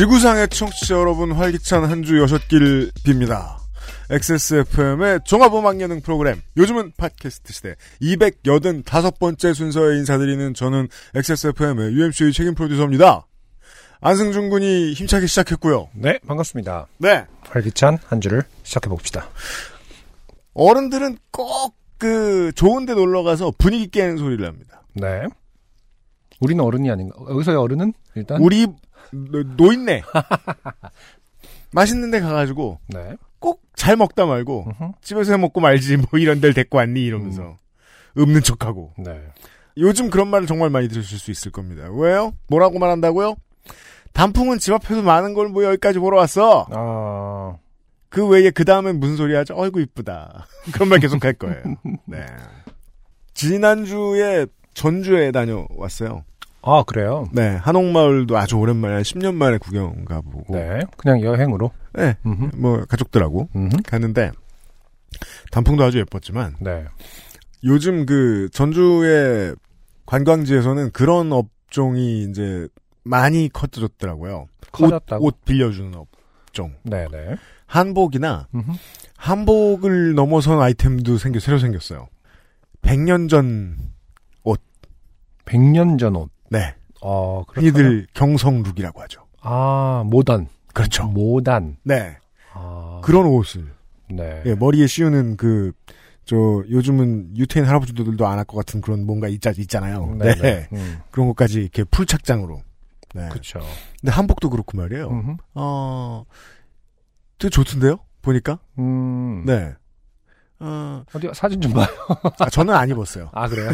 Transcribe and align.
지구상의 0.00 0.48
청취자 0.48 0.94
여러분 0.94 1.30
활기찬 1.32 1.84
한 1.84 2.02
주 2.02 2.18
여섯길 2.20 2.90
빕니다. 3.04 3.56
XSFM의 4.08 5.20
종합음악 5.26 5.78
예능 5.82 6.00
프로그램 6.00 6.40
요즘은 6.56 6.92
팟캐스트 6.96 7.52
시대 7.52 7.74
285번째 8.00 9.52
순서에 9.52 9.98
인사드리는 9.98 10.54
저는 10.54 10.88
XSFM의 11.14 11.92
UMC의 11.92 12.32
책임 12.32 12.54
프로듀서입니다. 12.54 13.26
안승준 14.00 14.48
군이 14.48 14.94
힘차게 14.94 15.26
시작했고요. 15.26 15.90
네, 15.92 16.18
반갑습니다. 16.26 16.86
네. 16.96 17.26
활기찬 17.50 17.98
한 18.06 18.22
주를 18.22 18.44
시작해 18.62 18.88
봅시다. 18.88 19.28
어른들은 20.54 21.18
꼭 21.30 21.78
그 21.98 22.50
좋은 22.54 22.86
데 22.86 22.94
놀러 22.94 23.22
가서 23.22 23.52
분위기 23.58 23.88
깨는 23.88 24.16
소리를 24.16 24.46
합니다. 24.46 24.82
네. 24.94 25.24
우리는 26.40 26.64
어른이 26.64 26.90
아닌가? 26.90 27.14
여기서의 27.28 27.58
어른은 27.58 27.92
일단 28.14 28.40
우리 28.40 28.66
노- 29.12 29.42
노인네 29.56 30.02
맛있는 31.72 32.10
데 32.10 32.20
가가지고 32.20 32.78
네. 32.88 33.16
꼭 33.38 33.60
잘 33.80 33.96
먹다 33.96 34.26
말고 34.26 34.66
음흠. 34.66 34.92
집에서 35.00 35.32
해 35.32 35.38
먹고 35.38 35.60
말지 35.60 35.96
뭐 35.96 36.06
이런 36.18 36.40
데를 36.42 36.52
데리고 36.52 36.76
왔니 36.78 37.02
이러면서 37.02 37.56
없는 38.16 38.42
척하고 38.42 38.92
네. 38.98 39.18
요즘 39.78 40.10
그런 40.10 40.28
말을 40.28 40.46
정말 40.46 40.68
많이 40.68 40.86
들으실 40.88 41.18
수 41.18 41.30
있을 41.30 41.50
겁니다. 41.50 41.88
왜요? 41.90 42.34
뭐라고 42.48 42.78
말한다고요? 42.78 43.36
단풍은 44.12 44.58
집 44.58 44.74
앞에도 44.74 45.00
많은 45.02 45.32
걸 45.32 45.48
뭐 45.48 45.64
여기까지 45.64 45.98
보러 45.98 46.18
왔어. 46.18 46.66
아, 46.70 47.56
그 48.10 48.26
외에 48.26 48.50
그 48.50 48.66
다음엔 48.66 49.00
무슨 49.00 49.16
소리 49.16 49.34
하죠? 49.34 49.54
어이구 49.56 49.80
이쁘다. 49.80 50.46
그런 50.74 50.88
말 50.90 50.98
계속 50.98 51.24
할 51.24 51.32
거예요. 51.32 51.62
네. 52.04 52.26
지난주에 53.32 54.46
전주에 54.74 55.30
다녀왔어요. 55.32 56.24
아 56.62 56.82
그래요. 56.86 57.26
네. 57.32 57.56
한옥마을도 57.56 58.36
아주 58.36 58.56
오랜만에 58.56 58.94
한 58.94 59.02
10년 59.02 59.34
만에 59.34 59.58
구경 59.58 60.04
가보고. 60.04 60.54
네. 60.54 60.80
그냥 60.96 61.22
여행으로. 61.22 61.70
네. 61.94 62.16
음흠. 62.26 62.56
뭐 62.56 62.84
가족들하고 62.86 63.48
음흠. 63.56 63.76
갔는데 63.86 64.30
단풍도 65.50 65.82
아주 65.82 65.98
예뻤지만 65.98 66.56
네. 66.60 66.84
요즘 67.64 68.06
그 68.06 68.48
전주의 68.52 69.54
관광지에서는 70.06 70.92
그런 70.92 71.32
업종이 71.32 72.24
이제 72.24 72.68
많이 73.04 73.48
커져졌더라고요. 73.48 74.46
커졌다고. 74.72 75.24
옷, 75.24 75.34
옷 75.34 75.44
빌려주는 75.44 75.94
업종. 75.94 76.74
네, 76.82 77.06
네. 77.10 77.36
한복이나 77.66 78.48
음흠. 78.54 78.72
한복을 79.16 80.14
넘어선 80.14 80.60
아이템도 80.60 81.18
생겨 81.18 81.40
새로 81.40 81.58
생겼어요. 81.58 82.08
100년 82.82 83.28
전 83.28 83.76
100년 85.50 85.98
전 85.98 86.16
옷. 86.16 86.30
네. 86.50 86.74
어, 87.00 87.44
그렇 87.48 87.62
흔히들 87.62 88.06
경성룩이라고 88.14 89.00
하죠. 89.02 89.26
아, 89.40 90.02
모던. 90.06 90.48
그렇죠. 90.74 91.06
모단. 91.06 91.78
네. 91.82 92.18
아. 92.52 93.00
그런 93.02 93.24
옷을 93.26 93.72
네. 94.10 94.42
예, 94.44 94.54
머리에 94.54 94.86
씌우는 94.86 95.36
그 95.38 95.72
저 96.26 96.36
요즘은 96.36 97.36
유태인 97.36 97.66
할아버지들도 97.66 98.24
안 98.24 98.38
할 98.38 98.44
것 98.44 98.56
같은 98.58 98.80
그런 98.80 99.04
뭔가 99.04 99.26
있자 99.26 99.52
있잖아요. 99.58 100.14
네. 100.16 100.34
네. 100.36 100.40
네. 100.40 100.68
음. 100.72 100.98
그런 101.10 101.26
것까지 101.26 101.60
이렇게 101.62 101.82
풀착장으로. 101.82 102.62
네. 103.16 103.28
그렇죠. 103.30 103.58
근데 104.00 104.12
한복도 104.12 104.48
그렇고 104.48 104.76
말이에요. 104.76 105.08
음흠. 105.08 105.36
어, 105.54 106.24
되게 107.38 107.50
좋던데요? 107.50 107.96
보니까? 108.22 108.60
음. 108.78 109.42
네. 109.44 109.72
어, 110.60 111.02
어디 111.14 111.28
사진 111.32 111.60
좀 111.60 111.72
봐요. 111.72 111.86
아, 112.38 112.50
저는 112.50 112.74
안 112.74 112.88
입었어요. 112.88 113.30
아 113.32 113.48
그래요? 113.48 113.70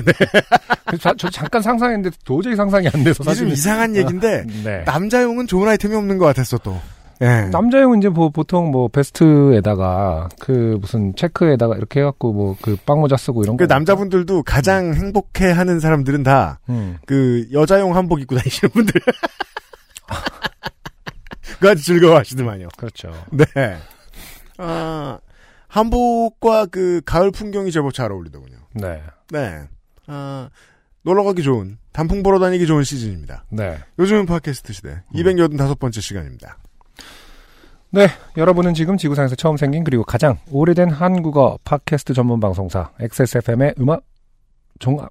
그래서 0.86 1.02
자- 1.02 1.14
저 1.19 1.28
잠깐 1.28 1.60
상상했는데 1.62 2.16
도저히 2.24 2.54
상상이 2.56 2.88
안 2.92 3.02
돼서 3.02 3.24
사실 3.24 3.48
이상한 3.48 3.97
얘기인데, 3.97 4.44
네. 4.64 4.82
남자용은 4.84 5.46
좋은 5.48 5.69
아이템이 5.69 5.94
없는 5.96 6.19
것 6.19 6.26
같았어, 6.26 6.58
또. 6.58 6.80
예. 7.22 7.48
남자용은 7.50 7.98
이제 7.98 8.08
뭐 8.10 8.28
보통 8.28 8.70
뭐 8.70 8.88
베스트에다가 8.88 10.28
그 10.38 10.76
무슨 10.80 11.14
체크에다가 11.16 11.75
이렇게 11.76 12.00
해갖고 12.00 12.32
뭐 12.34 12.56
그 12.60 12.76
빵모자 12.84 13.16
쓰고 13.16 13.42
이런 13.42 13.56
그 13.56 13.66
거. 13.66 13.75
남자분들도 13.75 14.42
가장 14.42 14.92
행복해 14.94 15.50
하는 15.50 15.80
사람들은 15.80 16.22
다, 16.22 16.60
음. 16.69 16.98
그, 17.06 17.46
여자용 17.52 17.96
한복 17.96 18.20
입고 18.20 18.36
다니시는 18.36 18.70
분들. 18.70 19.00
그 21.58 21.70
아주 21.70 21.82
즐거워하시더만요. 21.84 22.69
그렇죠. 22.76 23.10
네. 23.30 23.44
아, 24.58 25.19
한복과 25.76 26.66
그 26.66 27.03
가을 27.04 27.31
풍경이 27.31 27.70
제법 27.70 27.92
잘 27.92 28.10
어울리더군요. 28.10 28.56
네. 28.72 29.03
네. 29.31 29.62
아, 30.06 30.48
놀러 31.03 31.22
가기 31.22 31.42
좋은, 31.42 31.76
단풍 31.92 32.22
보러 32.22 32.38
다니기 32.38 32.66
좋은 32.66 32.82
시즌입니다. 32.82 33.44
네. 33.50 33.76
요즘은 33.98 34.25
팟캐스트 34.25 34.72
시대. 34.72 35.03
285번째 35.12 36.00
시간입니다. 36.00 36.56
네. 37.91 38.09
여러분은 38.38 38.72
지금 38.72 38.97
지구상에서 38.97 39.34
처음 39.34 39.59
생긴 39.59 39.84
그리고 39.84 40.03
가장 40.03 40.38
오래된 40.50 40.91
한국어 40.91 41.59
팟캐스트 41.64 42.14
전문 42.14 42.41
방송사 42.41 42.93
XSFM의 42.98 43.75
음악 43.78 44.03
종합. 44.78 45.10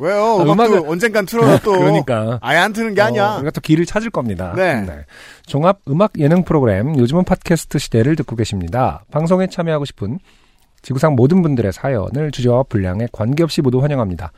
왜요? 0.00 0.40
아, 0.40 0.42
음악도 0.42 0.88
언젠간 0.88 1.26
틀어요, 1.26 1.58
또. 1.64 1.72
그러니까. 1.72 2.38
아예 2.42 2.58
안 2.58 2.72
트는 2.72 2.94
게 2.94 3.00
아니야. 3.00 3.32
어, 3.32 3.36
우리가 3.36 3.50
또 3.50 3.60
길을 3.60 3.86
찾을 3.86 4.10
겁니다. 4.10 4.52
네. 4.56 4.86
종합 5.46 5.80
음악 5.88 6.12
예능 6.18 6.44
프로그램 6.44 6.98
요즘은 6.98 7.24
팟캐스트 7.24 7.78
시대를 7.78 8.16
듣고 8.16 8.36
계십니다. 8.36 9.04
방송에 9.10 9.46
참여하고 9.46 9.84
싶은 9.84 10.18
지구상 10.82 11.14
모든 11.14 11.42
분들의 11.42 11.72
사연을 11.72 12.30
주제와 12.30 12.64
분량에 12.64 13.08
관계없이 13.12 13.62
모두 13.62 13.80
환영합니다. 13.80 14.32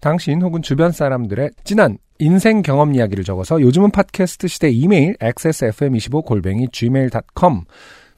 당신 0.00 0.42
혹은 0.42 0.62
주변 0.62 0.92
사람들의 0.92 1.50
진한 1.64 1.98
인생 2.18 2.62
경험 2.62 2.94
이야기를 2.94 3.24
적어서 3.24 3.60
요즘은 3.60 3.90
팟캐스트 3.90 4.48
시대 4.48 4.70
이메일 4.70 5.16
xsfm25 5.16 6.24
골뱅이 6.24 6.68
gmail.com 6.70 7.62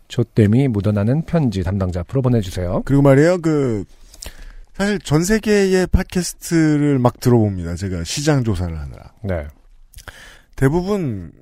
조땜이 0.08 0.68
묻어나는 0.68 1.22
편지 1.22 1.62
담당자 1.62 2.00
앞으로 2.00 2.22
보내주세요. 2.22 2.82
그리고 2.84 3.02
말이에요, 3.02 3.38
그, 3.40 3.84
사실 4.76 4.98
전 4.98 5.24
세계의 5.24 5.86
팟캐스트를 5.86 6.98
막 6.98 7.18
들어봅니다. 7.18 7.76
제가 7.76 8.04
시장 8.04 8.44
조사를 8.44 8.78
하느라. 8.78 9.10
네. 9.24 9.48
대부분, 10.54 11.32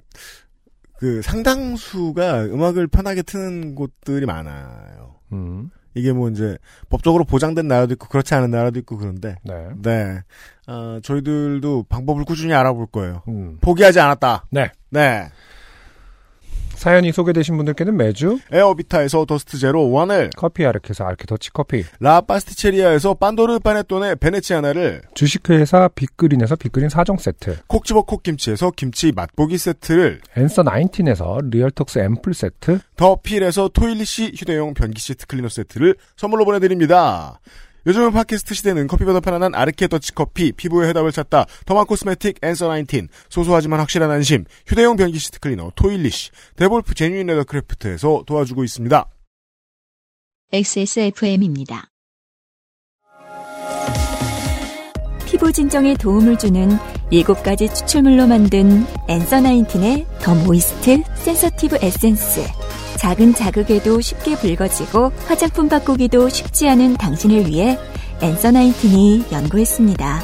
그 0.98 1.20
상당수가 1.20 2.44
음악을 2.44 2.86
편하게 2.86 3.22
트는 3.22 3.74
곳들이 3.74 4.24
많아요. 4.24 5.16
음, 5.32 5.70
이게 5.94 6.12
뭐 6.12 6.30
이제 6.30 6.56
법적으로 6.90 7.24
보장된 7.24 7.66
나라도 7.66 7.94
있고 7.94 8.06
그렇지 8.06 8.34
않은 8.36 8.52
나라도 8.52 8.78
있고 8.78 8.98
그런데, 8.98 9.34
네. 9.42 9.66
네. 9.82 10.20
어, 10.68 11.00
저희들도 11.02 11.86
방법을 11.88 12.24
꾸준히 12.24 12.54
알아볼 12.54 12.86
거예요. 12.86 13.24
음. 13.26 13.58
포기하지 13.60 13.98
않았다. 13.98 14.46
네. 14.52 14.70
네. 14.90 15.28
사연이 16.84 17.12
소개되신 17.12 17.56
분들께는 17.56 17.96
매주 17.96 18.38
에어비타에서 18.52 19.24
더스트 19.24 19.56
제로 19.56 19.90
원을 19.90 20.28
커피 20.36 20.66
아르케에서 20.66 21.06
아르케 21.06 21.24
더치 21.24 21.50
커피 21.50 21.82
라 21.98 22.20
파스티체리아에서 22.20 23.14
판도르 23.14 23.60
파네톤의 23.60 24.16
베네치아나를 24.16 25.00
주식회사 25.14 25.88
빅그린에서 25.94 26.56
빅그린 26.56 26.90
4종 26.90 27.18
세트, 27.18 27.60
콕 27.68 27.86
집어 27.86 28.02
콕김치에서 28.02 28.72
김치 28.76 29.12
맛보기 29.12 29.56
세트를 29.56 30.20
앤서 30.36 30.62
19에서 30.64 31.50
리얼톡스 31.50 32.00
앰플 32.00 32.34
세트, 32.34 32.80
더 32.96 33.16
필에서 33.16 33.68
토일리시 33.68 34.32
휴대용 34.36 34.74
변기 34.74 35.00
시트 35.00 35.26
클리너 35.26 35.48
세트를 35.48 35.96
선물로 36.18 36.44
보내드립니다. 36.44 37.40
요즘은 37.86 38.12
팟캐스트 38.12 38.54
시대는 38.54 38.86
커피보다 38.86 39.20
편안한 39.20 39.54
아르케 39.54 39.88
더치 39.88 40.14
커피, 40.14 40.52
피부의 40.52 40.88
해답을 40.88 41.12
찾다, 41.12 41.46
derma 41.66 41.84
cosmetic 41.84 42.38
앤서 42.42 42.68
19, 42.68 43.08
소소하지만 43.28 43.80
확실한 43.80 44.10
안심, 44.10 44.44
휴대용 44.66 44.96
변기 44.96 45.18
시트 45.18 45.38
클리너 45.40 45.72
토일리시, 45.74 46.30
데볼프 46.56 46.94
제뉴인 46.94 47.26
레더 47.26 47.44
크래프트에서 47.44 48.24
도와주고 48.26 48.64
있습니다. 48.64 49.06
XSFM입니다. 50.52 51.88
피부 55.26 55.52
진정에 55.52 55.94
도움을 55.94 56.38
주는 56.38 56.68
7가지 57.10 57.74
추출물로 57.74 58.26
만든 58.28 58.86
엔서 59.08 59.40
나인틴의 59.40 60.06
The 60.22 60.34
Moist 60.34 61.02
Sensitive 61.16 61.78
Essence. 61.82 62.63
작은 62.96 63.34
자극에도 63.34 64.00
쉽게 64.00 64.36
붉어지고 64.36 65.12
화장품 65.26 65.68
바꾸기도 65.68 66.28
쉽지 66.28 66.68
않은 66.68 66.94
당신을 66.94 67.46
위해 67.46 67.78
엔서 68.22 68.50
나인틴이 68.50 69.26
연구했습니다. 69.32 70.20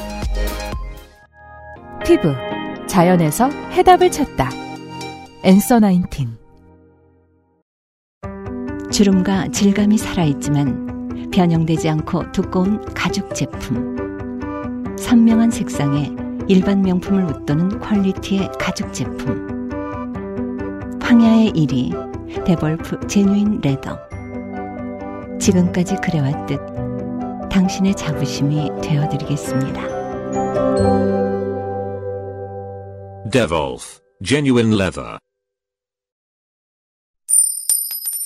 피부 2.05 2.33
자연에서 2.87 3.49
해답을 3.71 4.11
찾다. 4.11 4.49
엔서 5.43 5.79
나인틴. 5.79 6.37
주름과 8.91 9.49
질감이 9.49 9.97
살아있지만 9.97 11.29
변형되지 11.31 11.89
않고 11.89 12.31
두꺼운 12.31 12.83
가죽 12.93 13.33
제품. 13.33 13.95
선명한 14.97 15.51
색상에 15.51 16.11
일반 16.47 16.81
명품을 16.81 17.23
웃도는 17.23 17.79
quality의 17.79 18.51
가죽 18.59 18.93
제품. 18.93 19.60
황야의 21.11 21.51
이리 21.51 22.45
데볼프 22.45 23.05
제뉴인 23.05 23.59
레더. 23.59 23.99
지금까지 25.41 25.95
그래왔듯 26.01 26.57
당신의 27.51 27.97
자부심이 27.97 28.69
되어드리겠습니다. 28.81 29.81
Devolf 33.29 33.99
Genuine 34.23 34.73
Leather 34.73 35.17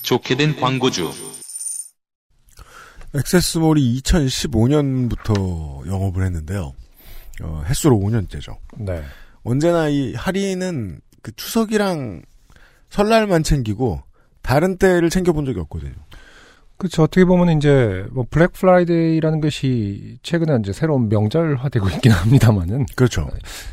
좋게 0.03 0.35
된 0.35 0.55
광고주. 0.55 1.11
XSMALL이 3.15 3.99
2015년부터 4.03 5.87
영업을 5.87 6.23
했는데요. 6.23 6.75
어, 7.41 7.63
햇수로 7.65 7.97
5년째죠. 7.97 8.55
네. 8.77 9.03
언제나 9.43 9.89
이 9.89 10.13
할인은 10.13 11.01
그 11.23 11.35
추석이랑 11.35 12.21
설날만 12.89 13.43
챙기고 13.43 14.01
다른 14.41 14.77
때를 14.77 15.09
챙겨본 15.09 15.45
적이 15.45 15.59
없거든요. 15.61 15.93
그렇죠. 16.77 17.03
어떻게 17.03 17.23
보면 17.23 17.57
이제 17.57 18.05
뭐 18.11 18.25
블랙 18.29 18.51
프라이데이라는 18.51 19.39
것이 19.39 20.17
최근에 20.23 20.57
이제 20.59 20.73
새로운 20.73 21.07
명절화되고 21.07 21.89
있긴 21.89 22.11
합니다만은 22.11 22.85
그렇죠. 22.95 23.29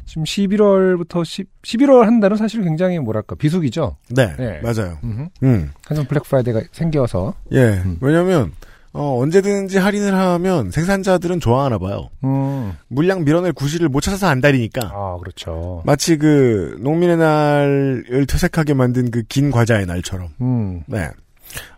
지금 0.06 0.23
11월부터 0.23 1.25
10, 1.25 1.49
11월 1.62 2.05
한 2.05 2.20
달은 2.20 2.37
사실 2.37 2.62
굉장히 2.62 3.00
뭐랄까 3.00 3.35
비수기죠. 3.35 3.97
네, 4.11 4.37
네. 4.37 4.61
맞아요. 4.61 4.99
음, 5.03 5.73
한참 5.85 6.06
블랙 6.06 6.23
프라이데이가 6.25 6.62
생겨서 6.70 7.35
예. 7.53 7.82
음. 7.85 7.99
왜냐면 8.00 8.53
어, 8.94 9.19
언제든지 9.23 9.79
할인을 9.79 10.15
하면 10.15 10.71
생산자들은 10.71 11.41
좋아하나 11.41 11.79
봐요. 11.79 12.11
음. 12.25 12.73
물량 12.89 13.25
밀어낼 13.25 13.53
구실을 13.53 13.89
못 13.89 14.00
찾아서 14.03 14.27
안달이니까. 14.27 14.91
아 14.93 15.17
그렇죠. 15.19 15.83
마치 15.87 16.17
그 16.19 16.77
농민의 16.81 17.17
날을 17.17 18.27
퇴색하게 18.29 18.75
만든 18.75 19.11
그 19.11 19.23
긴 19.29 19.50
과자의 19.50 19.87
날처럼. 19.87 20.29
음. 20.43 20.83
네. 20.87 21.09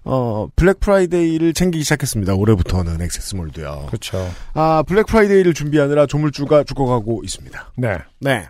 어, 0.05 0.49
블랙 0.57 0.81
프라이데이를 0.81 1.53
챙기기 1.53 1.83
시작했습니다. 1.85 2.35
올해부터는 2.35 3.01
XSMALL도요. 3.01 3.87
그렇죠. 3.87 4.29
아, 4.53 4.83
블랙 4.87 5.07
프라이데이를 5.07 5.53
준비하느라 5.55 6.07
조물주가 6.07 6.65
죽어가고 6.65 7.23
있습니다. 7.25 7.73
네. 7.77 7.99
네. 8.21 8.47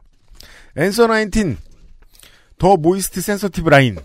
앤서 0.77 1.07
19, 1.07 1.57
더 2.59 2.77
모이스트 2.77 3.21
센서티브 3.21 3.69
라인, 3.69 3.97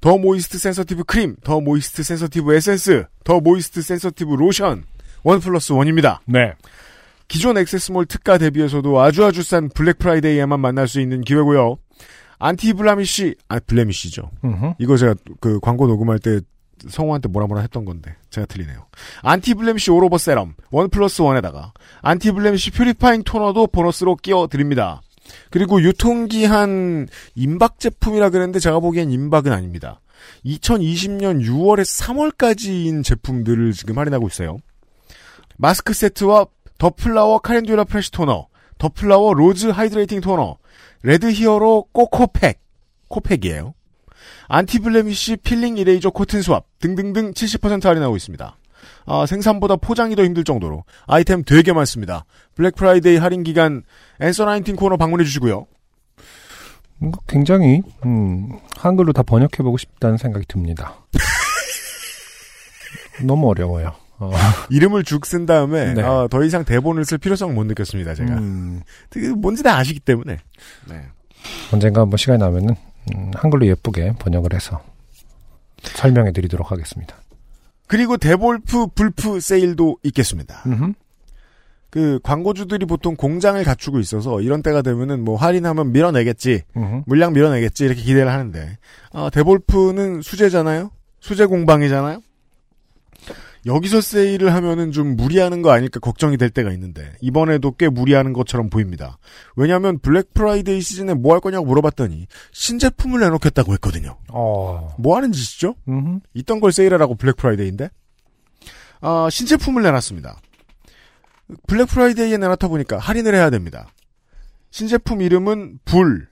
더 0.00 0.16
모이스트 0.16 0.58
센서티브 0.58 1.04
크림, 1.04 1.36
더 1.42 1.60
모이스트 1.60 2.02
센서티브 2.02 2.54
에센스, 2.54 3.04
더 3.24 3.40
모이스트 3.40 3.82
센서티브 3.82 4.34
로션, 4.34 4.84
원 5.24 5.40
플러스 5.40 5.72
원입니다. 5.72 6.20
네. 6.26 6.54
기존 7.26 7.58
XSMALL 7.58 8.06
특가 8.06 8.38
대비해서도 8.38 9.00
아주 9.00 9.24
아주 9.24 9.42
싼 9.42 9.68
블랙 9.68 9.98
프라이데이에만 9.98 10.60
만날 10.60 10.88
수 10.88 11.00
있는 11.00 11.20
기회고요. 11.20 11.76
안티 12.38 12.72
블라미쉬, 12.72 13.34
아 13.48 13.58
Blemish죠. 13.58 14.30
음흠. 14.44 14.74
이거 14.78 14.96
제가 14.96 15.14
그 15.40 15.58
광고 15.60 15.86
녹음할 15.86 16.20
때 16.20 16.40
성우한테 16.88 17.28
뭐라 17.28 17.48
뭐라 17.48 17.62
했던 17.62 17.84
건데 17.84 18.14
제가 18.30 18.46
틀리네요. 18.46 18.86
Anti 19.22 19.54
Blemish 19.54 19.90
All 19.90 20.01
Over 20.01 20.16
Serum 20.16 20.54
one 20.70 20.88
plus 20.88 21.20
one에다가 21.20 21.72
Anti 22.00 22.30
Blemish 22.30 22.70
Purifying 22.70 23.24
토너도 23.24 23.66
보너스로 23.66 24.16
끼워 24.16 24.46
드립니다. 24.46 25.02
그리고 25.50 25.82
유통기한 25.82 27.08
임박 27.34 27.78
제품이라 27.78 28.30
그랬는데 28.30 28.58
제가 28.58 28.80
보기엔 28.80 29.10
임박은 29.10 29.52
아닙니다. 29.52 30.00
2020년 30.44 31.44
6월에 31.44 31.82
3월까지인 31.82 33.04
제품들을 33.04 33.72
지금 33.72 33.98
할인하고 33.98 34.28
있어요. 34.28 34.58
마스크 35.56 35.92
세트와 35.92 36.46
The 36.78 36.90
Flower 36.90 37.38
Calendula 37.38 37.84
Fresh 37.84 38.12
토너, 38.12 38.46
The 38.78 38.88
Flower 38.88 39.34
Rose 39.34 39.66
Hydrating 39.66 40.20
토너, 40.20 40.58
Red 41.02 41.30
Hero 41.30 41.88
꼬코팩, 41.92 42.60
코팩이에요. 43.08 43.74
Anti 44.48 44.80
Blemish 44.80 45.36
Peeling 45.38 45.76
Eraser 45.76 46.10
Cotton 46.10 46.42
Swab 46.42 46.64
등등등 46.80 47.32
70% 47.32 47.84
할인하고 47.84 48.16
있습니다. 48.16 48.56
아, 49.06 49.26
생산보다 49.26 49.76
포장이 49.76 50.16
더 50.16 50.24
힘들 50.24 50.44
정도로 50.44 50.84
아이템 51.06 51.42
되게 51.44 51.72
많습니다. 51.72 52.24
블랙 52.54 52.76
프라이데이 52.76 53.16
할인 53.16 53.42
기간 53.42 53.82
Answer 54.20 54.46
19 54.46 54.76
코너 54.76 54.96
방문해 54.96 55.24
주시고요. 55.24 55.66
굉장히 57.26 57.82
음, 58.04 58.58
한글로 58.76 59.12
다 59.12 59.22
번역해 59.22 59.58
보고 59.58 59.78
싶다는 59.78 60.16
생각이 60.16 60.46
듭니다. 60.46 60.96
너무 63.24 63.48
어려워요. 63.48 63.92
어, 64.20 64.32
이름을 64.70 65.04
죽 65.04 65.20
쓴 65.20 65.46
다음에 65.46 65.94
네. 65.94 66.02
아, 66.02 66.26
더 66.28 66.42
이상 66.42 66.64
대본을 66.64 67.04
쓸 67.04 67.18
필요성 67.18 67.54
못 67.54 67.64
느꼈습니다. 67.64 68.14
제가 68.14 68.34
음, 68.34 68.82
되게 69.10 69.28
뭔지 69.28 69.62
다 69.62 69.76
아시기 69.76 70.00
때문에. 70.00 70.38
네. 70.88 71.02
언젠가 71.72 72.00
한번 72.00 72.16
시간이 72.16 72.38
나면은 72.38 72.74
음, 73.14 73.30
한글로 73.34 73.66
예쁘게 73.66 74.14
번역을 74.18 74.54
해서 74.54 74.82
설명해 75.82 76.32
드리도록 76.32 76.72
하겠습니다. 76.72 77.16
그리고 77.88 78.16
데볼프 78.16 78.88
불프 78.94 79.40
세일도 79.40 79.98
있겠습니다. 80.04 80.62
음흠. 80.66 80.92
그 81.90 82.20
광고주들이 82.22 82.84
보통 82.84 83.16
공장을 83.16 83.62
갖추고 83.64 83.98
있어서 83.98 84.42
이런 84.42 84.62
때가 84.62 84.82
되면은 84.82 85.24
뭐 85.24 85.36
할인하면 85.36 85.92
밀어내겠지, 85.92 86.62
음흠. 86.76 87.02
물량 87.06 87.32
밀어내겠지 87.32 87.84
이렇게 87.86 88.02
기대를 88.02 88.30
하는데 88.30 88.78
아, 89.12 89.30
데볼프는 89.30 90.20
수제잖아요. 90.22 90.90
수제 91.20 91.46
공방이잖아요. 91.46 92.20
여기서 93.68 94.00
세일을 94.00 94.52
하면은 94.54 94.90
좀 94.92 95.14
무리하는 95.14 95.62
거 95.62 95.70
아닐까 95.70 96.00
걱정이 96.00 96.36
될 96.38 96.50
때가 96.50 96.72
있는데 96.72 97.12
이번에도 97.20 97.72
꽤 97.72 97.88
무리하는 97.88 98.32
것처럼 98.32 98.70
보입니다. 98.70 99.18
왜냐하면 99.56 99.98
블랙 100.00 100.32
프라이데이 100.34 100.80
시즌에 100.80 101.14
뭐 101.14 101.34
할 101.34 101.40
거냐고 101.40 101.66
물어봤더니 101.66 102.26
신제품을 102.52 103.20
내놓겠다고 103.20 103.72
했거든요. 103.74 104.16
어, 104.32 104.94
뭐 104.98 105.16
하는 105.16 105.30
짓이죠? 105.32 105.74
음흠. 105.86 106.20
있던 106.34 106.60
걸 106.60 106.72
세일하라고 106.72 107.14
블랙 107.16 107.36
프라이데이인데 107.36 107.90
아, 109.00 109.28
신제품을 109.30 109.82
내놨습니다. 109.82 110.40
블랙 111.66 111.86
프라이데이에 111.88 112.36
내놨다 112.38 112.68
보니까 112.68 112.98
할인을 112.98 113.34
해야 113.34 113.50
됩니다. 113.50 113.88
신제품 114.70 115.22
이름은 115.22 115.78
Bull 115.84 116.28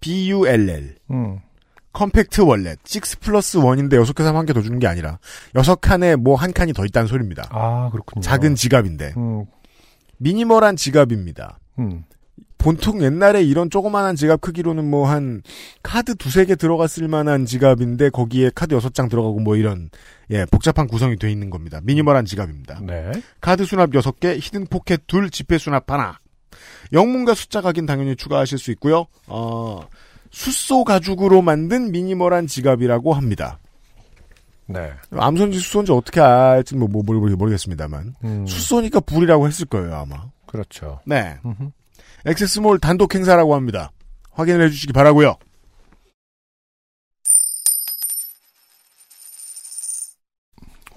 B-U-L-L 0.00 0.96
음. 1.10 1.38
Compact 1.92 2.40
Wallet 2.42 2.78
6 2.84 3.20
플러스 3.20 3.58
1인데 3.58 3.94
6개 4.02 4.18
사면 4.22 4.36
한 4.36 4.46
개 4.46 4.52
더 4.52 4.62
주는 4.62 4.78
게 4.78 4.86
아니라 4.86 5.18
6칸에 5.54 6.16
뭐 6.16 6.36
한 6.36 6.52
칸이 6.52 6.72
더 6.72 6.84
있다는 6.84 7.06
소리입니다. 7.08 7.48
아 7.50 7.90
그렇군요. 7.90 8.22
작은 8.22 8.54
지갑인데 8.54 9.14
음, 9.16 9.44
미니멀한 10.18 10.76
지갑입니다. 10.76 11.58
음. 11.78 12.04
보통 12.58 13.02
옛날에 13.02 13.42
이런 13.42 13.70
조그만한 13.70 14.14
지갑 14.14 14.40
크기로는 14.40 14.88
뭐 14.88 15.06
한 15.06 15.42
카드 15.82 16.14
두세 16.14 16.44
개 16.44 16.54
들어갔을 16.54 17.08
만한 17.08 17.44
지갑인데 17.44 18.10
거기에 18.10 18.52
카드 18.54 18.72
여섯 18.74 18.94
장 18.94 19.08
들어가고 19.08 19.40
뭐 19.40 19.56
이런 19.56 19.90
예 20.30 20.44
복잡한 20.46 20.86
구성이 20.86 21.16
돼 21.18 21.30
있는 21.32 21.50
겁니다. 21.50 21.80
미니멀한 21.82 22.24
지갑입니다. 22.24 22.78
네. 22.86 23.10
카드 23.40 23.64
수납 23.64 23.90
6개, 23.90 24.38
hidden 24.40 24.68
포켓 24.68 25.08
둘, 25.08 25.28
지폐 25.28 25.58
수납 25.58 25.90
하나. 25.90 26.20
영문과 26.92 27.34
숫자 27.34 27.60
각인 27.62 27.84
당연히 27.86 28.14
추가하실 28.14 28.58
수 28.58 28.70
있고요. 28.72 29.06
어, 29.26 29.80
수소 30.32 30.84
가죽으로 30.84 31.42
만든 31.42 31.92
미니멀한 31.92 32.46
지갑이라고 32.46 33.12
합니다. 33.12 33.58
네. 34.66 34.90
암소인지 35.10 35.58
수소인지 35.58 35.92
어떻게 35.92 36.20
알지 36.20 36.76
뭐, 36.76 36.88
뭐 36.88 37.02
모르, 37.04 37.18
모르겠습니다만 37.36 38.14
음, 38.24 38.46
수소니까 38.46 39.00
Bull이라고 39.00 39.46
했을 39.46 39.66
거예요 39.66 39.94
아마. 39.94 40.30
그렇죠. 40.46 41.00
네. 41.06 41.38
음흠. 41.44 41.70
액세스몰 42.26 42.78
단독 42.78 43.14
행사라고 43.14 43.54
합니다. 43.54 43.92
확인을 44.32 44.66
해주시기 44.66 44.92
바라고요. 44.92 45.36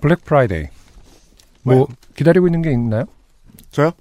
블랙 0.02 0.24
프라이데이. 0.24 0.68
뭐 1.64 1.88
기다리고 2.16 2.48
있는 2.48 2.62
게 2.62 2.72
있나요? 2.72 3.06
저요? 3.72 3.92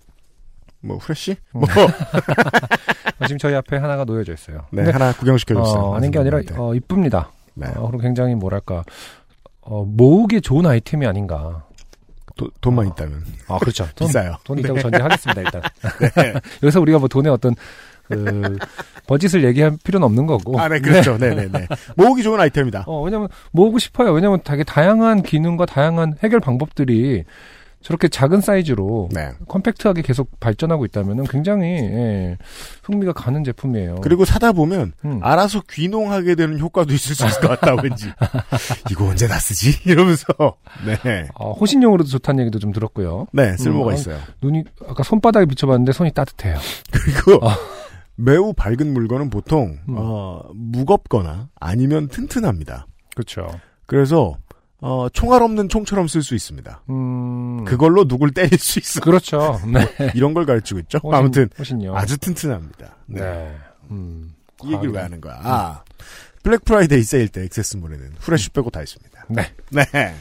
뭐 0.84 0.96
후레쉬? 0.98 1.32
음. 1.54 1.60
뭐 1.60 1.68
어, 3.20 3.26
지금 3.26 3.38
저희 3.38 3.54
앞에 3.54 3.76
하나가 3.76 4.04
놓여져 4.04 4.34
있어요. 4.34 4.66
네, 4.70 4.90
하나 4.90 5.12
구경시켜 5.12 5.54
주세요. 5.64 5.80
어, 5.80 5.96
아닌 5.96 6.10
게 6.10 6.18
아니라 6.18 6.40
어, 6.56 6.74
이쁩니다. 6.74 7.30
네. 7.54 7.66
어, 7.76 7.86
그리고 7.86 7.98
굉장히 7.98 8.34
뭐랄까 8.34 8.84
어, 9.60 9.84
모으기 9.84 10.40
좋은 10.40 10.66
아이템이 10.66 11.06
아닌가. 11.06 11.64
도- 12.36 12.50
돈만 12.60 12.86
어. 12.86 12.88
있다면 12.90 13.24
아 13.46 13.58
그렇죠. 13.58 13.86
돈, 13.94 14.08
비싸요. 14.08 14.36
돈 14.44 14.58
있다고 14.58 14.80
전제하겠습니다 14.80 15.40
일단. 15.40 15.62
네. 16.16 16.34
여기서 16.64 16.80
우리가 16.80 16.98
뭐 16.98 17.06
돈의 17.06 17.30
어떤 17.32 17.54
그 18.08 18.58
버짓을 19.06 19.44
얘기할 19.44 19.78
필요는 19.84 20.04
없는 20.04 20.26
거고. 20.26 20.58
아, 20.60 20.68
네, 20.68 20.80
그렇죠. 20.80 21.16
네, 21.16 21.32
네, 21.34 21.48
네. 21.48 21.66
모으기 21.96 22.22
좋은 22.24 22.38
아이템이다. 22.40 22.84
어, 22.86 23.00
왜냐면 23.02 23.28
모으고 23.52 23.78
싶어요. 23.78 24.12
왜냐면 24.12 24.40
되게 24.44 24.64
다양한 24.64 25.22
기능과 25.22 25.64
다양한 25.66 26.14
해결 26.22 26.40
방법들이 26.40 27.24
저렇게 27.84 28.08
작은 28.08 28.40
사이즈로 28.40 29.10
네. 29.12 29.32
컴팩트하게 29.46 30.00
계속 30.00 30.40
발전하고 30.40 30.86
있다면 30.86 31.24
굉장히 31.24 31.66
예, 31.66 32.38
흥미가 32.82 33.12
가는 33.12 33.44
제품이에요. 33.44 33.96
그리고 33.96 34.24
사다 34.24 34.52
보면 34.52 34.94
음. 35.04 35.20
알아서 35.22 35.60
귀농하게 35.70 36.34
되는 36.34 36.58
효과도 36.58 36.94
있을 36.94 37.14
수 37.14 37.26
있을 37.26 37.42
것 37.42 37.48
같다 37.48 37.76
왠지. 37.82 38.10
이거 38.90 39.04
언제 39.04 39.28
다 39.28 39.38
쓰지? 39.38 39.80
이러면서 39.84 40.24
네. 41.04 41.28
어, 41.34 41.52
호신용으로도 41.52 42.08
좋다는 42.08 42.40
얘기도 42.44 42.58
좀 42.58 42.72
들었고요. 42.72 43.26
네, 43.32 43.54
쓸모가 43.58 43.90
음, 43.90 43.94
있어요. 43.94 44.18
눈이 44.40 44.64
아까 44.88 45.02
손바닥에 45.02 45.44
비춰봤는데 45.44 45.92
손이 45.92 46.12
따뜻해요. 46.12 46.56
그리고 46.90 47.46
아. 47.46 47.54
매우 48.16 48.54
밝은 48.54 48.94
물건은 48.94 49.28
보통 49.28 49.78
음. 49.90 49.94
어, 49.98 50.40
무겁거나 50.54 51.50
아니면 51.60 52.08
튼튼합니다. 52.08 52.86
그렇죠. 53.14 53.46
그래서 53.84 54.38
어, 54.80 55.08
총알 55.08 55.42
없는 55.42 55.68
총처럼 55.68 56.08
쓸 56.08 56.22
수 56.22 56.34
있습니다. 56.34 56.82
음, 56.90 57.64
그걸로 57.64 58.06
누굴 58.06 58.32
때릴 58.32 58.58
수 58.58 58.78
있어. 58.78 59.00
그렇죠. 59.00 59.58
네. 59.66 60.10
이런 60.14 60.34
걸 60.34 60.44
가르치고 60.46 60.80
있죠. 60.80 60.98
호신- 60.98 61.14
아무튼 61.14 61.48
호신용. 61.58 61.96
아주 61.96 62.18
튼튼합니다. 62.18 62.96
네. 63.06 63.20
네. 63.20 63.56
음, 63.90 64.34
이 64.64 64.72
얘기를 64.74 64.92
왜. 64.92 65.00
하는 65.00 65.20
거야? 65.20 65.40
아, 65.42 65.84
블랙 66.42 66.64
프라이데이 66.64 67.02
세일 67.02 67.28
때 67.28 67.42
액세스몰에는 67.44 68.12
후레쉬 68.20 68.50
빼고 68.50 68.68
다 68.70 68.82
있습니다. 68.82 69.24
네. 69.30 69.50
네. 69.70 70.14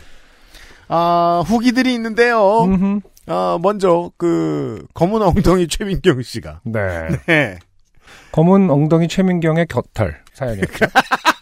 아, 0.87 1.43
후기들이 1.45 1.93
있는데요. 1.95 2.63
음흠. 2.63 2.99
아, 3.27 3.57
먼저 3.61 4.11
그 4.17 4.85
검은 4.93 5.21
엉덩이 5.21 5.67
최민경 5.67 6.21
씨가 6.21 6.61
네. 6.65 7.09
네. 7.25 7.59
검은 8.31 8.69
엉덩이 8.69 9.07
최민경의 9.07 9.67
곁털 9.67 10.21
사연이었죠. 10.33 10.85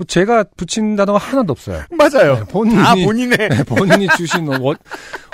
뭐 0.00 0.06
제가 0.06 0.44
붙인 0.56 0.96
단어가 0.96 1.18
하나도 1.18 1.52
없어요. 1.52 1.82
맞아요. 1.90 2.36
네, 2.36 2.44
본인이 2.44 2.82
다 2.82 2.94
본인의 2.94 3.36
네, 3.50 3.62
본인이 3.64 4.08
주신 4.16 4.46
워- 4.48 4.74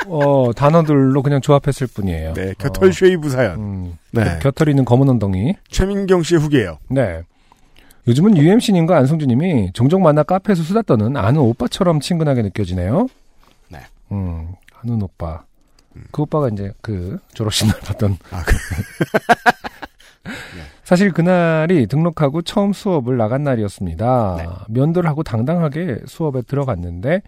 어, 0.09 0.53
단어들로 0.55 1.23
그냥 1.23 1.41
조합했을 1.41 1.87
뿐이에요. 1.87 2.35
네, 2.35 2.53
어, 2.59 2.91
shave 2.91 3.31
사연. 3.31 3.55
음, 3.61 3.99
네. 4.11 4.41
곁털이 4.43 4.71
있는 4.73 4.85
검은 4.85 5.09
엉덩이. 5.09 5.55
최민경 5.71 6.25
씨의 6.25 6.41
후기예요. 6.41 6.79
네. 6.89 7.23
요즘은 8.09 8.37
UMC님과 8.37 8.97
안성주님이 8.99 9.71
종종 9.73 10.03
만나 10.03 10.25
카페에서 10.25 10.65
수다 10.65 10.83
떠는 10.83 11.17
아는 11.17 11.41
오빠처럼 11.41 12.01
친근하게 12.01 12.43
느껴지네요. 12.43 13.07
네. 13.69 13.79
음, 14.11 14.49
아는 14.83 15.01
오빠. 15.01 15.43
그 16.11 16.23
오빠가 16.23 16.49
이제 16.49 16.73
그 16.81 17.19
졸업식 17.35 17.69
날 17.69 17.79
봤던. 17.81 18.17
아, 18.33 18.43
그, 18.45 18.57
사실 20.85 21.13
그날이 21.13 21.87
등록하고 21.87 22.43
처음 22.43 22.73
수업을 22.73 23.17
나간 23.17 23.43
날이었습니다. 23.43 24.35
네. 24.39 24.47
면도를 24.69 25.09
하고 25.09 25.23
당당하게 25.23 25.99
수업에 26.07 26.43
들어갔는데 26.43 27.23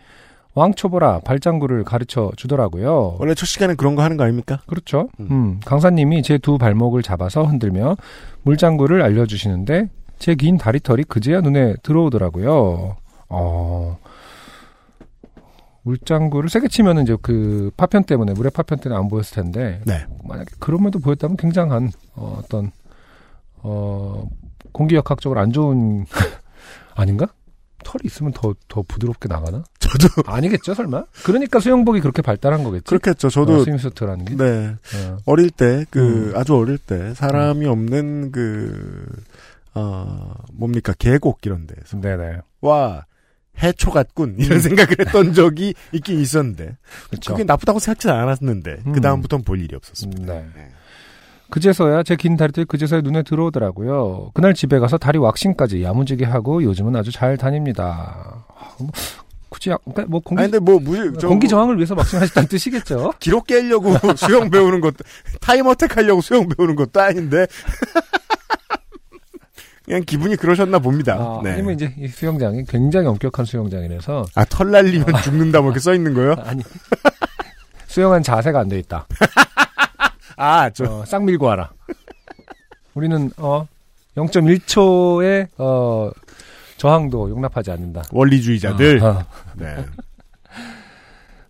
왕초보라 0.54 1.20
발장구를 1.20 1.84
가르쳐 1.84 2.32
주더라고요. 2.36 3.16
원래 3.18 3.34
첫 3.34 3.46
시간에 3.46 3.74
그런 3.74 3.94
거 3.94 4.02
하는 4.02 4.16
거 4.16 4.24
아닙니까? 4.24 4.60
그렇죠. 4.66 5.08
음. 5.20 5.26
음, 5.30 5.60
강사님이 5.64 6.22
제 6.22 6.38
두 6.38 6.58
발목을 6.58 7.02
잡아서 7.02 7.44
흔들며 7.44 7.96
물장구를 8.42 9.02
알려주시는데 9.02 9.88
제 10.18 10.34
긴 10.34 10.58
다리털이 10.58 11.04
그제야 11.04 11.40
눈에 11.40 11.74
들어오더라고요. 11.82 12.96
어, 13.28 13.98
물장구를 15.82 16.48
세게 16.50 16.68
치면은 16.68 17.04
이제 17.04 17.16
그 17.22 17.70
파편 17.76 18.04
때문에 18.04 18.32
물의 18.32 18.50
파편 18.50 18.78
때문에 18.78 18.98
안 18.98 19.08
보였을 19.08 19.42
텐데 19.42 19.80
네. 19.86 20.04
만약에 20.24 20.50
그럼에도 20.58 20.98
보였다면 20.98 21.36
굉장한 21.36 21.90
어, 22.14 22.40
어떤 22.42 22.72
어 23.62 24.28
공기역학적으로 24.72 25.40
안 25.40 25.52
좋은 25.52 26.06
아닌가? 26.94 27.26
털이 27.84 28.00
있으면 28.04 28.32
더 28.32 28.54
더 28.68 28.82
부드럽게 28.82 29.28
나가나? 29.28 29.64
저도 29.78 30.08
아니겠죠, 30.30 30.74
설마? 30.74 31.04
그러니까 31.24 31.58
수영복이 31.60 32.00
그렇게 32.00 32.20
발달한 32.22 32.62
거겠지. 32.64 32.84
그렇겠죠. 32.84 33.28
어, 33.28 33.30
저도 33.30 33.64
swimsuit라는 33.64 34.24
게. 34.26 34.36
네. 34.36 34.74
어. 34.96 35.16
어릴 35.24 35.50
때, 35.50 35.86
그, 35.90 36.32
음. 36.32 36.36
아주 36.36 36.54
어릴 36.54 36.76
때, 36.76 37.14
사람이 37.14 37.64
없는 37.66 38.30
그, 38.32 39.06
어, 39.74 40.34
뭡니까, 40.52 40.92
계곡 40.98 41.38
이런 41.46 41.66
데서. 41.66 41.98
네네. 42.00 42.40
와, 42.60 43.06
해초 43.62 43.90
같군. 43.90 44.36
이런 44.38 44.60
생각을 44.60 44.96
했던 45.00 45.32
적이 45.32 45.72
있긴 45.92 46.20
있었는데. 46.20 46.76
그렇죠. 47.08 47.32
그게 47.32 47.44
나쁘다고 47.44 47.78
생각지 47.78 48.10
않았는데, 48.10 48.82
음. 48.86 48.92
그다음부터는 48.92 49.44
볼 49.44 49.60
일이 49.60 49.74
없었습니다. 49.74 50.34
네. 50.34 50.72
그제서야 51.50 52.02
제 52.02 52.16
긴 52.16 52.36
다리털이 52.36 52.66
그제서야 52.66 53.00
눈에 53.00 53.22
들어오더라고요. 53.22 54.32
그날 54.34 54.54
집에 54.54 54.78
가서 54.78 54.98
다리 54.98 55.18
왁싱까지 55.18 55.82
야무지게 55.82 56.24
하고 56.24 56.62
요즘은 56.62 56.94
아주 56.96 57.10
잘 57.12 57.36
다닙니다. 57.36 58.44
아, 58.58 58.68
뭐, 58.78 58.90
굳이 59.48 59.70
약- 59.70 59.80
그러니까 59.84 60.04
뭐 60.10 60.20
공기 60.20 60.42
아니, 60.42 60.50
근데 60.52 60.62
뭐, 60.62 60.78
저, 61.18 61.26
공기 61.28 61.46
뭐 61.46 61.50
저항을 61.50 61.76
위해서 61.76 61.94
왁싱하셨다는 61.96 62.48
뜻이겠죠. 62.48 63.14
기록 63.20 63.46
깨려고 63.46 63.94
수영 64.16 64.50
배우는 64.50 64.80
것도, 64.82 64.96
time 65.40 65.63
attack 65.63 65.96
하려고 65.96 66.20
수영 66.20 66.46
배우는 66.48 66.76
것도 66.76 67.00
아닌데. 67.00 67.46
그냥 69.86 70.02
기분이 70.04 70.36
그러셨나 70.36 70.78
봅니다. 70.80 71.14
아, 71.14 71.40
네. 71.42 71.52
아니면 71.52 71.72
이제 71.72 71.94
이 71.96 72.08
수영장이 72.08 72.64
굉장히 72.68 73.06
엄격한 73.06 73.46
수영장이라서 73.46 74.26
아, 74.34 74.44
털 74.44 74.70
날리면 74.70 75.06
죽는다, 75.22 75.60
뭐 75.62 75.70
이렇게 75.70 75.80
써 75.80 75.94
있는 75.94 76.12
거요? 76.12 76.34
아니 76.44 76.62
수영한 77.86 78.22
자세가 78.22 78.60
안 78.60 78.68
돼 78.68 78.78
있다. 78.80 79.06
아, 80.38 80.70
저, 80.70 80.84
어, 80.84 81.04
싹 81.04 81.24
밀고 81.24 81.46
와라. 81.46 81.70
우리는 82.94 83.30
어 83.36 83.66
0.1초의 84.16 85.48
어 85.58 86.10
저항도 86.76 87.30
용납하지 87.30 87.70
않는다. 87.70 88.02
원리주의자들. 88.12 89.02
어, 89.02 89.08
어. 89.08 89.24
네. 89.54 89.84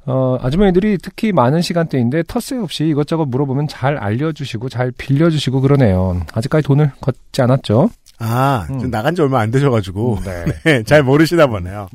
어, 0.07 0.39
아주머니들이 0.41 0.99
특히 1.03 1.33
많은 1.33 1.61
시간대인데 1.61 2.23
텃세 2.25 2.57
없이 2.57 2.89
이것저것 2.89 3.27
물어보면 3.27 3.69
잘 3.69 3.99
알려주시고 3.99 4.71
잘 4.71 4.91
빌려주시고 4.91 5.61
그러네요. 5.61 6.23
아직까지 6.33 6.67
돈을 6.67 6.93
걷지 7.01 7.43
않았죠. 7.43 7.91
아, 8.21 8.67
음. 8.71 8.81
좀 8.81 8.91
나간 8.91 9.15
지 9.15 9.23
얼마 9.23 9.39
안 9.41 9.51
되셔가지고. 9.53 10.19
네. 10.25 10.45
네, 10.65 10.83
잘 10.83 11.03
모르시나 11.05 11.47
보네요. 11.47 11.89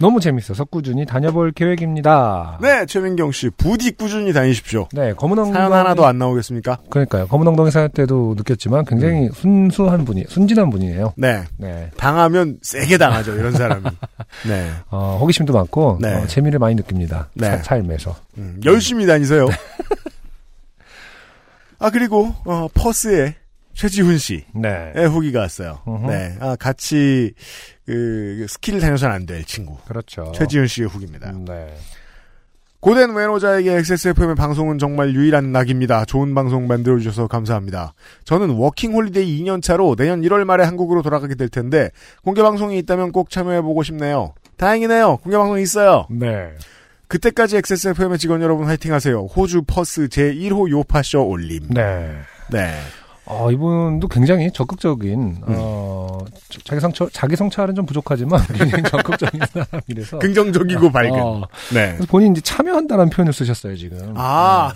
너무 0.00 0.20
재밌어서 0.20 0.64
꾸준히 0.64 1.04
다녀볼 1.04 1.52
계획입니다. 1.52 2.58
네, 2.62 2.86
최민경 2.86 3.30
씨, 3.32 3.50
부디 3.50 3.90
꾸준히 3.92 4.32
다니십시오. 4.32 4.88
네, 4.92 5.12
검은 5.12 5.38
엉덩이 5.38 5.52
사연 5.54 5.72
하나도 5.72 6.06
안 6.06 6.16
나오겠습니까? 6.18 6.78
그러니까요. 6.88 7.26
검은 7.28 7.46
엉덩이 7.48 7.70
사연 7.70 7.90
때도 7.90 8.34
느꼈지만 8.38 8.86
굉장히 8.86 9.28
순수한 9.34 10.04
분이 10.06 10.24
순진한 10.28 10.70
분이에요. 10.70 11.12
네. 11.16 11.42
네. 11.58 11.90
당하면 11.98 12.58
세게 12.62 12.96
당하죠, 12.96 13.34
이런 13.34 13.52
사람이. 13.52 13.84
네. 14.48 14.70
어, 14.90 15.18
호기심도 15.20 15.52
많고 15.52 15.98
네. 16.00 16.14
어, 16.14 16.26
재미를 16.26 16.58
많이 16.58 16.74
느낍니다. 16.74 17.28
네. 17.34 17.50
사- 17.50 17.62
삶에서. 17.62 18.16
음, 18.38 18.60
열심히 18.64 19.06
다니세요. 19.06 19.46
아, 21.78 21.90
그리고, 21.90 22.34
어, 22.46 22.68
퍼스의 22.72 23.34
최지훈 23.76 24.16
씨의 24.16 24.44
네. 24.54 24.92
후기가 25.04 25.40
왔어요. 25.40 25.80
네. 26.08 26.34
아, 26.40 26.56
같이, 26.56 27.34
그, 27.84 28.46
스키를 28.48 28.80
다녀선 28.80 29.12
안 29.12 29.26
될 29.26 29.44
친구. 29.44 29.76
그렇죠. 29.86 30.32
최지훈 30.34 30.66
씨의 30.66 30.88
후기입니다. 30.88 31.30
음, 31.30 31.44
네. 31.44 31.74
고된 32.80 33.14
외노자에게 33.14 33.72
XSFM의 33.78 34.34
방송은 34.36 34.78
정말 34.78 35.12
유일한 35.14 35.50
낙입니다. 35.52 36.04
좋은 36.04 36.34
방송 36.34 36.66
만들어주셔서 36.68 37.26
감사합니다. 37.26 37.94
저는 38.24 38.50
워킹 38.50 38.94
홀리데이 38.94 39.42
2년차로 39.42 39.96
내년 39.96 40.22
1월 40.22 40.44
말에 40.44 40.64
한국으로 40.64 41.02
돌아가게 41.02 41.34
될 41.34 41.48
텐데, 41.48 41.90
공개방송이 42.24 42.78
있다면 42.78 43.12
꼭 43.12 43.28
참여해보고 43.30 43.82
싶네요. 43.82 44.34
다행이네요. 44.56 45.18
공개방송이 45.18 45.62
있어요. 45.62 46.06
네. 46.10 46.52
그때까지 47.08 47.56
XSFM의 47.58 48.18
직원 48.18 48.40
여러분 48.40 48.66
화이팅 48.66 48.92
하세요. 48.92 49.24
호주 49.26 49.62
퍼스 49.66 50.08
제1호 50.08 50.70
요파쇼 50.70 51.26
올림. 51.28 51.68
네. 51.68 52.14
네. 52.50 52.72
어, 53.26 53.50
이분도 53.50 54.06
굉장히 54.08 54.50
적극적인, 54.52 55.38
어, 55.46 56.18
저- 56.48 56.60
자기 56.64 56.80
성처, 56.80 57.08
자기 57.12 57.34
성찰은 57.36 57.74
좀 57.74 57.84
부족하지만 57.84 58.40
굉장히 58.54 58.84
적극적인 58.84 59.40
사람이라서. 59.52 60.18
긍정적이고 60.20 60.90
밝은. 60.92 61.12
어, 61.20 61.42
네. 61.74 61.96
본인 62.08 62.32
이제 62.32 62.40
참여한다는 62.40 63.10
표현을 63.10 63.32
쓰셨어요, 63.32 63.76
지금. 63.76 64.14
아. 64.16 64.72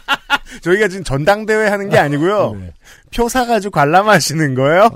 저희가 0.62 0.88
지금 0.88 1.04
전당대회 1.04 1.68
하는 1.68 1.88
게 1.88 1.98
아니고요. 1.98 2.54
네. 2.60 2.72
표 3.14 3.28
사가지고 3.28 3.72
관람하시는 3.72 4.54
거예요? 4.54 4.88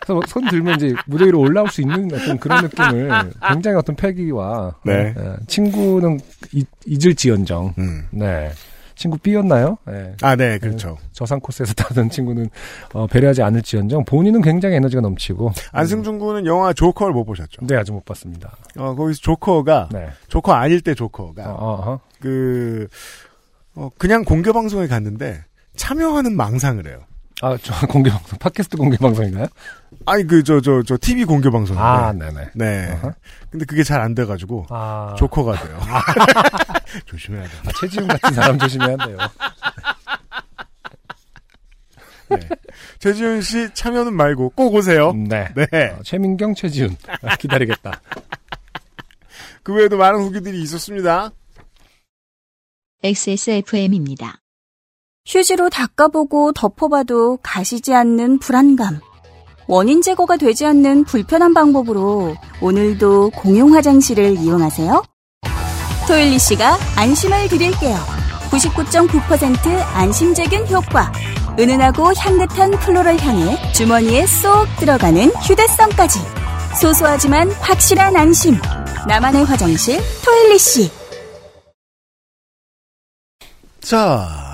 그래서 0.00 0.14
뭐손 0.14 0.48
들면 0.48 0.76
이제 0.76 0.94
무대 1.06 1.24
위로 1.26 1.40
올라올 1.40 1.68
수 1.68 1.80
있는 1.80 2.08
어떤 2.14 2.38
그런 2.38 2.62
느낌을 2.64 3.32
굉장히 3.48 3.76
어떤 3.76 3.96
패기와 3.96 4.74
네. 4.84 5.12
예, 5.16 5.36
친구는 5.48 6.20
잊, 6.52 6.66
잊을지언정 6.86 7.74
음. 7.78 8.06
네 8.12 8.52
친구 8.96 9.18
B였나요? 9.18 9.78
네. 9.86 10.14
아, 10.22 10.34
네, 10.34 10.58
그렇죠. 10.58 10.96
저상 11.12 11.38
코스에서 11.38 11.74
타던 11.76 12.10
친구는 12.10 12.48
어, 12.94 13.06
배려하지 13.06 13.42
않을지언정 13.42 14.04
본인은 14.06 14.40
굉장히 14.42 14.76
에너지가 14.76 15.02
넘치고 15.02 15.52
안승준 15.72 16.18
군은 16.18 16.46
영화 16.46 16.72
조커를 16.72 17.12
못 17.12 17.24
보셨죠? 17.24 17.64
네 17.66 17.76
아주 17.76 17.92
못 17.92 18.04
봤습니다. 18.04 18.56
어, 18.76 18.94
거기서 18.94 19.20
조커가, 19.20 19.90
네. 19.92 20.08
조커 20.28 20.52
아닐 20.52 20.80
때 20.80 20.94
조커가, 20.94 21.50
어, 21.50 21.54
어, 21.54 21.90
어. 21.92 22.00
그, 22.20 22.88
어, 23.74 23.90
그냥 23.98 24.24
공개 24.24 24.50
방송에 24.50 24.86
갔는데, 24.86 25.44
참여하는 25.76 26.34
망상을 26.34 26.86
해요. 26.86 27.00
아, 27.42 27.56
저 27.62 27.74
공개 27.86 28.10
방송, 28.10 28.38
팟캐스트 28.38 28.76
공개 28.78 28.96
방송인가요? 28.96 29.46
아니 30.06 30.26
그 30.26 30.42
저 30.42 30.60
저 30.60 30.82
저 30.82 30.96
TV 31.00 31.24
공개 31.24 31.50
방송인데. 31.50 31.82
아, 31.86 32.12
네네. 32.12 32.50
네. 32.54 32.92
어허. 32.92 33.12
근데 33.50 33.64
그게 33.66 33.82
잘 33.84 34.00
안 34.00 34.14
돼가지고 34.14 34.66
아, 34.70 35.14
조커가 35.18 35.62
돼요. 35.62 35.78
조심해야 37.06 37.42
돼. 37.44 37.50
아, 37.66 37.70
최지훈 37.80 38.08
같은 38.08 38.32
사람 38.34 38.58
조심해야 38.58 38.96
돼요. 38.96 39.18
네. 42.28 42.38
최지훈 42.98 43.40
씨 43.42 43.68
참여는 43.74 44.14
말고 44.14 44.50
꼭 44.50 44.74
오세요. 44.74 45.12
네. 45.12 45.48
네. 45.54 45.66
어, 45.90 46.02
최민경, 46.02 46.54
최지훈. 46.54 46.96
아, 47.22 47.36
기다리겠다. 47.36 48.00
그 49.62 49.74
외에도 49.74 49.96
많은 49.98 50.20
후기들이 50.20 50.60
있었습니다. 50.62 51.30
XSFM입니다. 53.02 54.40
휴지로 55.26 55.68
닦아보고 55.70 56.52
덮어봐도 56.52 57.38
가시지 57.42 57.92
않는 57.92 58.38
불안감. 58.38 59.00
원인 59.66 60.00
제거가 60.00 60.36
되지 60.36 60.64
않는 60.64 61.04
불편한 61.04 61.52
방법으로 61.52 62.36
오늘도 62.60 63.30
공용 63.30 63.74
화장실을 63.74 64.38
이용하세요. 64.38 65.02
토일리 66.06 66.38
씨가 66.38 66.78
안심을 66.96 67.48
드릴게요. 67.48 67.96
99.9% 68.50 69.66
안심제균 69.94 70.68
효과. 70.68 71.12
은은하고 71.58 72.12
향긋한 72.16 72.70
플로럴 72.78 73.18
향에 73.18 73.72
주머니에 73.72 74.24
쏙 74.26 74.66
들어가는 74.78 75.30
휴대성까지. 75.42 76.20
소소하지만 76.80 77.50
확실한 77.50 78.14
안심. 78.14 78.54
나만의 79.08 79.44
화장실 79.44 80.00
토일리 80.24 80.58
씨. 80.58 80.90
자, 83.80 84.45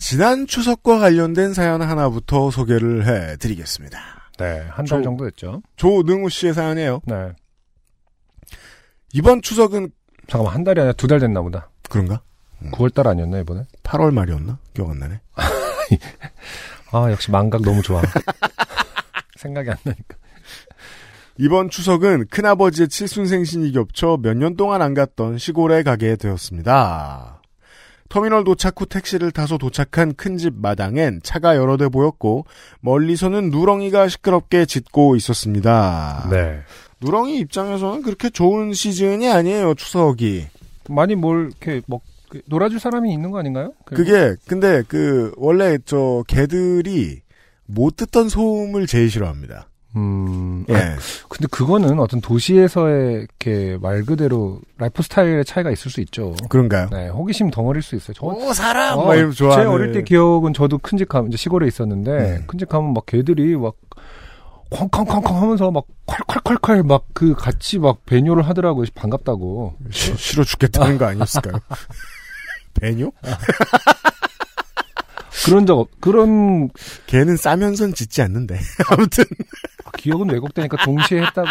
지난 0.00 0.46
추석과 0.46 0.98
관련된 0.98 1.52
사연 1.52 1.82
하나부터 1.82 2.50
소개를 2.50 3.06
해드리겠습니다. 3.06 3.98
네, 4.38 4.60
한달 4.70 4.86
저- 4.86 5.02
정도 5.02 5.24
됐죠. 5.26 5.62
조능우 5.76 6.30
씨의 6.30 6.54
사연이에요. 6.54 7.02
네. 7.04 7.32
이번 9.12 9.42
추석은 9.42 9.90
잠깐만, 10.26 10.54
한 10.54 10.64
달이 10.64 10.80
아니라 10.80 10.92
두 10.94 11.06
달 11.06 11.18
됐나 11.20 11.42
보다. 11.42 11.68
그런가? 11.88 12.22
9월달 12.72 13.06
아니었나, 13.08 13.40
이번에? 13.40 13.66
8월 13.82 14.12
말이었나? 14.14 14.58
기억 14.74 14.90
안 14.90 14.98
나네. 14.98 15.20
아, 16.92 17.10
역시 17.10 17.30
망각 17.30 17.62
너무 17.62 17.82
좋아. 17.82 18.00
생각이 19.36 19.70
안 19.70 19.76
나니까. 19.84 20.16
이번 21.38 21.68
추석은 21.70 22.28
큰아버지의 22.28 22.88
칠순 22.88 23.26
생신이 23.26 23.72
겹쳐 23.72 24.18
몇 24.22 24.34
년 24.36 24.56
동안 24.56 24.80
안 24.82 24.94
갔던 24.94 25.38
시골에 25.38 25.82
가게 25.82 26.16
되었습니다. 26.16 27.39
터미널 28.10 28.42
도착 28.44 28.78
후 28.80 28.86
택시를 28.86 29.30
타서 29.30 29.56
도착한 29.56 30.14
큰 30.14 30.36
집 30.36 30.54
마당엔 30.60 31.20
차가 31.22 31.56
여러 31.56 31.76
대 31.76 31.88
보였고 31.88 32.44
멀리서는 32.80 33.50
누렁이가 33.50 34.08
시끄럽게 34.08 34.66
짖고 34.66 35.16
있었습니다. 35.16 36.26
네. 36.30 36.60
누렁이 37.00 37.38
입장에서는 37.38 38.02
그렇게 38.02 38.28
좋은 38.28 38.72
시즌이 38.74 39.28
아니에요, 39.30 39.74
추석이. 39.74 40.46
많이 40.88 41.14
뭘, 41.14 41.46
이렇게, 41.62 41.82
뭐, 41.86 42.00
그 42.28 42.42
놀아줄 42.46 42.80
사람이 42.80 43.12
있는 43.12 43.30
거 43.30 43.38
아닌가요? 43.38 43.72
그게 43.84 44.34
근데 44.46 44.82
그 44.88 45.32
원래 45.36 45.78
저 45.84 46.24
개들이 46.26 47.22
못 47.66 47.96
듣던 47.96 48.28
소음을 48.28 48.86
제일 48.86 49.08
싫어합니다. 49.08 49.68
음, 49.96 50.64
예. 50.68 50.74
아, 50.74 50.96
근데 51.28 51.46
그거는 51.50 51.98
어떤 51.98 52.20
도시에서의 52.20 53.14
이렇게 53.22 53.76
말 53.80 54.04
그대로 54.04 54.60
라이프 54.78 55.02
스타일의 55.02 55.44
차이가 55.44 55.70
있을 55.70 55.90
수 55.90 56.00
있죠. 56.02 56.34
그런가요? 56.48 56.88
네, 56.92 57.08
호기심 57.08 57.50
덩어리일 57.50 57.82
수 57.82 57.96
있어요. 57.96 58.14
저, 58.14 58.26
오 58.26 58.52
사람 58.52 58.98
어, 58.98 59.06
막 59.06 59.32
좋아하는. 59.32 59.64
제 59.64 59.68
어릴 59.68 59.92
때 59.92 60.02
기억은 60.02 60.52
저도 60.54 60.78
가면 60.78 61.28
이제 61.28 61.36
시골에 61.36 61.66
있었는데 61.66 62.10
음. 62.10 62.44
큰집 62.46 62.68
가면 62.68 62.92
막 62.92 63.04
개들이 63.06 63.56
막 63.56 63.74
쾅쾅쾅쾅 64.70 65.42
하면서 65.42 65.70
막 65.72 65.84
콸콸콸콸 66.06 66.86
막 66.86 67.02
그 67.12 67.34
같이 67.34 67.80
막 67.80 68.06
배뇨를 68.06 68.46
하더라고요. 68.48 68.86
반갑다고. 68.94 69.74
시- 69.90 70.16
싫어 70.16 70.44
죽겠다는 70.44 70.96
거 70.98 71.06
아니었을까요? 71.06 71.54
배뇨? 72.80 73.10
그런 75.44 75.66
적 75.66 75.78
없, 75.78 75.88
그런 76.00 76.68
개는 77.06 77.36
싸면선 77.36 77.94
짖지 77.94 78.22
않는데. 78.22 78.58
아무튼 78.90 79.24
기억은 79.96 80.30
왜곡되니까 80.30 80.84
동시에 80.84 81.22
했다고 81.22 81.48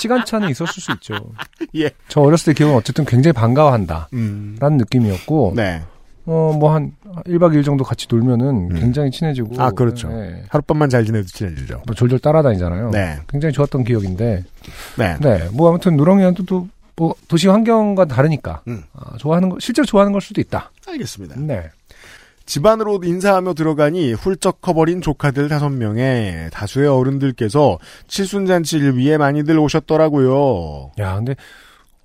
시간차는 0.00 0.50
있었을 0.50 0.82
수 0.82 0.92
있죠. 0.92 1.14
예. 1.76 1.90
저 2.08 2.20
어렸을 2.20 2.52
때 2.52 2.58
기억은 2.58 2.76
어쨌든 2.76 3.04
굉장히 3.04 3.32
반가워한다. 3.32 4.08
음. 4.12 4.56
라는 4.60 4.78
느낌이었고 4.78 5.54
네. 5.56 5.82
어, 6.26 6.54
뭐 6.58 6.72
한 6.74 6.92
1박 7.26 7.54
2일 7.54 7.64
정도 7.64 7.82
같이 7.84 8.06
놀면은 8.08 8.70
음. 8.70 8.80
굉장히 8.80 9.10
친해지고. 9.10 9.60
아, 9.60 9.70
그렇죠. 9.70 10.08
네. 10.08 10.44
하룻밤만 10.48 10.88
잘 10.88 11.04
지내도 11.04 11.26
친해지죠. 11.26 11.82
뭐 11.86 11.94
졸졸 11.94 12.20
따라다니잖아요. 12.20 12.90
네. 12.90 13.18
굉장히 13.28 13.52
좋았던 13.52 13.84
기억인데. 13.84 14.44
네. 14.96 15.16
네. 15.20 15.48
뭐 15.52 15.70
아무튼 15.70 15.96
누렁이한테 15.96 16.44
또, 16.46 16.68
뭐 16.96 17.14
도시 17.28 17.48
환경과 17.48 18.04
다르니까. 18.04 18.62
음. 18.68 18.82
아, 18.92 19.16
좋아하는 19.18 19.48
거, 19.48 19.56
실제로 19.58 19.86
좋아하는 19.86 20.12
걸 20.12 20.20
수도 20.20 20.40
있다. 20.40 20.70
알겠습니다. 20.86 21.36
네. 21.38 21.70
집안으로 22.50 23.00
인사하며 23.04 23.54
들어가니 23.54 24.12
훌쩍 24.12 24.60
커버린 24.60 25.00
조카들 25.00 25.48
다섯 25.48 25.68
명에 25.68 26.48
다수의 26.52 26.88
어른들께서 26.88 27.78
칠순잔치를 28.08 28.96
위해 28.96 29.16
많이들 29.16 29.56
오셨더라고요. 29.56 30.90
야, 30.98 31.14
근데, 31.14 31.36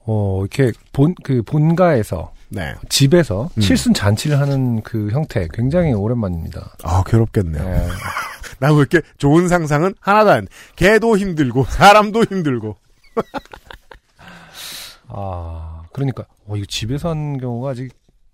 어, 0.05 0.41
이렇게 0.41 0.71
본, 0.93 1.15
그 1.23 1.41
본가에서, 1.41 2.31
네. 2.49 2.75
집에서 2.89 3.49
음. 3.57 3.59
칠순 3.59 3.95
잔치를 3.95 4.39
하는 4.39 4.83
그 4.83 5.09
형태 5.09 5.47
굉장히 5.51 5.93
오랜만입니다. 5.93 6.75
아, 6.83 7.03
괴롭겠네요. 7.07 7.63
네. 7.63 7.87
나왜 8.61 8.77
이렇게 8.77 9.01
좋은 9.17 9.47
상상은 9.47 9.95
하나도 9.99 10.29
안. 10.29 10.47
개도 10.75 11.17
힘들고, 11.17 11.63
사람도 11.63 12.23
힘들고. 12.23 12.77
아, 15.09 15.81
그러니까, 15.91 16.25
어, 16.45 16.55
이거 16.55 16.67
집에서 16.67 17.09
하는 17.09 17.39
경우가 17.39 17.71
아직, 17.71 17.91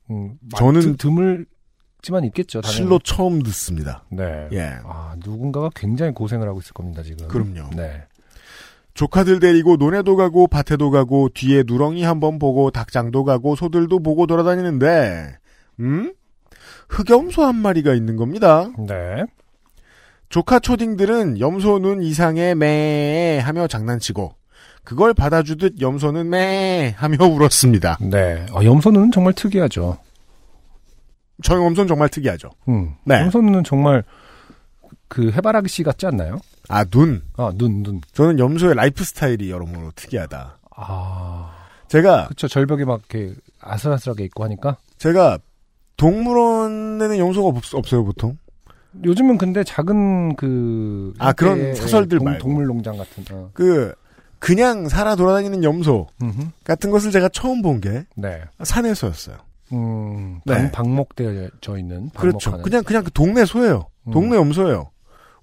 음, 0.10 0.38
저는 0.58 0.82
드, 0.82 0.98
드물 0.98 1.46
지만 2.02 2.24
있겠죠, 2.26 2.62
당연히. 2.62 2.78
실로 2.78 3.00
처음 3.00 3.42
듣습니다. 3.44 4.04
네. 4.10 4.48
예. 4.52 4.74
아, 4.84 5.16
누군가가 5.24 5.70
굉장히 5.76 6.14
고생을 6.14 6.48
하고 6.48 6.60
있을 6.60 6.74
겁니다, 6.74 7.04
지금. 7.04 7.28
그럼요. 7.28 7.70
네. 7.76 8.04
조카들 8.94 9.40
데리고 9.40 9.78
논에도 9.78 10.16
가고 10.16 10.48
밭에도 10.48 10.92
가고 10.92 11.30
뒤에 11.34 11.64
누렁이 11.66 12.04
한번 12.04 12.40
보고 12.40 12.72
닭장도 12.72 13.24
가고 13.24 13.56
소들도 13.56 14.00
보고 14.00 14.28
돌아다니는데 14.28 15.38
음? 15.80 16.14
흑염소 16.90 17.44
한 17.44 17.56
마리가 17.56 17.94
있는 17.94 18.18
겁니다. 18.18 18.70
네. 18.78 19.24
조카 20.28 20.60
초딩들은 20.60 21.40
염소 21.40 21.80
눈 21.80 22.02
이상의 22.04 22.56
매 22.56 23.40
하며 23.40 23.68
장난치고 23.68 24.34
그걸 24.84 25.14
받아주듯 25.14 25.80
염소는 25.80 26.30
매 26.30 26.94
하며 26.98 27.18
울었습니다. 27.26 27.98
네. 28.02 28.46
아, 28.54 28.64
염소는 28.64 29.12
정말 29.12 29.34
특이하죠. 29.34 29.98
저 31.44 31.56
염소는 31.56 31.88
정말 31.88 32.10
특이하죠. 32.10 32.50
음. 32.70 32.94
네. 33.06 33.22
염소는 33.22 33.64
정말 33.64 34.04
그 35.08 35.32
해바라기 35.32 35.68
씨 35.70 35.84
같지 35.84 36.06
않나요? 36.06 36.40
아 36.70 36.84
눈. 36.86 37.22
아, 37.38 37.52
눈, 37.56 37.84
눈. 37.84 38.02
저는 38.14 38.40
염소의 38.40 38.76
라이프 38.76 39.04
스타일이 39.04 39.50
여러모로 39.52 39.92
특이하다. 39.96 40.58
아. 40.76 41.52
제가 41.88 42.28
그쵸. 42.30 42.48
절벽에 42.48 42.86
막 42.86 43.02
이렇게 43.10 43.36
아슬아슬하게 43.60 44.24
있고 44.26 44.44
하니까. 44.46 44.78
제가 44.98 45.38
동물원에는 45.98 47.18
염소가 47.18 47.50
없, 47.58 47.76
없어요 47.76 48.04
보통. 48.06 48.38
요즘은 49.04 49.38
근데 49.38 49.64
작은 49.64 50.36
그. 50.36 51.14
아, 51.20 51.32
그런 51.34 51.54
형태의 51.58 51.76
사설들 51.76 52.18
동, 52.20 52.26
말고. 52.26 52.40
동물 52.44 52.66
농장 52.66 52.98
같은. 52.98 53.24
어. 53.32 53.50
그 53.54 53.94
그냥 54.40 54.90
살아 54.90 55.16
돌아다니는 55.16 55.64
염소 55.64 56.08
음흠. 56.22 56.48
같은 56.64 56.90
것을 56.92 57.12
제가 57.12 57.30
처음 57.30 57.62
본 57.62 57.80
게 57.82 58.06
네. 58.16 58.42
산에서였어요. 58.64 59.38
음. 59.74 60.42
네. 60.46 60.56
방, 60.56 60.72
방목되어 60.72 61.50
있는. 61.78 62.10
그렇죠. 62.12 62.52
방목하는. 62.52 62.64
그냥 62.64 62.84
그냥 62.84 63.04
그 63.04 63.12
동네 63.12 63.46
소예요. 63.46 63.88
음. 64.08 64.12
동네 64.12 64.36
염소예요. 64.36 64.92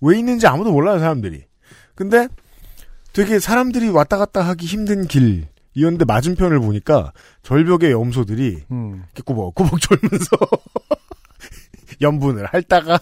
왜 0.01 0.19
있는지 0.19 0.47
아무도 0.47 0.73
몰라요 0.73 0.99
사람들이. 0.99 1.45
근데 1.95 2.29
되게 3.13 3.39
사람들이 3.39 3.89
왔다 3.89 4.17
갔다 4.17 4.43
하기 4.43 4.67
힘든 4.67 5.07
길 5.07 5.49
이었는데 5.75 6.05
맞은편을 6.05 6.61
보니까 6.61 7.13
절벽의 7.43 7.93
염소들이 7.93 8.65
음. 8.71 9.05
이렇게 9.07 9.23
꾸벅꾸벅 9.25 9.81
졸면서 9.81 10.37
염분을 12.01 12.47
핥다가 12.47 13.01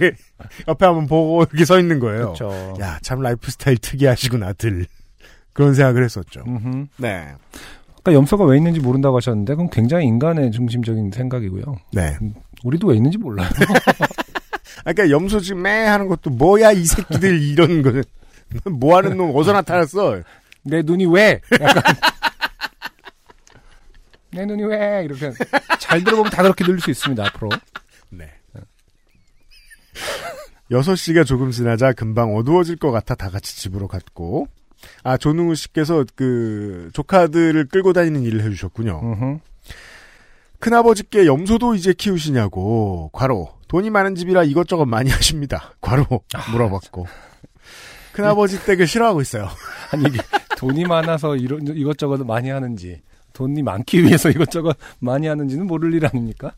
옆에 0.68 0.84
한번 0.84 1.06
보고 1.06 1.42
이렇게 1.44 1.64
서 1.64 1.78
있는 1.78 2.00
거예요. 2.00 2.34
그렇죠. 2.34 2.74
야, 2.80 2.98
참 3.02 3.20
라이프 3.20 3.50
스타일 3.50 3.78
특이하시구나들. 3.78 4.86
그런 5.52 5.72
생각을 5.72 6.04
했었죠. 6.04 6.44
음흠. 6.46 6.86
네. 6.98 7.34
아까 8.06 8.14
염소가 8.14 8.44
왜 8.44 8.56
있는지 8.56 8.78
모른다고 8.78 9.16
하셨는데 9.16 9.54
그건 9.54 9.68
굉장히 9.68 10.06
인간의 10.06 10.52
중심적인 10.52 11.10
생각이고요. 11.10 11.64
네. 11.92 12.16
우리도 12.62 12.86
왜 12.86 12.94
있는지 12.94 13.18
몰라요. 13.18 13.48
아까 14.84 14.92
그러니까 14.92 15.10
염소 15.10 15.40
지금 15.40 15.62
매 15.62 15.86
하는 15.86 16.06
것도 16.06 16.30
뭐야 16.30 16.70
이 16.70 16.84
새끼들 16.84 17.42
이런 17.42 17.82
거는 17.82 18.04
뭐 18.78 18.96
하는 18.96 19.16
놈 19.16 19.34
어디서 19.34 19.54
나타났어? 19.54 20.22
내 20.62 20.82
눈이 20.82 21.06
왜? 21.06 21.40
약간 21.60 21.82
내 24.30 24.46
눈이 24.46 24.62
왜? 24.62 25.02
이렇게 25.04 25.32
잘 25.80 26.04
들어보면 26.04 26.30
다 26.30 26.44
그렇게 26.44 26.64
들릴 26.64 26.78
수 26.78 26.92
있습니다. 26.92 27.26
앞으로. 27.26 27.48
네. 28.10 28.30
6시가 30.70 31.26
조금 31.26 31.50
지나자 31.50 31.92
금방 31.92 32.36
어두워질 32.36 32.76
것 32.76 32.92
같아 32.92 33.16
다 33.16 33.30
같이 33.30 33.56
집으로 33.56 33.88
갔고, 33.88 34.46
아, 35.06 35.16
조능우 35.16 35.54
씨께서 35.54 36.04
그, 36.16 36.90
조카들을 36.92 37.68
끌고 37.68 37.92
다니는 37.92 38.22
일을 38.22 38.42
해주셨군요. 38.42 39.40
큰아버지께 40.58 41.26
염소도 41.26 41.76
이제 41.76 41.92
키우시냐고, 41.92 43.10
과로. 43.12 43.50
돈이 43.68 43.90
많은 43.90 44.16
집이라 44.16 44.42
이것저것 44.42 44.84
많이 44.84 45.10
하십니다. 45.12 45.74
과로. 45.80 46.06
물어봤고. 46.50 47.06
큰아버지 48.14 48.64
댁을 48.64 48.86
싫어하고 48.88 49.20
있어요. 49.20 49.48
아니 49.92 50.04
이게 50.08 50.18
돈이 50.56 50.86
많아서 50.86 51.36
이런 51.36 51.66
이것저것 51.66 52.24
많이 52.24 52.48
하는지 52.48 53.02
돈이 53.34 53.62
많기 53.62 54.02
위해서 54.02 54.30
이것저것 54.30 54.76
많이 54.98 55.26
하는지는 55.28 55.66
모를 55.66 55.92
일 55.92 56.06
아닙니까? 56.06 56.52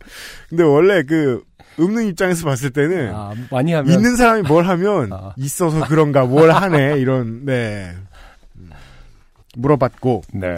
근데 0.48 0.62
원래 0.62 1.02
그, 1.02 1.42
없는 1.78 2.06
입장에서 2.06 2.44
봤을 2.44 2.70
때는, 2.70 3.12
아, 3.12 3.34
많이 3.50 3.72
하면 3.72 3.92
있는 3.92 4.16
사람이 4.16 4.42
뭘 4.42 4.66
하면, 4.66 5.12
아. 5.12 5.34
있어서 5.36 5.84
그런가, 5.86 6.24
뭘 6.24 6.50
하네, 6.52 6.98
이런, 6.98 7.44
네. 7.44 7.94
음. 9.56 9.60
물어봤고, 9.60 10.22
네. 10.34 10.56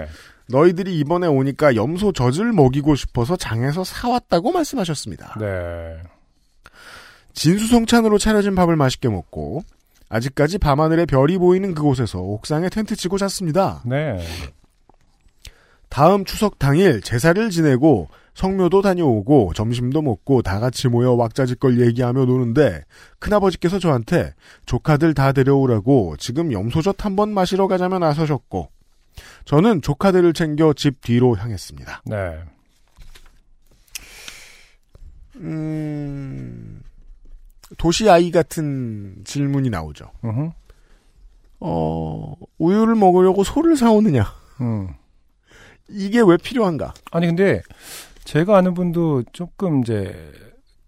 너희들이 0.48 0.98
이번에 0.98 1.26
오니까 1.29 1.76
염소 1.76 2.12
젖을 2.12 2.53
먹이고 2.53 2.96
싶어서 2.96 3.37
장에서 3.37 3.85
사왔다고 3.85 4.50
말씀하셨습니다. 4.53 5.37
네. 5.38 5.98
진수성찬으로 7.35 8.18
차려진 8.18 8.55
밥을 8.57 8.74
맛있게 8.76 9.09
먹고 9.09 9.62
아직까지 10.09 10.59
밤하늘에 10.59 11.07
별이 11.07 11.38
보이는 11.38 11.72
그곳에서 11.74 12.18
옥상에 12.18 12.68
텐트 12.68 12.96
치고 12.96 13.16
잤습니다. 13.18 13.83
네. 13.87 14.18
다음 15.88 16.24
추석 16.24 16.59
당일 16.59 17.00
제사를 17.00 17.50
지내고 17.50 18.09
성묘도 18.35 18.83
다녀오고 18.83 19.53
점심도 19.55 20.03
먹고 20.03 20.42
다 20.42 20.59
같이 20.61 20.88
모여 20.88 21.12
왁자지껄 21.12 21.81
얘기하며 21.81 22.24
노는데 22.24 22.85
큰아버지께서 23.20 23.79
저한테 23.79 24.35
조카들 24.66 25.14
다 25.14 25.33
데려오라고 25.33 26.16
지금 26.18 26.53
염소젓 26.53 27.05
한 27.05 27.16
번 27.16 27.33
마시러 27.33 27.68
가자며 27.68 27.98
나서셨고 28.00 28.68
저는 29.44 29.83
조카들을 29.83 30.33
챙겨 30.33 30.72
집 30.72 31.00
뒤로 31.00 31.37
향했습니다. 31.37 32.02
네. 32.06 32.38
음, 35.37 36.83
도시 37.78 38.09
아이 38.09 38.30
같은 38.30 39.22
질문이 39.24 39.70
나오죠. 39.70 40.11
어, 41.61 42.35
우유를 42.59 42.94
먹으려고 42.94 43.44
소를 43.44 43.76
사오느냐? 43.76 44.24
음. 44.61 44.88
이게 45.88 46.20
왜 46.20 46.37
필요한가? 46.37 46.94
아니 47.11 47.26
근데 47.26 47.62
제가 48.24 48.56
아는 48.56 48.74
분도 48.74 49.22
조금 49.33 49.80
이제 49.80 50.33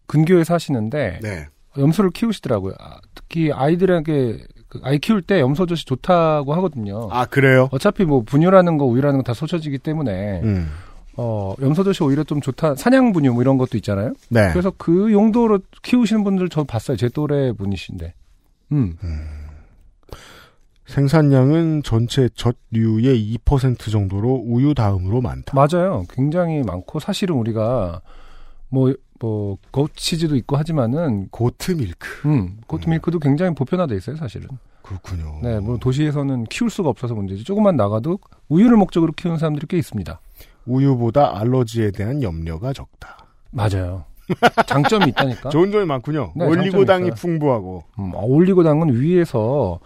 근교에 0.07 0.45
사시는데 0.45 1.21
네. 1.23 1.47
염소를 1.77 2.11
키우시더라고요. 2.11 2.75
아, 2.79 3.01
특히 3.15 3.51
아이들에게 3.51 4.39
그 4.39 4.62
아이 4.83 4.99
키울 4.99 5.23
때 5.23 5.41
염소젓이 5.41 5.85
좋다고 5.87 6.55
하거든요. 6.55 7.09
아, 7.11 7.25
그래요? 7.27 7.69
어차피 7.73 8.05
뭐 8.05 8.23
분유라는 8.23 8.79
거 8.79 8.85
우유라는 8.85 9.19
거다 9.19 9.35
쏟혀지기 9.35 9.79
때문에 9.79 10.41
음. 10.43 10.71
어 11.17 11.55
염소젓이 11.61 12.03
오히려 12.05 12.25
좀 12.25 12.41
좋다. 12.41 12.75
사냥 12.77 13.13
분유 13.13 13.33
뭐 13.33 13.43
이런 13.43 13.59
것도 13.59 13.77
있잖아요. 13.79 14.15
네. 14.29 14.51
그래서 14.53 14.73
그 14.77 15.13
용도로 15.13 15.61
키우시는 15.83 16.25
분들 16.25 16.49
저 16.49 16.65
봤어요. 16.65 16.97
제 16.97 17.09
또래 17.09 17.53
분이신데. 17.53 18.15
음. 18.73 18.97
생산량은 20.87 21.83
전체 21.85 22.29
젖류의 22.35 23.39
2% 23.45 23.91
정도로 23.91 24.43
우유 24.45 24.75
다음으로 24.75 25.21
많다. 25.21 25.53
맞아요. 25.55 26.05
굉장히 26.11 26.63
많고 26.63 26.99
사실은 27.01 27.37
우리가 27.37 28.03
뭐 28.69 28.93
뭐 29.23 29.57
고치즈도 29.71 30.35
있고 30.37 30.57
하지만은 30.57 31.29
고트 31.31 31.73
밀크. 31.73 32.29
음, 32.29 32.59
고트 32.67 32.89
밀크도 32.89 33.21
굉장히 33.21 33.55
보편화돼 33.55 33.95
있어요, 33.95 34.17
사실은. 34.17 34.49
그렇군요. 34.83 35.39
네, 35.41 35.61
물론 35.61 35.79
도시에서는 35.79 36.45
키울 36.45 36.69
수가 36.71 36.89
없어서 36.89 37.15
문제지. 37.15 37.45
조금만 37.45 37.77
나가도 37.77 38.19
우유를 38.49 38.77
목적으로 38.77 39.13
키우는 39.13 39.39
사람들이 39.39 39.69
꽤 39.69 39.79
있습니다. 39.79 40.21
우유보다 40.67 41.39
알러지에 41.39 41.93
대한 41.93 42.21
염려가 42.21 42.73
적다. 42.73 43.27
맞아요. 43.53 44.05
장점이 44.67 45.11
있다니까. 45.11 45.51
좋은 45.51 45.71
점이 45.71 45.85
많군요. 45.87 46.33
네, 46.35 46.45
올리고당이 46.45 47.13
풍부하고. 47.13 47.85
음, 48.01 48.13
올리고당은 48.17 49.01
위에서 49.01 49.79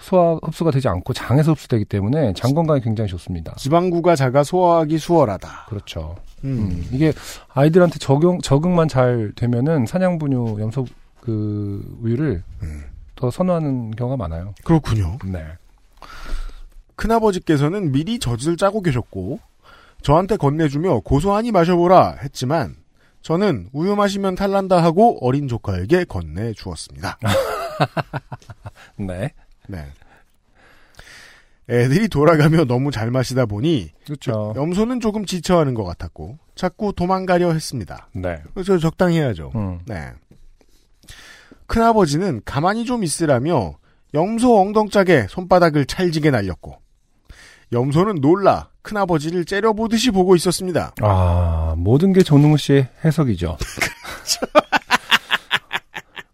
소화 0.00 0.38
흡수가 0.42 0.70
되지 0.70 0.88
않고 0.88 1.12
장에서 1.12 1.52
흡수되기 1.52 1.86
때문에 1.86 2.32
장 2.34 2.54
건강에 2.54 2.78
굉장히 2.80 3.10
좋습니다. 3.10 3.54
지방구가 3.56 4.14
작아 4.14 4.44
소화하기 4.44 4.96
수월하다. 4.98 5.66
그렇죠. 5.68 6.14
음. 6.44 6.58
음, 6.58 6.88
이게 6.92 7.12
아이들한테 7.48 7.98
적용 7.98 8.40
적응만 8.40 8.88
잘 8.88 9.32
되면은 9.36 9.86
사냥 9.86 10.18
분유 10.18 10.56
염소 10.60 10.86
그 11.20 11.98
우유를 12.02 12.42
음. 12.62 12.84
더 13.14 13.30
선호하는 13.30 13.92
경우가 13.92 14.16
많아요. 14.16 14.54
그렇군요. 14.64 15.18
네. 15.24 15.44
큰아버지께서는 16.96 17.92
미리 17.92 18.18
젖을 18.18 18.56
짜고 18.56 18.82
계셨고 18.82 19.40
저한테 20.02 20.36
건네주며 20.36 21.00
고소하니 21.00 21.52
마셔보라 21.52 22.16
했지만 22.22 22.76
저는 23.22 23.68
우유 23.72 23.96
마시면 23.96 24.34
탈난다 24.34 24.82
하고 24.82 25.18
어린 25.20 25.46
조카에게 25.48 26.04
건네주었습니다. 26.04 27.18
네. 28.96 29.32
네. 29.66 29.86
애들이 31.70 32.08
돌아가며 32.08 32.64
너무 32.64 32.90
잘 32.90 33.10
마시다 33.10 33.46
보니 33.46 33.90
그렇죠. 34.04 34.52
염소는 34.56 35.00
조금 35.00 35.24
지쳐하는 35.24 35.74
것 35.74 35.84
같았고 35.84 36.38
자꾸 36.54 36.92
도망가려 36.92 37.52
했습니다. 37.52 38.08
네. 38.12 38.42
저 38.66 38.78
적당히 38.78 39.18
해야죠. 39.18 39.52
음. 39.54 39.78
네. 39.86 40.10
큰아버지는 41.66 42.42
가만히 42.44 42.84
좀 42.84 43.04
있으라며 43.04 43.74
염소 44.14 44.60
엉덩짝에 44.60 45.26
손바닥을 45.28 45.86
찰지게 45.86 46.30
날렸고 46.30 46.76
염소는 47.72 48.16
놀라 48.20 48.70
큰아버지를 48.82 49.44
째려보듯이 49.44 50.10
보고 50.10 50.34
있었습니다. 50.34 50.94
아, 51.00 51.74
모든 51.76 52.12
게 52.12 52.22
전웅우 52.22 52.56
씨의 52.56 52.88
해석이죠. 53.04 53.56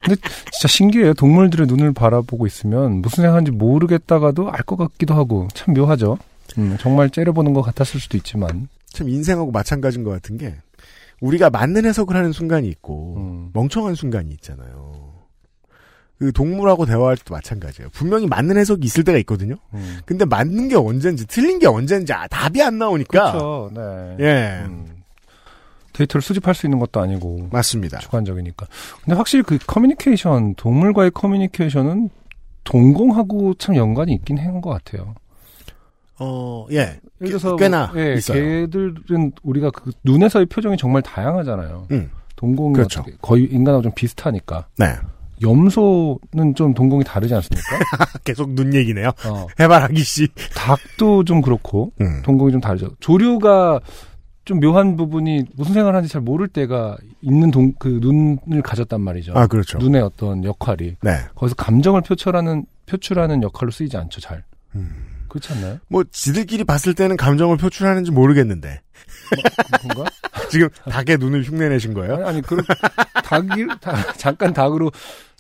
근데 0.07 0.21
진짜 0.53 0.69
신기해요. 0.69 1.15
동물들의 1.15 1.67
눈을 1.67 1.93
바라보고 1.93 2.47
있으면 2.47 3.01
무슨 3.03 3.23
생각하는지 3.23 3.51
모르겠다가도 3.53 4.51
알 4.51 4.63
것 4.63 4.77
같기도 4.77 5.15
하고 5.15 5.49
참 5.55 5.75
묘하죠. 5.75 6.19
음, 6.59 6.77
정말 6.81 7.11
째려보는 7.11 7.53
것 7.53 7.63
같았을 7.63 8.01
수도 8.01 8.17
있지만. 8.17 8.69
참 8.89 9.09
인생하고 9.09 9.51
마찬가지인 9.53 10.05
것 10.05 10.11
같은 10.11 10.39
게 10.39 10.55
우리가 11.21 11.51
맞는 11.51 11.85
해석을 11.85 12.17
하는 12.17 12.33
순간이 12.33 12.69
있고 12.69 13.15
음. 13.19 13.51
멍청한 13.53 13.95
순간이 13.95 14.31
있잖아요. 14.33 15.13
그 16.19 16.33
동물하고 16.33 16.87
대화할 16.87 17.17
때도 17.19 17.35
마찬가지예요. 17.35 17.91
분명히 17.93 18.27
맞는 18.27 18.57
해석이 18.57 18.85
있을 18.87 19.05
때가 19.05 19.19
있거든요. 19.19 19.57
음. 19.75 19.99
근데 20.07 20.25
맞는 20.25 20.69
게 20.69 20.75
언젠지 20.77 21.27
틀린 21.27 21.59
게 21.59 21.67
언젠지 21.67 22.13
아, 22.15 22.27
답이 22.27 22.63
안 22.63 22.79
나오니까 22.79 23.33
그렇죠. 23.33 23.71
네. 23.75 24.17
예 24.21 24.65
음. 24.65 24.96
데이터를 25.97 26.23
수집할 26.23 26.55
수 26.55 26.67
있는 26.67 26.79
것도 26.79 27.01
아니고 27.01 27.49
맞습니다. 27.51 27.99
주관적이니까. 27.99 28.67
근데 29.05 29.17
확실히 29.17 29.43
그 29.43 29.59
커뮤니케이션, 29.67 30.55
동물과의 30.57 31.11
커뮤니케이션은 31.13 32.11
동공하고 32.65 33.55
참 33.55 33.77
연관이 33.77 34.13
있긴 34.15 34.39
한 34.39 34.61
것 34.61 34.71
같아요. 34.71 35.15
어, 36.19 36.67
예. 36.73 36.77
예를 37.21 37.29
들어서 37.39 37.57
꽤나 37.57 37.93
예, 37.97 38.15
있어요. 38.15 38.41
개들은 38.43 39.33
우리가 39.43 39.71
그 39.71 39.91
눈에서의 40.05 40.47
표정이 40.47 40.77
정말 40.79 41.03
다양하잖아요. 41.03 41.89
음, 41.91 42.11
동공이 42.37 42.75
그렇죠. 42.75 43.05
거의 43.21 43.45
인간하고 43.45 43.83
좀 43.83 43.93
비슷하니까. 43.95 44.67
네. 44.79 44.95
염소는 45.43 46.55
좀 46.55 46.73
동공이 46.73 47.05
다르지 47.05 47.35
않습니까? 47.35 47.69
계속 48.25 48.51
눈 48.55 48.73
얘기네요. 48.73 49.09
어, 49.27 49.47
해바라기 49.61 50.03
씨. 50.03 50.29
닭도 50.55 51.25
좀 51.25 51.43
그렇고 51.43 51.93
음. 52.01 52.23
동공이 52.25 52.53
좀 52.53 52.61
다르죠. 52.63 52.89
조류가 53.01 53.81
좀 54.47 54.61
묘한 54.61 54.97
부분이 54.97 55.45
무슨 55.57 55.75
생각을 55.75 55.95
하는지 55.97 56.11
잘 56.13 56.23
모를 56.23 56.47
때가 56.47 56.97
있는 57.21 57.51
동, 57.51 57.73
그 57.81 57.99
눈을 58.01 58.63
가졌단 58.63 59.01
말이죠. 59.01 59.33
아, 59.35 59.49
그렇죠. 59.49 59.77
눈의 59.79 60.01
어떤 60.01 60.45
역할이 60.45 60.95
네. 61.03 61.19
거기서 61.35 61.57
감정을 61.57 62.03
표출하는 62.03 62.65
표출하는 62.87 63.43
역할로 63.43 63.73
쓰이지 63.73 63.97
않죠. 63.97 64.21
잘 64.21 64.45
음. 64.77 64.89
그렇지 65.29 65.53
않나요? 65.53 65.79
뭐, 65.89 66.05
지들끼리 66.13 66.63
봤을 66.63 66.95
때는 66.95 67.17
감정을 67.17 67.57
표출하는지 67.57 68.13
모르겠는데. 68.13 68.81
그런가? 69.83 70.09
지금 70.49 70.69
닭의 70.89 71.19
눈을 71.19 71.43
흉내내신 71.43 71.93
거예요? 71.93 72.15
아니, 72.15 72.25
아니 72.25 72.43
그런 72.43 72.65
닭이 73.25 73.67
닭- 73.81 74.17
잠깐 74.17 74.53
닭으로 74.55 74.93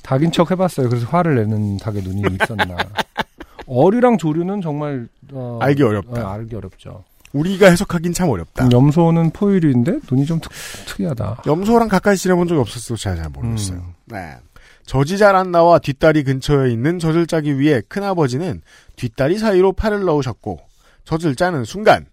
닭인 0.02 0.32
척 0.32 0.50
해봤어요. 0.50 0.88
그래서 0.88 1.06
화를 1.06 1.36
내는 1.36 1.76
닭의 1.76 2.02
눈이 2.02 2.22
있었나. 2.42 2.76
어류랑 3.68 4.18
조류는 4.18 4.60
정말 4.62 5.06
어, 5.32 5.58
알기 5.62 5.84
어렵다. 5.84 6.26
어, 6.28 6.32
알기 6.32 6.56
어렵죠. 6.56 7.04
우리가 7.36 7.68
해석하긴 7.70 8.12
참 8.12 8.28
어렵다. 8.28 8.68
염소는 8.72 9.30
포유류인데 9.30 9.98
눈이 10.10 10.26
좀 10.26 10.40
특, 10.40 10.50
특이하다. 10.86 11.42
염소랑 11.46 11.88
가까이 11.88 12.16
지내본 12.16 12.48
적이 12.48 12.60
없었어. 12.60 12.96
제가 12.96 13.16
잘 13.16 13.28
모르겠어요. 13.28 13.78
음. 13.78 13.94
네. 14.06 14.36
안 15.34 15.50
나와 15.50 15.78
뒷다리 15.78 16.22
근처에 16.22 16.70
있는 16.70 16.98
젖을 16.98 17.26
짜기 17.26 17.58
위해 17.58 17.82
큰아버지는 17.88 18.62
뒷다리 18.94 19.38
사이로 19.38 19.72
팔을 19.72 20.04
넣으셨고 20.04 20.60
젖을 21.04 21.34
짜는 21.34 21.64
순간 21.64 22.06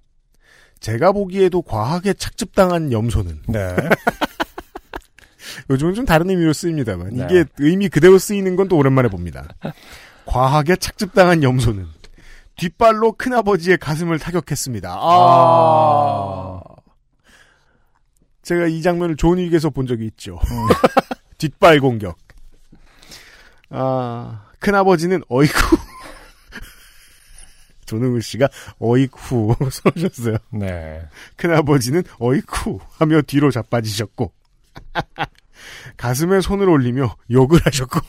제가 0.79 1.11
보기에도 1.11 1.61
과하게 1.61 2.13
착즙당한 2.15 2.91
염소는 2.91 3.43
네. 3.47 3.75
요즘은 5.69 5.93
좀 5.93 6.05
다른 6.05 6.29
의미로 6.29 6.51
쓰입니다만 6.51 7.09
네. 7.13 7.25
이게 7.25 7.45
의미 7.59 7.89
그대로 7.89 8.17
쓰이는 8.17 8.55
건 8.55 8.67
또 8.67 8.77
오랜만에 8.77 9.07
봅니다. 9.09 9.47
과하게 10.25 10.77
착즙당한 10.77 11.43
염소는 11.43 11.85
뒷발로 12.55 13.13
큰아버지의 13.13 13.77
가슴을 13.77 14.19
타격했습니다. 14.19 14.95
아. 14.99 16.59
제가 18.43 18.67
이 18.67 18.81
장면을 18.81 19.15
존 19.15 19.39
윅에서 19.39 19.69
본 19.69 19.87
적이 19.87 20.05
있죠. 20.07 20.39
뒷발 21.37 21.79
공격. 21.79 22.17
아, 23.69 24.45
큰아버지는 24.59 25.23
어이쿠. 25.29 25.53
조능우 27.85 28.21
씨가 28.21 28.47
어이쿠 28.79 29.55
써주셨어요. 29.71 30.37
네. 30.51 31.01
큰아버지는 31.35 32.03
어이쿠 32.19 32.79
하며 32.97 33.21
뒤로 33.21 33.51
자빠지셨고 33.51 34.31
가슴에 35.97 36.41
손을 36.41 36.69
올리며 36.69 37.15
욕을 37.31 37.59
하셨고 37.65 37.99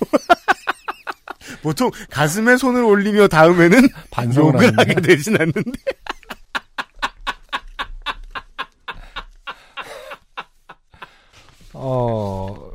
보통 1.64 1.90
가슴에 2.10 2.56
손을 2.58 2.84
올리며 2.84 3.26
다음에는 3.28 3.88
반성을 4.12 4.52
욕을. 4.54 4.78
하게 4.78 4.94
되진 5.00 5.34
않는데 5.40 5.62
어, 11.72 12.70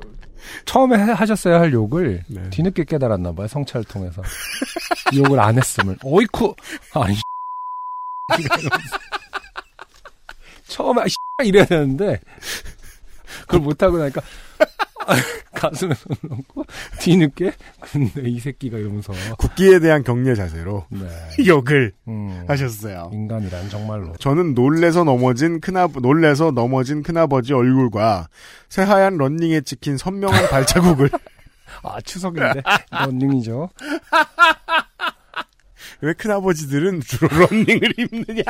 처음에 0.65 0.97
하- 0.97 1.13
하셨어야 1.13 1.60
할 1.60 1.71
욕을 1.73 2.23
네. 2.28 2.49
뒤늦게 2.49 2.84
깨달았나 2.86 3.32
봐요. 3.34 3.47
성찰을 3.47 3.86
통해서. 3.86 4.21
욕을 5.15 5.39
안 5.39 5.58
했음을. 5.58 5.97
어이쿠! 6.04 6.56
아니. 6.95 7.15
처음에, 10.67 11.02
아, 11.02 11.06
이래야 11.43 11.65
되는데, 11.65 12.19
그걸 13.41 13.62
못 13.62 13.82
하고 13.82 13.97
나니까, 13.97 14.21
아, 14.60 14.65
가슴에 15.53 15.93
손 15.93 16.15
놓고, 16.21 16.65
뒤늦게, 16.99 17.51
근데 17.81 18.29
이 18.29 18.39
새끼가 18.39 18.77
이러면서, 18.77 19.13
국기에 19.37 19.79
대한 19.79 20.03
경례 20.03 20.35
자세로 20.35 20.85
네. 20.89 21.07
욕을 21.47 21.93
음, 22.07 22.45
하셨어요. 22.47 23.09
인간이란 23.13 23.69
정말로. 23.69 24.13
저는 24.17 24.53
놀래서 24.53 25.03
넘어진 25.03 25.59
큰아 25.59 25.87
놀래서 26.01 26.51
넘어진 26.51 27.03
큰아버지 27.03 27.53
얼굴과 27.53 28.27
새하얀 28.69 29.17
런닝에 29.17 29.61
찍힌 29.61 29.97
선명한 29.97 30.47
발자국을 30.49 31.09
아, 31.83 32.01
추석인데, 32.01 32.61
런닝이죠. 32.91 33.69
왜 36.01 36.13
큰아버지들은 36.13 37.01
주로 37.01 37.27
런닝을 37.27 37.93
입느냐? 37.97 38.43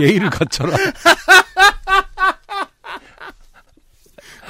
예의를 0.00 0.30
갖춰라. 0.30 0.76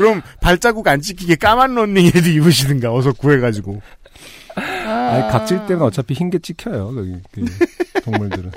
그럼 0.00 0.22
발자국 0.40 0.88
안 0.88 1.00
찍히게 1.00 1.36
까만 1.36 1.74
런닝에도 1.74 2.18
입으시든가 2.30 2.92
어서 2.94 3.12
구해가지고 3.12 3.80
아니, 4.56 5.30
각질 5.30 5.58
때는 5.66 5.82
어차피 5.82 6.14
흰 6.14 6.30
게 6.30 6.38
찍혀요, 6.38 6.94
거기, 6.94 7.16
그 7.32 7.44
동물들은. 8.04 8.50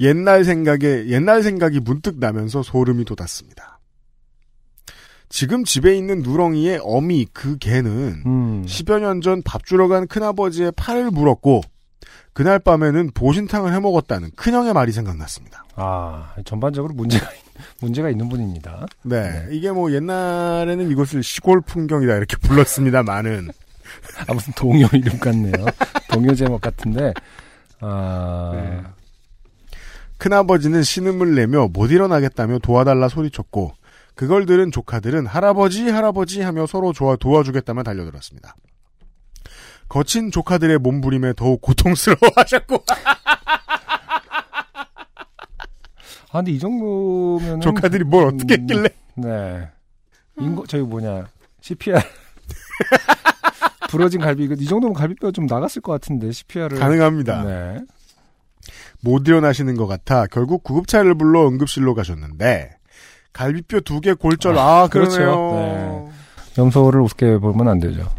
옛날 0.00 0.44
생각에 0.44 1.06
옛날 1.08 1.42
생각이 1.42 1.80
문득 1.80 2.18
나면서 2.18 2.62
소름이 2.62 3.04
돋았습니다. 3.04 3.78
지금 5.28 5.64
집에 5.64 5.96
있는 5.96 6.20
누렁이의 6.22 6.80
어미 6.82 7.26
그 7.32 7.56
개는 7.58 8.22
음. 8.26 8.64
10여 8.66 9.00
년 9.00 9.20
전 9.22 9.42
밥 9.44 9.64
주러 9.64 9.88
간 9.88 10.06
큰아버지의 10.06 10.72
팔을 10.76 11.10
물었고 11.10 11.62
그날 12.36 12.58
밤에는 12.58 13.12
보신탕을 13.14 13.72
해 13.72 13.80
먹었다는 13.80 14.30
큰형의 14.36 14.74
말이 14.74 14.92
생각났습니다. 14.92 15.64
아, 15.74 16.34
전반적으로 16.44 16.92
문제가, 16.92 17.24
있- 17.32 17.40
문제가 17.80 18.10
있는 18.10 18.28
분입니다. 18.28 18.84
네, 19.04 19.22
네. 19.22 19.46
이게 19.52 19.70
뭐 19.72 19.90
옛날에는 19.90 20.90
이것을 20.90 21.22
시골 21.22 21.62
풍경이다 21.62 22.14
이렇게 22.14 22.36
불렀습니다만은 22.36 23.48
아, 24.28 24.34
무슨 24.34 24.52
동요 24.52 24.86
이름 24.92 25.18
같네요. 25.18 25.64
동요 26.10 26.34
제목 26.34 26.60
같은데, 26.60 27.14
아, 27.80 28.52
네. 28.54 28.82
큰아버지는 30.18 30.82
신음을 30.82 31.34
내며 31.36 31.68
못 31.68 31.90
일어나겠다며 31.90 32.58
도와달라 32.58 33.08
소리쳤고 33.08 33.72
그걸 34.14 34.44
들은 34.44 34.70
조카들은 34.72 35.24
할아버지 35.26 35.88
할아버지 35.88 36.42
하며 36.42 36.66
서로 36.66 36.92
좋아 36.92 37.16
도와주겠다며 37.16 37.82
달려들었습니다. 37.82 38.54
거친 39.88 40.30
조카들의 40.30 40.78
몸부림에 40.78 41.32
더욱 41.34 41.60
고통스러워하셨고 41.60 42.84
아, 46.32 46.38
근데 46.38 46.50
이 46.52 46.58
정도면은. 46.58 47.60
조카들이 47.60 48.04
뭘 48.04 48.26
어떻게 48.26 48.56
음, 48.56 48.60
했길래 48.60 48.88
네. 49.14 49.68
인거, 50.38 50.66
저기 50.66 50.82
뭐냐, 50.82 51.26
CPR. 51.62 51.98
부러진 53.88 54.20
갈비, 54.20 54.44
이 54.58 54.64
정도면 54.66 54.92
갈비뼈 54.92 55.30
좀 55.30 55.46
나갔을 55.46 55.80
것 55.80 55.92
같은데, 55.92 56.30
CPR을. 56.32 56.78
가능합니다. 56.78 57.42
네. 57.44 57.78
못 59.00 59.26
일어나시는 59.26 59.76
것 59.76 59.86
같아 59.86 60.26
결국 60.26 60.64
구급차를 60.64 61.14
불러 61.14 61.46
응급실로 61.46 61.94
가셨는데 61.94 62.70
갈비뼈 63.32 63.80
두 63.80 64.00
개 64.00 64.12
골절 64.14 64.58
아, 64.58 64.88
그렇죠. 64.90 65.18
그러네요. 65.18 66.10
염소를 66.58 67.00
우습게 67.02 67.38
보면 67.38 67.68
안 67.68 67.78
되죠. 67.78 68.10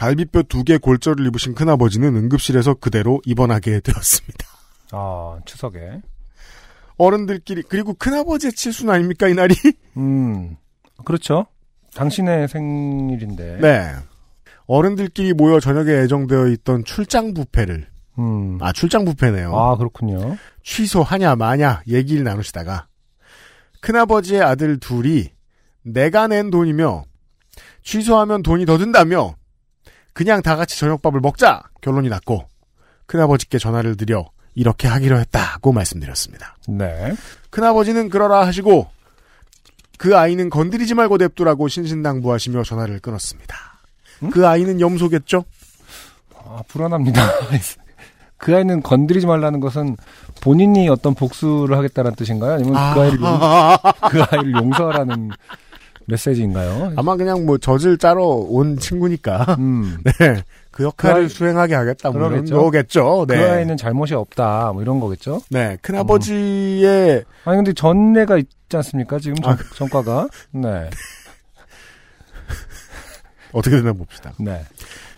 갈비뼈 0.00 0.44
두 0.44 0.64
개 0.64 0.78
골절을 0.78 1.26
입으신 1.26 1.54
큰아버지는 1.54 2.16
응급실에서 2.16 2.72
그대로 2.74 3.20
입원하게 3.26 3.80
되었습니다. 3.80 4.46
아, 4.92 5.38
추석에. 5.44 6.00
어른들끼리 6.96 7.64
그리고 7.68 7.92
큰아버지의 7.92 8.52
칠순 8.54 8.88
아닙니까 8.88 9.28
이날이? 9.28 9.54
음, 9.98 10.56
그렇죠. 11.04 11.44
당신의 11.94 12.48
생일인데. 12.48 13.58
네. 13.60 13.92
어른들끼리 14.66 15.34
모여 15.34 15.60
저녁에 15.60 15.90
예정되어 15.90 16.46
있던 16.48 16.84
출장 16.86 17.34
뷔페를 17.34 17.86
음. 18.18 18.56
아 18.62 18.72
출장 18.72 19.04
뷔페네요. 19.04 19.54
아, 19.54 19.76
그렇군요. 19.76 20.38
취소하냐 20.62 21.36
마냐 21.36 21.82
얘기를 21.88 22.24
나누시다가 22.24 22.86
큰아버지의 23.82 24.40
아들 24.40 24.78
둘이 24.80 25.28
내가 25.82 26.26
낸 26.26 26.48
돈이며 26.50 27.04
취소하면 27.82 28.42
돈이 28.42 28.64
더 28.64 28.78
든다며 28.78 29.34
그냥 30.20 30.42
다 30.42 30.54
같이 30.54 30.78
저녁밥을 30.78 31.20
먹자 31.20 31.62
결론이 31.80 32.10
났고 32.10 32.44
큰아버지께 33.06 33.56
전화를 33.56 33.96
드려 33.96 34.26
이렇게 34.54 34.86
하기로 34.86 35.18
했다고 35.18 35.72
말씀드렸습니다. 35.72 36.58
네. 36.68 37.14
큰아버지는 37.48 38.10
그러라 38.10 38.46
하시고 38.46 38.90
그 39.96 40.18
아이는 40.18 40.50
건드리지 40.50 40.92
말고 40.92 41.16
냅두라고 41.16 41.68
신신당부하시며 41.68 42.64
전화를 42.64 43.00
끊었습니다. 43.00 43.56
음? 44.22 44.28
그 44.28 44.46
아이는 44.46 44.82
염소겠죠? 44.82 45.46
아, 46.36 46.60
불안합니다. 46.68 47.22
그 48.36 48.54
아이는 48.54 48.82
건드리지 48.82 49.26
말라는 49.26 49.60
것은 49.60 49.96
본인이 50.42 50.90
어떤 50.90 51.14
복수를 51.14 51.78
하겠다는 51.78 52.14
뜻인가요? 52.14 52.52
아니면 52.52 52.74
그 52.74 53.00
아이를, 53.00 53.20
용, 53.22 53.38
그 54.10 54.22
아이를 54.22 54.52
용서하라는 54.52 55.30
메시지인가요? 56.10 56.92
아마 56.96 57.16
그냥 57.16 57.46
뭐 57.46 57.58
젖을 57.58 57.98
짜러 57.98 58.24
온 58.24 58.78
친구니까 58.78 59.56
음. 59.58 59.98
네. 60.04 60.42
그 60.70 60.84
역할을 60.84 61.14
그 61.14 61.20
아이- 61.22 61.28
수행하게 61.28 61.74
하겠다. 61.74 62.10
뭐 62.10 62.28
이런. 62.30 62.44
거겠죠. 62.44 63.26
네. 63.28 63.36
그 63.36 63.50
아이는 63.50 63.76
잘못이 63.76 64.14
없다. 64.14 64.72
뭐 64.72 64.82
이런 64.82 65.00
거겠죠? 65.00 65.40
네. 65.50 65.76
큰아버지의 65.82 67.24
아니, 67.44 67.56
근데 67.56 67.72
전례가 67.72 68.36
있지 68.38 68.76
않습니까? 68.76 69.18
지금 69.18 69.36
전, 69.36 69.54
아, 69.54 69.58
전과가. 69.74 70.28
네. 70.52 70.90
어떻게 73.52 73.76
되나 73.76 73.92
봅시다. 73.92 74.32
네. 74.38 74.64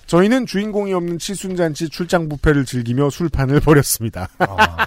저희는 0.07 0.47
주인공이 0.47 0.93
없는 0.95 1.19
칠순잔치 1.19 1.89
출장 1.89 2.29
뷔페를 2.29 2.65
즐기며 2.65 3.11
술판을 3.11 3.61
벌였습니다. 3.61 4.29
아. 4.39 4.87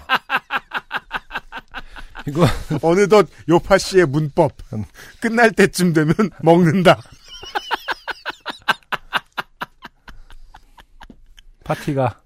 이거, 2.27 2.45
어느덧 2.81 3.27
요파 3.47 3.77
씨의 3.77 4.07
문법. 4.07 4.53
음. 4.73 4.83
끝날 5.21 5.51
때쯤 5.51 5.93
되면 5.93 6.13
먹는다. 6.41 7.01
파티가, 11.63 12.21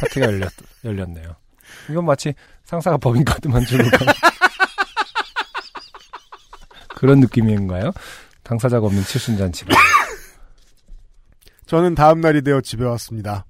파티가 0.00 0.26
열렸, 0.26 0.52
열렸네요. 0.84 1.36
이건 1.88 2.04
마치 2.04 2.34
상사가 2.64 2.96
법인 2.96 3.24
카드만 3.24 3.64
주고 3.64 3.84
가 3.90 4.12
그런 6.96 7.20
느낌인가요? 7.20 7.92
당사자가 8.42 8.86
없는 8.86 9.04
칠순잔치가. 9.04 9.76
저는 11.66 11.94
다음 11.94 12.20
날이 12.20 12.42
되어 12.42 12.60
집에 12.60 12.84
왔습니다. 12.84 13.44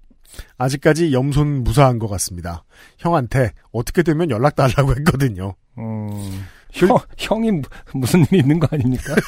아직까지 0.58 1.12
염소는 1.12 1.64
무사한 1.64 1.98
것 1.98 2.08
같습니다. 2.08 2.64
형한테 2.98 3.52
어떻게 3.72 4.02
되면 4.02 4.30
연락 4.30 4.56
달라고 4.56 4.94
했거든요. 4.96 5.54
음, 5.78 6.46
형, 6.72 6.96
형이 7.18 7.50
무- 7.52 7.62
무슨 7.94 8.20
일이 8.30 8.38
있는 8.38 8.58
거 8.58 8.68
아닙니까? 8.70 9.14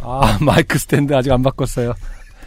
아, 0.00 0.38
마이크 0.40 0.78
스탠드 0.78 1.14
아직 1.14 1.30
안 1.32 1.42
바꿨어요. 1.42 1.94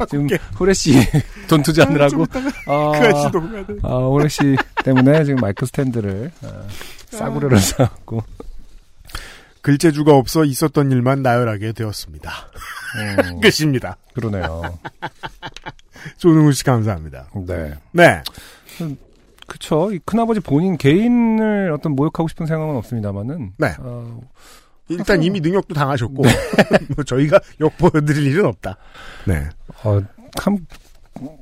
지금 0.10 0.28
후레쉬 0.56 0.94
돈 1.48 1.62
투자하느라고. 1.62 2.26
아, 2.68 2.92
그. 3.32 3.80
아, 3.84 3.98
후레쉬 3.98 4.56
때문에 4.84 5.24
지금 5.26 5.40
마이크 5.42 5.66
스탠드를 5.66 6.32
아, 6.44 6.64
싸구려를 7.12 7.60
사갖고. 7.60 8.24
글재주가 9.62 10.16
없어 10.16 10.44
있었던 10.44 10.92
일만 10.92 11.22
나열하게 11.22 11.74
되었습니다. 11.74 12.32
음, 12.96 13.40
끝입니다. 13.42 13.96
그러네요. 14.16 14.80
조능우 16.18 16.52
씨 16.54 16.64
감사합니다. 16.64 17.28
네. 17.46 17.76
네. 17.92 18.24
그쵸. 19.52 19.92
이 19.92 20.00
큰아버지 20.06 20.40
본인 20.40 20.78
개인을 20.78 21.74
어떤 21.74 21.92
모욕하고 21.92 22.30
싶은 22.30 22.46
생각은 22.46 22.74
없습니다만은. 22.78 23.52
네. 23.58 23.74
어, 23.80 24.22
일단 24.88 25.22
이미 25.22 25.42
능력도 25.42 25.76
당하셨고 25.76 26.24
뭐 26.96 27.04
저희가 27.04 27.38
욕 27.60 27.78
보여드릴 27.78 28.28
일은 28.28 28.46
없다. 28.46 28.78
네. 29.28 29.50
어, 29.84 30.02
참, 30.40 30.66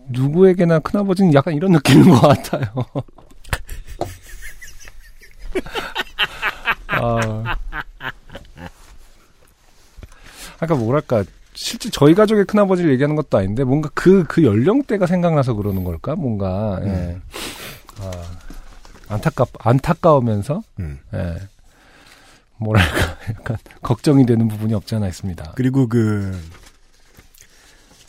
누구에게나 0.10 0.80
큰아버지는 0.80 1.36
약간 1.36 1.54
이런 1.54 1.72
느낌인 1.74 2.10
것 2.10 2.20
같아요. 2.22 2.66
아. 6.88 7.58
아까 10.60 10.76
뭐랄까, 10.76 11.24
실제 11.54 11.92
저희 11.92 12.16
가족의 12.16 12.46
큰아버지를 12.46 12.92
얘기하는 12.94 13.16
것도 13.16 13.38
아닌데, 13.38 13.64
뭔가 13.64 13.92
그, 13.94 14.24
그 14.24 14.44
연령대가 14.44 15.06
생각나서 15.06 15.54
그러는 15.54 15.84
걸까? 15.84 16.16
뭔가, 16.16 16.82
예. 16.84 17.20
아, 18.00 19.14
안타깝, 19.14 19.50
안타까우면서, 19.60 20.64
음. 20.80 21.00
예. 21.14 21.38
뭐랄까, 22.58 23.18
약간, 23.30 23.58
걱정이 23.82 24.26
되는 24.26 24.48
부분이 24.48 24.74
없지 24.74 24.96
않아 24.96 25.08
있습니다. 25.08 25.54
그리고 25.56 25.88
그, 25.88 26.38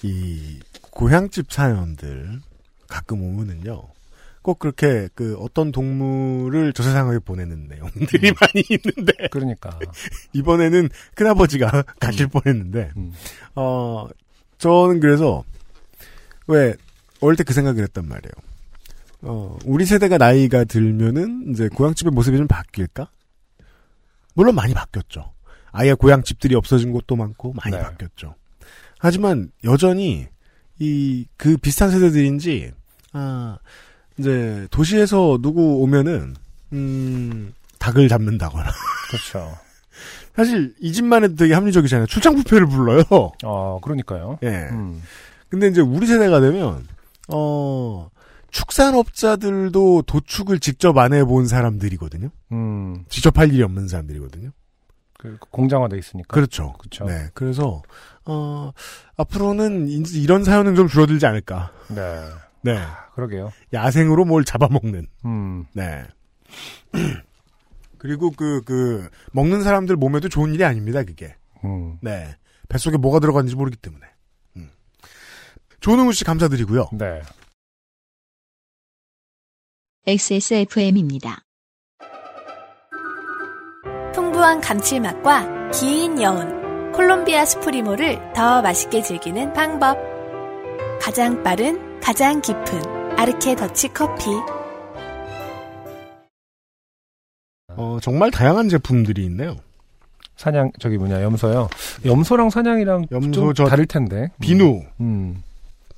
이, 0.03 0.61
고향집 0.90 1.53
사연들 1.53 2.40
가끔 2.88 3.22
오면은요. 3.22 3.88
꼭 4.42 4.59
그렇게 4.59 5.09
그 5.14 5.37
어떤 5.38 5.70
동물을 5.70 6.72
저 6.72 6.83
세상에 6.83 7.18
보내는 7.18 7.68
내용들이 7.68 8.33
많이 8.40 8.64
있는데 8.70 9.29
그러니까. 9.31 9.79
이번에는 10.33 10.88
큰아버지가 11.14 11.83
가실 12.00 12.26
뻔했는데 12.29 12.90
음. 12.96 13.12
어 13.55 14.09
저는 14.59 15.00
그래서 15.00 15.44
왜 16.46 16.74
어릴 17.20 17.37
때 17.37 17.44
그 17.44 17.53
생각을 17.53 17.83
했단 17.83 18.09
말이에요. 18.09 18.33
어 19.22 19.59
우리 19.64 19.85
세대가 19.85 20.16
나이가 20.18 20.64
들면은 20.64 21.50
이제 21.50 21.68
고향집의 21.68 22.12
모습이 22.12 22.37
좀 22.38 22.46
바뀔까? 22.48 23.11
물론 24.35 24.54
많이 24.54 24.72
바뀌었죠. 24.74 25.33
아예 25.72 25.94
고향집들이 25.94 26.54
없어진 26.54 26.92
곳도 26.92 27.16
많고 27.16 27.52
많이 27.52 27.76
네. 27.76 27.83
바뀌었죠. 27.83 28.35
하지만 28.98 29.50
여전히 29.64 30.28
이 30.78 31.26
그 31.37 31.56
비슷한 31.59 31.90
세대들인지 31.90 32.72
아 33.12 33.59
이제 34.18 34.66
도시에서 34.70 35.38
누구 35.42 35.83
오면은 35.83 36.35
음 36.72 37.52
닭을 37.78 38.09
잡는다거나 38.09 38.70
그렇죠. 39.11 39.54
사실 40.35 40.74
이 40.80 40.92
집만 40.92 41.24
해도 41.24 41.35
되게 41.35 41.52
합리적이잖아요. 41.54 42.06
출장 42.06 42.35
뷔페를 42.37 42.66
불러요. 42.66 43.02
어, 43.44 43.78
그러니까요. 43.83 44.38
예. 44.42 44.68
음. 44.70 45.02
근데 45.50 45.68
이제 45.68 45.80
우리 45.83 46.06
세대가 46.06 46.40
되면 46.40 46.87
어 47.28 48.09
축산업자들도 48.50 50.02
도축을 50.02 50.58
직접 50.60 50.96
안 50.98 51.12
해본 51.12 51.46
사람들이거든요. 51.46 52.30
음. 52.52 53.04
직접 53.08 53.38
할 53.38 53.52
일이 53.52 53.62
없는 53.62 53.88
사람들이거든요. 53.88 54.50
그 55.18 55.36
공장화돼 55.50 55.98
있으니까. 55.98 56.34
그렇죠. 56.34 56.72
그렇죠. 56.78 57.04
네. 57.04 57.28
그래서 57.34 57.82
어 58.24 58.72
앞으로는 59.16 59.88
이- 59.88 60.02
이런 60.14 60.44
사연은 60.44 60.74
좀 60.74 60.88
줄어들지 60.88 61.26
않을까. 61.26 61.72
네. 61.88 62.20
네. 62.62 62.78
그러게요. 63.14 63.52
야생으로 63.72 64.24
뭘 64.24 64.44
잡아먹는. 64.44 65.06
음. 65.26 65.64
네. 65.74 66.04
그리고 67.98 68.30
그, 68.30 68.62
그, 68.64 69.10
먹는 69.32 69.62
사람들 69.62 69.94
몸에도 69.96 70.30
좋은 70.30 70.54
일이 70.54 70.64
아닙니다, 70.64 71.02
그게. 71.04 71.34
음. 71.64 71.98
네. 72.00 72.34
뱃속에 72.70 72.96
뭐가 72.96 73.20
들어갔는지 73.20 73.56
모르기 73.56 73.76
때문에. 73.76 74.06
음. 74.56 74.70
조능우 75.80 76.12
씨 76.14 76.24
감사드리고요. 76.24 76.88
네. 76.94 77.20
XSFM입니다. 80.06 81.42
풍부한 84.14 84.60
감칠맛과 84.62 85.70
긴 85.72 86.20
여운, 86.22 86.90
콜롬비아 86.92 87.44
스프리모를 87.44 88.18
더 88.34 88.62
맛있게 88.62 89.02
즐기는 89.02 89.52
방법. 89.52 89.98
가장 91.02 91.42
빠른, 91.42 92.00
가장 92.00 92.40
깊은 92.40 93.18
아르케 93.18 93.54
더치 93.56 93.88
커피. 93.88 94.30
어, 97.76 97.98
정말 98.00 98.30
다양한 98.30 98.70
제품들이 98.70 99.24
있네요. 99.26 99.54
사냥 100.36 100.72
저기 100.80 100.96
뭐냐 100.96 101.22
염소요. 101.22 101.68
염소랑 102.06 102.48
사냥이랑 102.48 103.06
염소 103.12 103.30
좀 103.52 103.54
저- 103.54 103.64
다를 103.66 103.84
텐데. 103.84 104.30
비누, 104.40 104.82
음. 105.00 105.42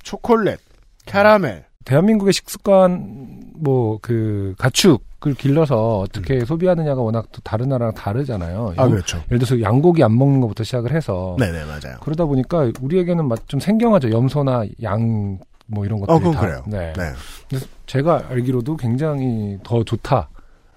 초콜릿, 0.03 0.59
캐러멜. 1.07 1.65
대한민국의 1.85 2.33
식습관 2.33 3.42
뭐 3.63 3.99
그 4.03 4.55
가축을 4.59 5.35
길러서 5.35 5.99
어떻게 6.01 6.45
소비하느냐가 6.45 7.01
워낙 7.01 7.27
또 7.33 7.41
다른 7.43 7.69
나라랑 7.69 7.95
다르잖아요. 7.95 8.69
음. 8.77 8.81
아, 8.81 8.83
양- 8.83 8.91
그렇죠. 8.91 9.19
예를 9.29 9.39
들어서 9.39 9.61
양고기 9.61 10.03
안 10.03 10.17
먹는 10.19 10.41
것부터 10.41 10.65
시작을 10.65 10.93
해서 10.93 11.37
네네, 11.39 11.65
맞아요. 11.65 11.97
그러다 12.03 12.25
보니까 12.25 12.71
우리에게는 12.81 13.27
맛좀 13.29 13.61
생경하죠. 13.61 14.11
염소나 14.11 14.65
양 14.83 15.39
뭐 15.67 15.87
이런 15.87 16.01
것들이 16.01 16.29
어, 16.29 16.33
다. 16.33 16.41
그래요. 16.41 16.63
네. 16.67 16.93
네. 16.99 17.13
그래서 17.49 17.67
제가 17.87 18.25
알기로도 18.29 18.77
굉장히 18.77 19.57
더 19.63 19.83
좋다. 19.85 20.29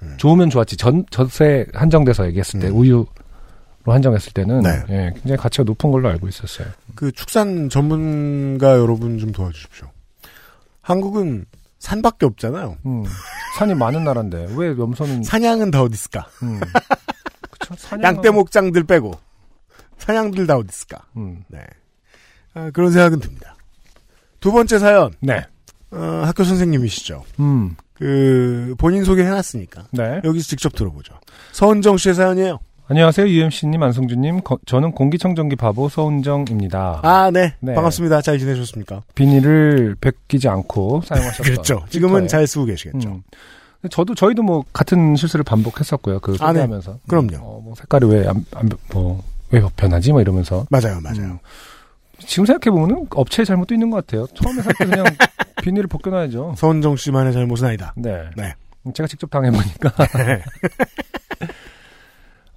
음. 0.04 0.14
좋으면 0.18 0.50
좋았지. 0.52 0.78
전 0.78 1.04
젖에 1.10 1.66
한정돼서 1.74 2.26
얘기했을 2.28 2.60
때 2.62 2.68
음. 2.70 2.76
우유로 2.78 3.06
한정했을 3.86 4.32
때는 4.34 4.62
네. 4.62 4.70
예, 4.90 5.12
굉장히 5.16 5.38
가치가 5.38 5.64
높은 5.64 5.92
걸로 5.92 6.08
알고 6.08 6.28
있었어요. 6.30 6.68
그 6.94 7.12
축산 7.12 7.68
전문가 7.68 8.78
여러분 8.78 9.18
좀 9.18 9.32
도와주십시오. 9.34 9.88
한국은 10.82 11.46
산밖에 11.86 12.26
없잖아요. 12.26 12.78
음, 12.88 13.04
산이 13.60 13.76
많은 13.76 14.04
나라인데 14.04 14.48
왜 14.56 14.70
염소는 14.70 15.24
사냥은 15.24 15.70
다 15.70 15.84
어디 15.84 15.94
있을까? 15.94 16.28
음, 16.42 16.60
그쵸? 17.52 17.76
사냥 17.78 18.16
양떼 18.16 18.32
목장들 18.32 18.86
빼고 18.86 19.14
사냥들 20.00 20.48
다 20.48 20.58
어디 20.58 20.68
있을까? 20.72 21.06
음, 21.16 21.44
네. 21.48 21.60
아, 22.56 22.72
그런 22.72 22.92
생각은 22.92 23.20
듭니다. 23.20 23.56
두 24.40 24.52
번째 24.52 24.80
사연 24.80 25.14
네, 25.20 25.46
어, 25.92 26.24
학교 26.26 26.44
선생님이시죠. 26.44 27.24
음, 27.40 27.76
그 27.94 28.74
본인 28.80 29.04
소개해놨으니까 29.04 29.88
네. 29.92 30.22
여기서 30.24 30.48
직접 30.48 30.74
들어보죠. 30.74 31.14
서은정 31.52 31.98
씨의 31.98 32.16
사연이에요. 32.16 32.60
안녕하세요, 32.88 33.28
UMC님, 33.28 33.82
안성주님. 33.82 34.42
거- 34.42 34.60
저는 34.68 34.92
공기청정기 34.92 35.56
바보 35.56 35.90
서은정입니다. 35.90 37.00
아, 37.04 37.32
네. 37.32 37.56
네. 37.60 37.74
반갑습니다. 37.74 38.22
잘 38.22 38.38
지내셨습니까? 38.38 39.02
비닐을 39.16 39.96
베끼지 40.00 40.48
않고 40.48 41.02
사용하셨던. 41.04 41.46
그렇죠. 41.52 41.84
지금은 41.90 42.14
필터에. 42.22 42.28
잘 42.28 42.48
쓰고 42.48 42.66
계시겠죠. 42.66 43.10
음. 43.10 43.24
저도 43.90 44.14
저희도 44.14 44.44
뭐 44.44 44.64
같은 44.72 45.16
실수를 45.16 45.44
반복했었고요. 45.44 46.20
그 46.20 46.34
아, 46.40 46.52
네. 46.54 46.60
소개하면서. 46.60 47.00
그럼요. 47.08 47.38
어, 47.38 47.62
뭐 47.64 47.74
색깔이 47.76 48.06
왜안뭐 48.06 49.24
왜 49.52 49.62
변하지? 49.76 50.12
뭐 50.12 50.22
이러면서. 50.22 50.68
맞아요, 50.70 51.00
맞아요. 51.02 51.22
음. 51.22 51.40
지금 52.20 52.46
생각해 52.46 52.72
보면은 52.72 53.08
업체의 53.10 53.46
잘못도 53.48 53.74
있는 53.74 53.90
것 53.90 54.06
같아요. 54.06 54.28
처음에 54.36 54.62
살 54.62 54.74
때 54.78 54.86
그냥 54.86 55.06
비닐을 55.64 55.88
벗겨놔야죠. 55.88 56.54
서은정 56.58 56.98
씨만의 56.98 57.34
잘못은 57.34 57.66
아니다. 57.68 57.94
네. 57.98 58.26
네. 58.38 58.54
제가 58.94 59.08
직접 59.08 59.30
당해보니까. 59.32 59.92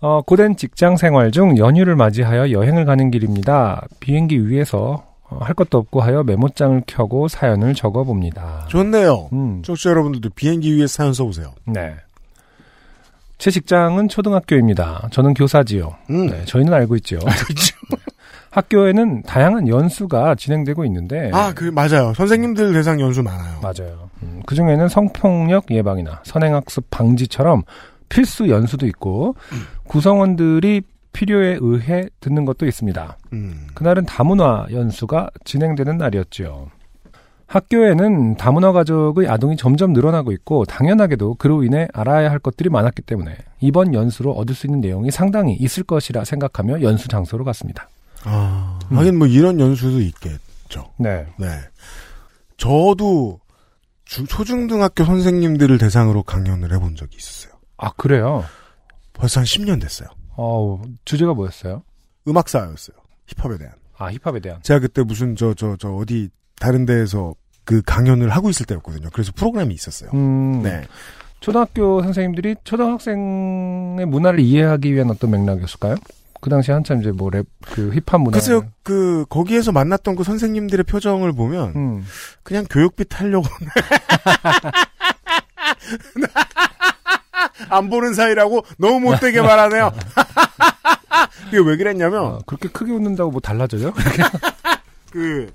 어, 0.00 0.22
고된 0.22 0.56
직장 0.56 0.96
생활 0.96 1.30
중 1.32 1.58
연휴를 1.58 1.96
맞이하여 1.96 2.52
여행을 2.52 2.84
가는 2.84 3.11
길입니다. 3.11 3.87
비행기 4.00 4.48
위에서 4.48 5.04
어, 5.24 5.38
할 5.40 5.54
것도 5.54 5.78
없고 5.78 6.00
하여 6.00 6.22
메모장을 6.22 6.82
켜고 6.87 7.28
사연을 7.28 7.74
적어봅니다. 7.74 8.66
좋네요. 8.68 9.28
음, 9.32 9.62
청취자 9.62 9.90
여러분들도 9.90 10.30
비행기 10.34 10.76
위에 10.76 10.87
사연 10.87 11.12
써보세요. 11.12 11.52
네. 11.66 11.94
제 13.38 13.50
직장은 13.50 14.09
초등학교입니다. 14.09 15.09
저는 15.12 15.34
교사지요. 15.34 15.94
음. 16.11 16.26
네, 16.26 16.44
저희는 16.44 16.72
알고 16.72 16.96
있죠. 16.96 17.18
그렇죠. 17.18 17.76
학교에는 18.51 19.22
다양한 19.22 19.68
연수가 19.68 20.34
진행되고 20.36 20.84
있는데 20.86 21.30
아, 21.32 21.53
그 21.55 21.64
맞아요. 21.64 22.14
선생님들 22.14 22.72
대상 22.72 23.01
연수 23.01 23.22
많아요. 23.22 23.61
맞아요. 23.61 24.09
음, 24.22 24.42
그 24.46 24.55
중에는 24.55 24.88
성폭력 24.88 25.70
예방이나 25.70 26.20
선행학습 26.24 26.90
방지처럼 26.90 27.62
필수 28.09 28.49
연수도 28.49 28.86
있고 28.86 29.36
구성원들이 29.89 30.82
필요에 31.12 31.59
의해 31.61 32.09
듣는 32.20 32.45
것도 32.45 32.66
있습니다. 32.66 33.16
음. 33.32 33.66
그날은 33.74 34.05
다문화 34.05 34.66
연수가 34.70 35.30
진행되는 35.45 35.99
날이었죠. 35.99 36.70
학교에는 37.47 38.36
다문화 38.36 38.72
가족의 38.72 39.26
아동이 39.26 39.57
점점 39.57 39.95
늘어나고 39.95 40.32
있고 40.32 40.66
당연하게도 40.66 41.36
그로 41.36 41.64
인해 41.64 41.89
알아야 41.95 42.30
할 42.30 42.39
것들이 42.39 42.68
많았기 42.68 43.03
때문에 43.03 43.36
이번 43.61 43.95
연수로 43.95 44.32
얻을 44.32 44.55
수 44.55 44.66
있는 44.66 44.80
내용이 44.82 45.11
상당히 45.11 45.55
있을 45.55 45.82
것이라 45.82 46.24
생각하며 46.24 46.82
연수 46.82 47.09
장소로 47.09 47.45
갔습니다. 47.45 47.89
아, 48.24 48.78
음. 48.93 48.99
하긴 48.99 49.16
뭐 49.16 49.26
이런 49.26 49.59
연수도 49.59 50.01
있겠죠. 50.01 50.91
네. 50.99 51.26
네. 51.39 51.47
저도 52.59 53.41
주- 54.05 54.26
초중등학교 54.26 55.05
선생님들을 55.05 55.78
대상으로 55.78 56.22
강연을 56.24 56.72
해본 56.74 56.97
적이 56.97 57.16
있었어요. 57.16 57.53
아, 57.78 57.93
그래요? 57.97 58.45
벌써 59.19 59.41
한 59.41 59.45
10년 59.45 59.81
됐어요. 59.81 60.09
어, 60.37 60.81
주제가 61.05 61.35
뭐였어요? 61.35 61.83
음악사였어요. 62.27 62.97
힙합에 63.27 63.59
대한. 63.59 63.75
아, 63.99 64.11
힙합에 64.12 64.41
대한. 64.41 64.62
제가 64.62 64.81
그때 64.81 65.03
무슨 65.03 65.35
저 65.37 65.55
저 65.55 65.77
저 65.79 65.91
어디 65.91 66.29
다른 66.61 66.87
데에서 66.87 67.35
그 67.64 67.83
강연을 67.83 68.31
하고 68.31 68.49
있을 68.49 68.64
때였거든요. 68.66 69.11
그래서 69.12 69.33
프로그램이 69.35 69.75
있었어요. 69.75 70.11
음, 70.14 70.62
네. 70.62 70.87
초등학교 71.41 72.03
선생님들이 72.03 72.57
초등학생의 72.64 74.07
문화를 74.07 74.41
이해하기 74.41 74.95
위한 74.95 75.11
어떤 75.11 75.31
맥락이었을까요? 75.31 75.97
그 76.41 76.51
당시 76.51 76.71
한참 76.71 77.01
이제 77.01 77.11
뭐 77.11 77.31
랩, 77.31 77.47
그 77.62 77.91
힙합 77.93 78.21
문화. 78.21 78.33
글쎄요, 78.39 78.62
그, 78.85 79.25
거기에서 79.29 79.73
만났던 79.73 80.14
그 80.16 80.23
선생님들의 80.25 80.85
표정을 80.85 81.33
보면, 81.33 81.73
음, 81.77 82.05
그냥 82.45 82.64
교육비 82.71 83.05
타려고. 83.09 83.47
안 87.68 87.90
보는 87.90 88.14
사이라고 88.14 88.64
너무 88.78 89.00
못되게 89.00 89.40
말하네요. 89.40 89.92
그게 91.50 91.59
왜 91.59 91.76
그랬냐면, 91.76 92.24
어, 92.24 92.38
그렇게 92.46 92.68
크게 92.68 92.92
웃는다고 92.92 93.30
뭐 93.30 93.40
달라져요? 93.40 93.92
그, 95.11 95.50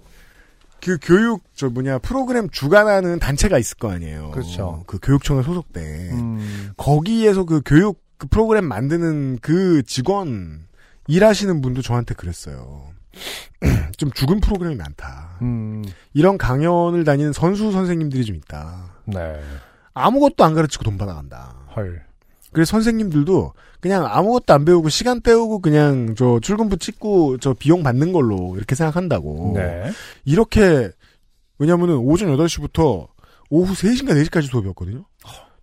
그 0.81 0.97
교육, 1.01 1.43
저 1.55 1.69
뭐냐, 1.69 1.99
프로그램 1.99 2.49
주관하는 2.49 3.19
단체가 3.19 3.57
있을 3.57 3.77
거 3.77 3.91
아니에요. 3.91 4.31
그렇죠. 4.31 4.83
그 4.87 4.99
교육청에 5.01 5.43
소속돼. 5.43 6.11
음, 6.13 6.71
거기에서 6.77 7.45
그 7.45 7.61
교육 7.65 8.01
그 8.17 8.27
프로그램 8.27 8.65
만드는 8.65 9.39
그 9.41 9.83
직원, 9.83 10.67
일하시는 11.07 11.61
분도 11.61 11.81
저한테 11.81 12.15
그랬어요. 12.15 12.91
좀 13.97 14.11
죽은 14.11 14.39
프로그램이 14.39 14.75
많다. 14.75 15.37
음, 15.41 15.83
이런 16.13 16.37
강연을 16.37 17.03
다니는 17.03 17.33
선수 17.33 17.71
선생님들이 17.71 18.25
좀 18.25 18.35
있다. 18.35 18.95
네. 19.05 19.39
아무것도 19.93 20.43
안 20.43 20.53
가르치고 20.53 20.83
돈 20.83 20.97
받아간다. 20.97 21.55
헐. 21.76 22.03
그래서 22.51 22.71
선생님들도 22.71 23.53
그냥 23.80 24.05
아무것도 24.05 24.53
안 24.53 24.63
배우고 24.65 24.89
시간 24.89 25.21
때우고 25.21 25.59
그냥 25.59 26.13
저 26.15 26.39
출근부 26.39 26.78
찍고 26.78 27.38
저 27.39 27.53
비용 27.53 27.82
받는 27.84 28.13
걸로 28.13 28.55
이렇게 28.55 28.76
생각한다고. 28.76 29.53
네. 29.55 29.91
이렇게 30.24 30.91
왜냐면은 31.57 31.97
오전 31.97 32.30
8시부터 32.36 33.07
오후 33.49 33.74
3시인가 33.74 34.11
4시까지 34.24 34.49
수업이었거든요. 34.49 35.03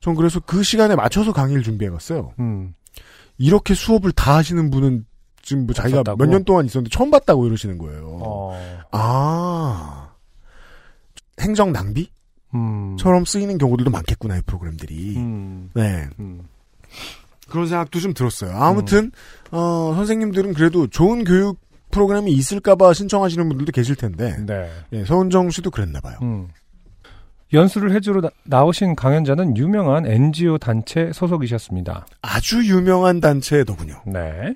전 0.01 0.15
그래서 0.15 0.41
그 0.41 0.63
시간에 0.63 0.97
맞춰서 0.97 1.33
강의를 1.33 1.63
준비해 1.63 1.91
갔어요. 1.91 2.33
음, 2.41 2.75
이렇게 3.39 3.75
수업을 3.75 4.13
다 4.13 4.37
하시는 4.37 4.71
분은 4.71 5.05
지금 5.43 5.67
뭐 5.67 5.75
자기가? 5.75 6.03
몇 6.17 6.27
년 6.27 6.45
동안 6.45 6.65
있었는데 6.67 6.95
처음 6.95 7.11
봤다고 7.11 7.47
이러시는 7.47 7.79
거예요. 7.79 8.19
어, 8.23 8.59
아. 8.93 10.11
행정 11.41 11.73
낭비 11.73 12.11
처럼 12.99 13.23
음, 13.23 13.25
쓰이는 13.25 13.59
경우들도 13.59 13.91
많겠구나, 13.91 14.39
이 14.39 14.43
프로그램들이. 14.47 15.17
음, 15.17 15.71
네. 15.75 16.09
음, 16.19 16.43
그런 17.49 17.67
생각도 17.67 18.01
좀 18.01 18.15
들었어요. 18.15 18.53
아무튼, 18.57 19.11
어, 19.51 19.93
선생님들은 19.97 20.55
그래도 20.55 20.87
좋은 20.87 21.25
교육 21.25 21.59
프로그램이 21.91 22.31
있을까봐 22.33 22.93
신청하시는 22.93 23.49
분들도 23.49 23.73
계실 23.73 23.97
텐데, 23.97 24.37
네. 24.47 24.71
예, 24.93 25.05
서은정 25.05 25.51
씨도 25.51 25.71
그랬나봐요. 25.71 26.19
음. 26.23 26.49
연수를 27.53 27.93
해주러 27.93 28.21
나- 28.21 28.31
나오신 28.45 28.95
강연자는 28.95 29.57
유명한 29.57 30.07
NGO 30.07 30.59
단체 30.59 31.11
소속이셨습니다. 31.13 32.07
아주 32.23 32.65
유명한 32.65 33.19
단체더군요. 33.21 34.03
네. 34.07 34.55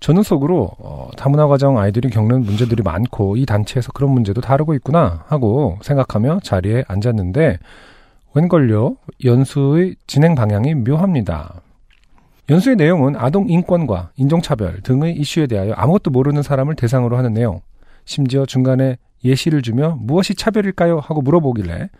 저는 0.00 0.22
속으로 0.22 0.70
어, 0.78 1.08
다문화 1.16 1.48
과정 1.48 1.78
아이들이 1.78 2.08
겪는 2.10 2.42
문제들이 2.42 2.82
많고 2.82 3.36
이 3.36 3.46
단체에서 3.46 3.92
그런 3.92 4.10
문제도 4.12 4.40
다루고 4.40 4.74
있구나 4.74 5.24
하고 5.26 5.78
생각하며 5.82 6.40
자리에 6.42 6.84
앉았는데 6.86 7.58
웬걸요 8.34 8.96
연수의 9.24 9.96
진행 10.06 10.34
방향이 10.34 10.74
묘합니다. 10.74 11.62
연수의 12.50 12.76
내용은 12.76 13.16
아동 13.16 13.50
인권과 13.50 14.10
인종차별 14.16 14.80
등의 14.82 15.16
이슈에 15.16 15.46
대하여 15.46 15.72
아무것도 15.72 16.10
모르는 16.10 16.42
사람을 16.42 16.76
대상으로 16.76 17.16
하는 17.16 17.34
내용. 17.34 17.60
심지어 18.04 18.46
중간에 18.46 18.96
예시를 19.24 19.62
주며 19.62 19.98
무엇이 20.00 20.34
차별일까요? 20.34 20.98
하고 21.00 21.20
물어보길래 21.20 21.90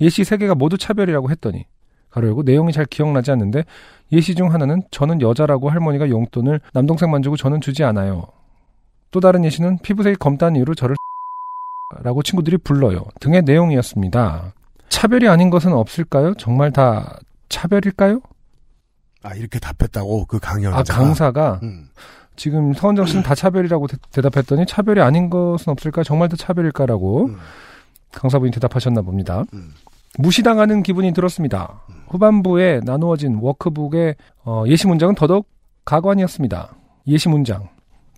예시 0.00 0.24
세 0.24 0.38
개가 0.38 0.54
모두 0.54 0.76
차별이라고 0.78 1.30
했더니 1.30 1.66
가로 2.12 2.28
열고 2.28 2.42
내용이 2.42 2.72
잘 2.72 2.84
기억나지 2.84 3.30
않는데 3.30 3.64
예시 4.12 4.34
중 4.34 4.52
하나는 4.52 4.82
저는 4.90 5.20
여자라고 5.20 5.70
할머니가 5.70 6.10
용돈을 6.10 6.60
남동생만 6.72 7.22
주고 7.22 7.36
저는 7.36 7.60
주지 7.60 7.82
않아요. 7.82 8.26
또 9.10 9.20
다른 9.20 9.44
예시는 9.44 9.78
피부색이 9.78 10.16
검다는 10.16 10.56
이유로 10.56 10.74
저를 10.74 10.94
라고 12.02 12.22
친구들이 12.22 12.58
불러요. 12.58 13.04
등의 13.20 13.42
내용이었습니다. 13.42 14.54
차별이 14.88 15.28
아닌 15.28 15.50
것은 15.50 15.72
없을까요? 15.72 16.34
정말 16.34 16.70
다 16.70 17.18
차별일까요? 17.48 18.20
아, 19.22 19.34
이렇게 19.34 19.58
답했다고, 19.58 20.24
그 20.26 20.38
강연자. 20.38 20.78
아, 20.78 20.82
강사가 20.82 21.60
음. 21.62 21.88
지금 22.34 22.72
서원정 22.72 23.06
씨는 23.06 23.22
다 23.22 23.34
차별이라고 23.34 23.86
대, 23.86 23.96
대답했더니 24.10 24.66
차별이 24.66 25.00
아닌 25.00 25.30
것은 25.30 25.70
없을까? 25.70 26.02
정말 26.02 26.28
다 26.28 26.36
차별일까라고 26.36 27.26
음. 27.26 27.36
강사분이 28.12 28.50
대답하셨나 28.52 29.02
봅니다. 29.02 29.44
음. 29.52 29.72
무시당하는 30.18 30.82
기분이 30.82 31.12
들었습니다. 31.12 31.82
후반부에 32.08 32.80
나누어진 32.84 33.38
워크북의 33.40 34.16
어, 34.44 34.64
예시 34.66 34.86
문장은 34.86 35.14
더더욱 35.14 35.48
가관이었습니다. 35.84 36.74
예시 37.06 37.28
문장. 37.28 37.68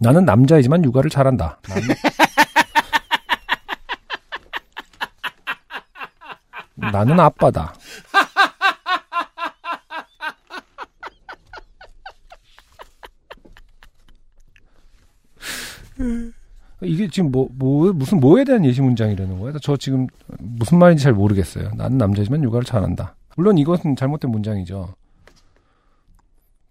나는 0.00 0.24
남자이지만 0.24 0.84
육아를 0.84 1.08
잘한다. 1.08 1.60
나는, 1.68 1.82
나는 6.92 7.20
아빠다. 7.20 7.74
이게 16.84 17.08
지금 17.08 17.30
뭐, 17.30 17.48
뭐, 17.52 17.92
무슨 17.92 18.20
뭐에 18.20 18.44
대한 18.44 18.64
예시 18.64 18.80
문장이라는 18.80 19.38
거예요? 19.38 19.58
저 19.60 19.76
지금 19.76 20.06
무슨 20.38 20.78
말인지 20.78 21.04
잘 21.04 21.12
모르겠어요. 21.12 21.70
나는 21.76 21.98
남자지만 21.98 22.42
육아를 22.42 22.64
잘한다. 22.64 23.16
물론 23.36 23.58
이것은 23.58 23.96
잘못된 23.96 24.30
문장이죠. 24.30 24.94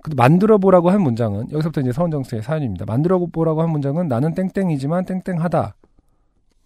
근데 0.02 0.16
만들어 0.16 0.58
보라고 0.58 0.90
한 0.90 1.02
문장은 1.02 1.52
여기서부터 1.52 1.82
이제 1.82 1.92
서원정 1.94 2.24
씨의 2.24 2.44
사연입니다. 2.44 2.86
만들어 2.86 3.20
보라고 3.26 3.62
한 3.62 3.70
문장은 3.70 4.08
나는 4.10 4.34
땡땡이지만 4.34 5.06
땡땡하다. 5.06 5.76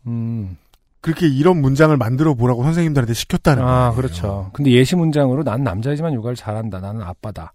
음. 0.07 0.57
그렇게 1.01 1.27
이런 1.27 1.61
문장을 1.61 1.95
만들어 1.95 2.33
보라고 2.33 2.63
선생님들한테 2.63 3.13
시켰다는 3.13 3.63
거예요. 3.63 3.77
아, 3.77 3.91
그렇죠. 3.93 4.49
근데 4.53 4.71
예시 4.71 4.95
문장으로 4.95 5.43
난 5.43 5.63
남자이지만 5.63 6.13
육아를 6.13 6.35
잘한다. 6.35 6.79
나는 6.79 7.01
아빠다. 7.03 7.53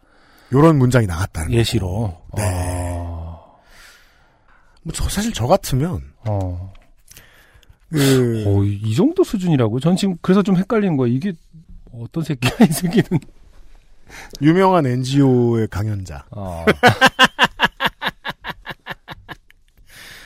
요런 0.53 0.78
문장이 0.78 1.07
나갔다는. 1.07 1.51
예시로. 1.51 2.14
네. 2.36 2.43
어. 2.45 3.01
뭐, 4.83 4.93
저, 4.93 5.09
사실 5.09 5.33
저 5.33 5.47
같으면, 5.47 6.03
어. 6.26 6.72
그, 7.91 8.45
어, 8.47 8.64
이- 8.64 8.80
이 8.83 8.95
정도 8.95 9.22
수준이라고? 9.22 9.78
전 9.80 9.97
지금 9.97 10.16
그래서 10.22 10.43
좀 10.43 10.57
헷갈리는 10.57 10.97
거예요. 10.97 11.14
이게 11.14 11.33
어떤 11.93 12.24
새끼야, 12.24 12.51
이 12.68 12.72
새끼는. 12.72 13.20
유명한 14.41 14.87
NGO의 14.87 15.68
강연자. 15.68 16.24
어. 16.30 16.64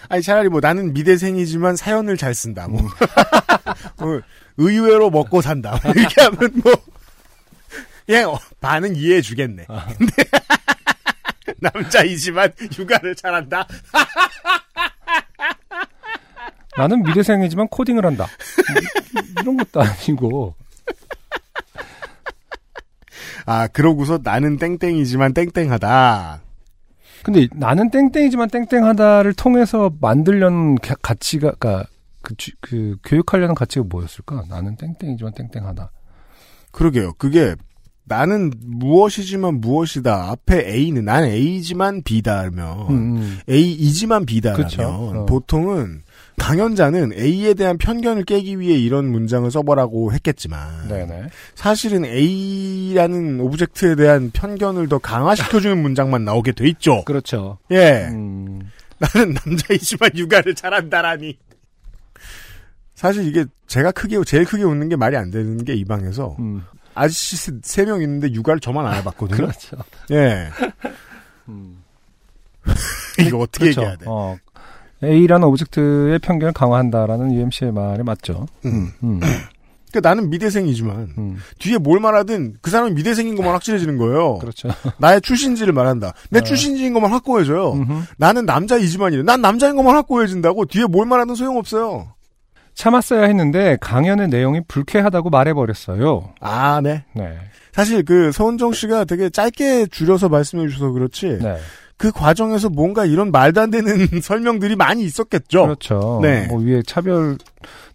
아니, 0.09 0.23
차라리 0.23 0.49
뭐 0.49 0.61
나는 0.61 0.93
미대생이지만 0.93 1.75
사연을 1.77 2.17
잘 2.17 2.33
쓴다. 2.35 2.69
뭐. 2.69 2.81
어, 2.83 4.21
의외로 4.57 5.11
먹고 5.11 5.41
산다. 5.43 5.81
이렇게 5.97 6.23
하면 6.23 6.51
뭐, 6.63 6.73
예, 8.09 8.23
어, 8.23 8.39
반은 8.61 8.95
이해해 8.95 9.21
주겠네. 9.21 9.67
근데, 9.99 10.13
남자이지만 11.61 12.53
육아를 12.79 13.15
잘한다? 13.15 13.67
나는 16.77 17.03
미대생이지만 17.03 17.69
코딩을 17.69 18.05
한다. 18.05 18.27
뭐, 19.15 19.23
이런 19.43 19.57
것도 19.57 19.81
아니고. 19.81 20.55
아, 23.47 23.67
그러고서 23.69 24.19
나는 24.23 24.59
땡땡이지만 24.59 25.33
땡땡하다. 25.33 26.43
근데 27.23 27.49
나는 27.55 27.91
땡땡이지만 27.91 28.51
땡땡하다를 28.51 29.35
통해서 29.35 29.91
만들려는 30.01 30.77
가- 30.77 30.95
가치가, 31.01 31.51
그니까, 31.53 31.85
그, 32.23 32.35
주- 32.37 32.53
그, 32.61 32.97
교육하려는 33.05 33.55
가치가 33.55 33.85
뭐였을까? 33.89 34.45
나는 34.49 34.77
땡땡이지만 34.77 35.33
땡땡하다. 35.35 35.91
그러게요. 36.73 37.15
그게 37.15 37.55
나는 38.09 38.53
무엇이지만 38.65 39.61
무엇이다. 39.61 40.31
앞에 40.31 40.69
A는 40.69 41.05
난 41.07 41.25
A지만 41.25 42.03
B다면 42.03 42.79
음, 42.89 43.17
음. 43.17 43.39
A이지만 43.49 44.25
B다라면 44.27 44.65
그쵸. 44.69 44.83
어. 44.85 45.27
보통은 45.27 46.03
강연자는 46.39 47.15
A에 47.15 47.55
대한 47.55 47.79
편견을 47.79 48.25
깨기 48.25 48.61
위해 48.61 48.79
이런 48.79 49.07
문장을 49.11 49.51
써보라고 49.51 50.13
했겠지만 50.13 50.87
네네. 50.89 51.29
사실은 51.57 52.05
A라는 52.05 53.41
object에 53.41 53.97
대한 53.97 54.31
편견을 54.33 54.89
더 54.89 54.99
강화시켜주는 54.99 55.77
문장만 55.83 56.25
나오게 56.25 56.53
돼 56.53 56.69
있죠. 56.69 57.03
그렇죠. 57.05 57.59
예, 57.73 58.07
음, 58.13 58.61
나는 58.99 59.35
남자이지만 59.45 60.11
육아를 60.15 60.55
잘한다라니. 60.55 61.37
사실 62.95 63.27
이게 63.27 63.45
제가 63.67 63.91
크게 63.93 64.17
제일 64.25 64.45
크게 64.45 64.63
웃는 64.63 64.89
게 64.89 64.97
말이 64.97 65.17
안 65.17 65.31
되는 65.31 65.63
게 65.65 65.75
이 65.75 65.85
방에서 65.85 66.37
음. 66.39 66.63
아저씨 66.97 67.37
세 67.63 67.85
명 67.85 68.03
있는데 68.03 68.33
육아를 68.33 68.59
저만 68.61 68.87
안 68.87 68.95
해봤거든요. 68.97 69.37
그렇죠. 69.37 69.77
예. 70.11 70.49
음. 71.49 71.83
이거 73.21 73.39
어떻게 73.39 73.67
그렇죠. 73.67 73.81
얘기해야 73.83 73.97
돼? 73.97 74.05
어, 74.09 74.37
A라는 75.05 75.47
object의 75.49 76.19
편견을 76.19 76.53
강화한다라는 76.53 77.33
UMC의 77.33 77.73
말이 77.73 78.03
맞죠. 78.03 78.47
음. 78.65 78.91
음, 79.05 79.21
그러니까 79.21 80.09
나는 80.09 80.31
미대생이지만 80.31 81.15
음. 81.17 81.37
뒤에 81.59 81.79
뭘 81.79 82.01
말하든 82.01 82.57
그 82.61 82.71
사람이 82.71 82.93
미대생인 82.93 83.37
것만 83.37 83.53
확실해지는 83.55 83.99
거예요. 83.99 84.39
그렇죠. 84.39 84.69
나의 84.99 85.21
출신지를 85.21 85.73
말한다. 85.73 86.13
내 86.31 86.41
어. 86.41 86.43
출신지인 86.43 86.93
것만 86.93 87.13
확고해져요. 87.13 87.73
음흠. 87.73 88.03
나는 88.17 88.47
남자이지만 88.47 89.13
이래. 89.13 89.23
난 89.23 89.41
남자인 89.41 89.77
것만 89.77 89.95
확고해진다고 89.97 90.65
뒤에 90.67 90.87
뭘 90.87 91.07
말하든 91.07 91.35
소용없어요. 91.37 92.09
참았어야 92.77 93.25
했는데 93.25 93.77
강연의 93.81 94.29
내용이 94.29 94.61
불쾌하다고 94.69 95.31
말해버렸어요. 95.31 96.35
아, 96.41 96.81
네. 96.83 97.05
네. 97.15 97.37
사실 97.73 98.05
그 98.05 98.31
서은정 98.33 98.73
씨가 98.73 99.05
되게 99.07 99.29
짧게 99.31 99.87
줄여서 99.87 100.29
말씀해 100.29 100.69
주셔서 100.69 100.93
그렇지 100.93 101.39
네. 101.43 101.57
그 101.97 102.13
과정에서 102.13 102.69
뭔가 102.69 103.07
이런 103.07 103.33
말도 103.33 103.63
안 103.63 103.71
되는 103.71 104.07
설명들이 104.23 104.77
많이 104.77 105.03
있었겠죠. 105.05 105.63
그렇죠. 105.63 106.21
네. 106.23 106.47
뭐 106.49 106.61
위에 106.61 106.83
차별 106.87 107.39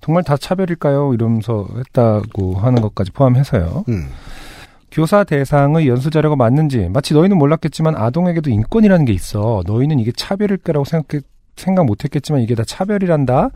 정말 0.02 0.24
다 0.24 0.36
차별일까요? 0.36 1.14
이러면서 1.14 1.68
했다고 1.78 2.56
하는 2.56 2.82
것까지 2.82 3.12
포함해서요. 3.12 3.86
음. 3.88 4.10
교사 4.92 5.24
대상의 5.24 5.88
연수 5.88 6.10
자료가 6.10 6.36
맞는지 6.36 6.90
마치 6.92 7.14
너희는 7.14 7.38
몰랐겠지만 7.38 7.96
아동에게도 7.96 8.50
인권이라는 8.50 9.06
게 9.06 9.14
있어. 9.14 9.62
너희는 9.68 10.00
이게 10.00 10.12
차별일 10.12 10.58
거라고 10.58 10.86
생각 10.86 11.22
생각 11.56 11.86
못했겠지만 11.86 12.42
이게 12.42 12.56
다 12.56 12.64
차별이란다. 12.66 13.52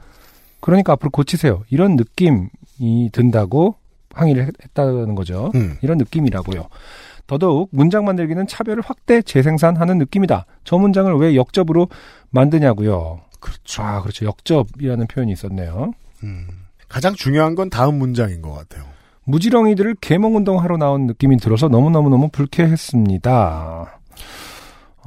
그러니까 0.65 0.93
앞으로 0.93 1.11
고치세요. 1.11 1.61
이런 1.69 1.95
느낌이 1.95 3.11
든다고 3.11 3.75
항의를 4.15 4.47
했- 4.47 4.53
했다는 4.63 5.13
거죠. 5.13 5.51
음. 5.53 5.77
이런 5.83 5.99
느낌이라고요. 5.99 6.67
더더욱 7.27 7.69
문장 7.71 8.03
만들기는 8.03 8.47
차별을 8.47 8.81
확대 8.83 9.21
재생산하는 9.21 9.99
느낌이다. 9.99 10.47
저 10.63 10.77
문장을 10.79 11.13
왜 11.17 11.35
역접으로 11.35 11.87
만드냐고요. 12.31 13.21
그렇죠. 13.39 13.83
아, 13.83 14.01
그렇죠. 14.01 14.25
역접이라는 14.25 15.05
표현이 15.05 15.31
있었네요. 15.33 15.91
음. 16.23 16.47
가장 16.89 17.13
중요한 17.13 17.53
건 17.53 17.69
다음 17.69 17.99
문장인 17.99 18.41
것 18.41 18.51
같아요. 18.53 18.85
무지렁이들을 19.25 19.97
계몽운동하러 20.01 20.77
나온 20.77 21.05
느낌이 21.05 21.37
들어서 21.37 21.67
너무너무너무 21.67 22.29
불쾌했습니다. 22.29 23.99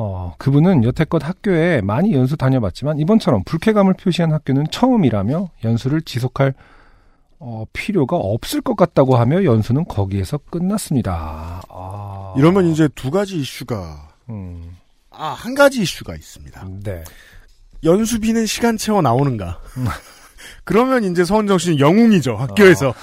어, 0.01 0.35
그분은 0.39 0.85
여태껏 0.85 1.27
학교에 1.27 1.81
많이 1.81 2.13
연수 2.15 2.37
다녀봤지만 2.37 3.01
이번처럼 3.01 3.43
불쾌감을 3.43 3.95
표시한 3.95 4.33
학교는 4.33 4.67
처음이라며 4.71 5.51
연수를 5.65 6.03
지속할 6.03 6.55
어, 7.41 7.65
필요가 7.73 8.17
없을 8.17 8.61
것 8.61 8.77
같다고 8.77 9.17
하며 9.17 9.43
연수는 9.43 9.85
거기에서 9.87 10.39
끝났습니다. 10.39 11.63
아, 11.69 12.35
이러면 12.37 12.67
이제 12.69 12.89
두 12.95 13.11
가지 13.11 13.39
이슈가 13.39 14.09
음, 14.31 14.77
아, 15.11 15.31
한 15.31 15.57
가지 15.57 15.83
이슈가 15.83 16.15
있습니다. 16.15 16.69
네. 16.85 17.03
연수비는 17.83 18.47
시간 18.47 18.77
채워 18.77 19.03
나오는가? 19.03 19.61
그러면 20.63 21.05
이제 21.05 21.25
서은정 21.25 21.59
씨는 21.59 21.81
영웅이죠, 21.81 22.37
학교에서. 22.37 22.95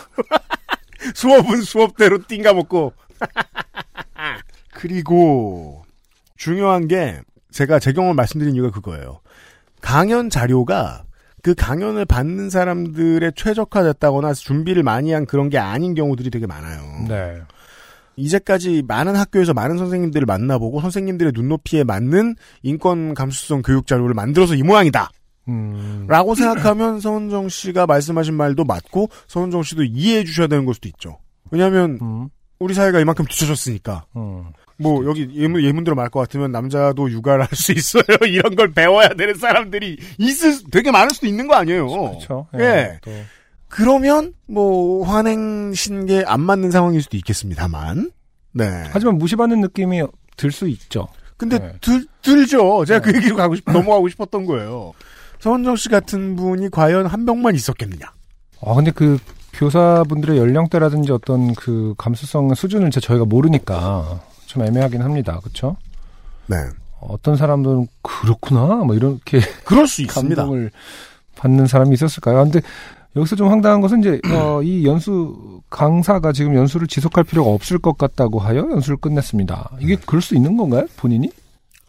수업은 1.14 1.62
수업대로 1.62 2.20
띵가 2.26 2.54
먹고. 2.54 2.94
그리고, 4.74 5.85
중요한 6.38 6.88
게, 6.88 7.22
제가 7.52 7.80
제 7.80 7.94
경험을 7.94 8.16
말씀드린 8.16 8.56
이유가 8.56 8.72
그거예요. 8.72 9.22
강연 9.82 10.30
자료가 10.30 11.04
그 11.42 11.54
강연을 11.54 12.06
받는 12.06 12.50
사람들의 12.50 13.34
최적화됐다거나 13.36 14.34
준비를 14.34 14.84
많이 14.84 15.12
한 15.12 15.26
그런 15.26 15.50
게 15.50 15.58
아닌 15.58 15.94
경우들이 15.94 16.32
되게 16.32 16.48
많아요. 16.48 17.06
네. 17.08 17.40
이제까지 18.16 18.84
많은 18.88 19.16
학교에서 19.16 19.54
많은 19.54 19.78
선생님들을 19.78 20.26
만나보고 20.26 20.82
선생님들의 20.82 21.34
눈높이에 21.36 21.84
맞는 21.84 22.36
인권 22.64 23.14
감수성 23.14 23.62
교육 23.62 23.88
자료를 23.88 24.14
만들어서 24.14 24.56
이 24.56 24.64
모양이다. 24.64 25.12
음, 25.48 26.06
라고 26.10 26.34
생각하면 26.34 27.00
서은정 27.00 27.50
씨가 27.50 27.86
말씀하신 27.86 28.34
말도 28.34 28.64
맞고 28.64 29.10
서은정 29.28 29.64
씨도 29.64 29.84
이해해 29.84 30.24
주셔야 30.24 30.48
되는 30.48 30.66
걸 30.66 30.74
수도 30.74 30.88
있죠. 30.88 31.20
왜냐하면 31.52 32.00
음, 32.02 32.30
우리 32.58 32.74
사회가 32.74 33.00
이만큼 33.00 33.26
뒤쳐졌으니까 33.26 34.06
음. 34.16 34.46
뭐 34.78 35.06
여기 35.06 35.30
예문, 35.34 35.64
예문대로 35.64 35.96
말 35.96 36.10
것 36.10 36.20
같으면 36.20 36.52
남자도 36.52 37.10
육아를 37.12 37.44
할 37.46 37.56
수 37.56 37.72
있어요. 37.72 38.04
이런 38.28 38.56
걸 38.56 38.72
배워야 38.74 39.10
되는 39.10 39.34
사람들이 39.36 39.98
있을 40.18 40.52
수- 40.54 40.64
되게 40.70 40.92
많을 40.92 41.12
수도 41.12 41.28
있는 41.28 41.48
거 41.48 41.56
아니에요. 41.56 41.88
그렇죠. 41.88 42.48
예. 42.56 43.00
또 43.02 43.12
그러면 43.70 44.34
뭐 44.48 45.06
환행 45.06 45.74
신게 45.74 46.24
안 46.28 46.42
맞는 46.42 46.72
상황일 46.72 47.02
수도 47.02 47.18
있겠습니다만. 47.18 48.12
네. 48.54 48.66
하지만 48.92 49.18
무시받는 49.18 49.62
느낌이 49.62 50.02
들 50.38 50.52
수 50.52 50.68
있죠. 50.68 51.08
근데 51.38 51.60
네. 51.60 51.74
들, 51.82 52.06
들죠. 52.22 52.86
제가 52.86 53.00
그 53.02 53.14
얘기로 53.16 53.36
가고 53.36 53.56
싶, 53.56 53.64
넘어가고 53.72 54.08
싶었던 54.10 54.46
거예요. 54.46 54.94
서은정 55.40 55.76
씨 55.76 55.90
같은 55.90 56.36
분이 56.38 56.70
과연 56.72 57.06
한 57.06 57.26
명만 57.26 57.56
있었겠느냐. 57.56 58.06
아, 58.62 58.74
근데 58.74 58.92
그 58.92 59.18
교사분들의 59.54 60.38
연령대라든지 60.38 61.12
어떤 61.12 61.54
그 61.56 61.94
감수성 61.98 62.54
수준을 62.56 62.92
제 62.92 63.00
저희가 63.00 63.26
모르니까 63.26 64.22
좀 64.56 64.66
애매하긴 64.66 65.02
합니다. 65.02 65.40
그렇죠? 65.44 65.76
네. 66.48 66.56
어떤 67.02 67.36
사람들은 67.36 67.88
그렇구나 68.02 68.66
뭐 68.86 68.96
이렇게 68.96 69.40
그럴 69.66 69.86
수 69.86 70.02
있습니다. 70.02 70.42
감동을 70.44 70.72
받는 71.36 71.68
사람이 71.68 71.94
있었을까요? 71.94 72.44
근데 72.46 72.62
여기서 73.18 73.36
좀 73.36 73.50
황당한 73.50 73.82
것은 73.82 74.00
이제 74.00 74.20
어, 74.34 74.62
이 74.64 74.86
연수 74.88 75.62
강사가 75.70 76.32
지금 76.32 76.56
연수를 76.56 76.88
지속할 76.88 77.26
필요가 77.26 77.52
없을 77.52 77.78
것 77.80 77.98
같다고 77.98 78.40
하여 78.40 78.60
연수를 78.72 78.98
끝냈습니다. 78.98 79.72
이게 79.82 79.98
그럴 80.06 80.22
수 80.22 80.36
있는 80.36 80.56
건가요? 80.58 80.86
본인이? 80.98 81.30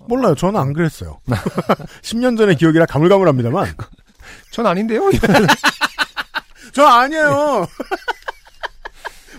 몰라요. 0.09 0.35
저는 0.35 0.59
안 0.61 0.73
그랬어요. 0.73 1.19
10년 2.03 2.37
전의 2.37 2.57
기억이라 2.57 2.87
가물가물합니다만. 2.87 3.75
전 4.53 4.67
아닌데요. 4.67 5.03
저 6.73 6.85
아니에요. 6.85 7.67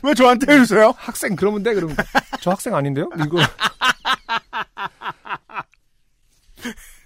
왜 0.03 0.13
저한테 0.13 0.51
해주세요? 0.53 0.93
학생 0.97 1.35
그러면 1.35 1.63
돼 1.63 1.73
그럼 1.73 1.95
저 2.41 2.51
학생 2.51 2.75
아닌데요? 2.75 3.09
이거 3.25 3.37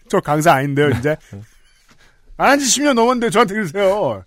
저 0.10 0.20
강사 0.20 0.54
아닌데요, 0.54 0.90
이제. 0.90 1.16
안 2.38 2.50
한 2.50 2.60
지 2.60 2.66
10년 2.66 2.94
넘었는데 2.96 3.30
저한테 3.30 3.54
그러세요. 3.54 4.24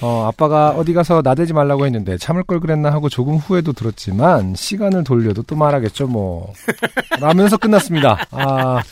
어, 0.00 0.26
아빠가 0.26 0.70
어디 0.70 0.92
가서 0.92 1.20
나대지 1.24 1.52
말라고 1.52 1.84
했는데 1.86 2.16
참을 2.18 2.42
걸 2.44 2.58
그랬나 2.60 2.90
하고 2.92 3.08
조금 3.08 3.36
후에도 3.36 3.72
들었지만 3.72 4.54
시간을 4.54 5.04
돌려도 5.04 5.42
또 5.44 5.54
말하겠죠 5.56 6.06
뭐 6.08 6.52
라면서 7.20 7.56
끝났습니다. 7.56 8.26
아 8.32 8.82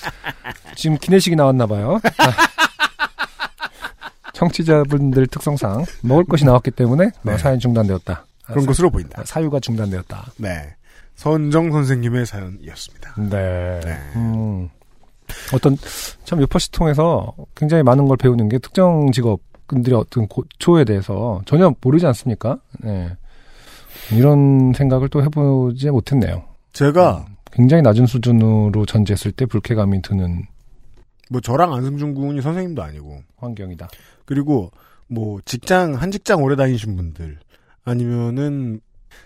지금 0.77 0.97
기내식이 0.99 1.35
나왔나 1.37 1.67
봐요. 1.67 2.01
아, 2.19 2.33
청취자분들 4.43 5.27
특성상 5.29 5.85
먹을 6.03 6.25
것이 6.25 6.45
나왔기 6.45 6.73
때문에 6.73 7.11
뭐 7.23 7.33
네. 7.33 7.39
사연 7.39 7.59
중단되었다. 7.59 8.13
아, 8.13 8.47
그런 8.47 8.63
사- 8.63 8.67
것으로 8.69 8.91
보인다. 8.91 9.23
사유가 9.25 9.61
중단되었다. 9.61 10.33
네. 10.39 10.75
선정 11.15 11.71
선생님의 11.71 12.27
사연이었습니다. 12.27 13.15
네. 13.31 13.81
네. 13.85 13.99
음, 14.17 14.69
어떤 15.55 15.77
참 16.25 16.41
요퍼시 16.41 16.73
통해서 16.73 17.33
굉장히 17.55 17.83
많은 17.83 18.07
걸 18.09 18.17
배우는 18.17 18.49
게 18.49 18.59
특정 18.59 19.13
직업들의 19.13 19.95
어떤 19.97 20.27
고초에 20.27 20.85
대해서 20.85 21.41
전혀 21.47 21.73
모르지 21.81 22.07
않습니까? 22.07 22.59
네. 22.81 23.11
이런 24.11 24.73
생각을 24.75 25.09
또 25.11 25.23
해보지 25.23 25.91
못했네요. 25.91 26.43
제가 26.73 27.27
굉장히 27.53 27.83
낮은 27.83 28.07
수준으로 28.07 28.87
전제했을 28.87 29.31
때 29.33 29.47
불쾌감이 29.47 30.01
드는 30.03 30.47
뭐 31.31 31.41
저랑 31.41 31.73
안승준 31.73 32.15
군이 32.15 32.41
선생님도 32.43 32.83
아니고 32.83 33.21
환경이다. 33.37 33.89
그리고 34.25 34.71
뭐 35.09 35.41
직장 35.45 35.95
한 35.95 36.11
직장 36.11 36.43
오래 36.43 36.57
다니신 36.57 36.97
분들 36.97 37.39
아니면은 37.85 38.81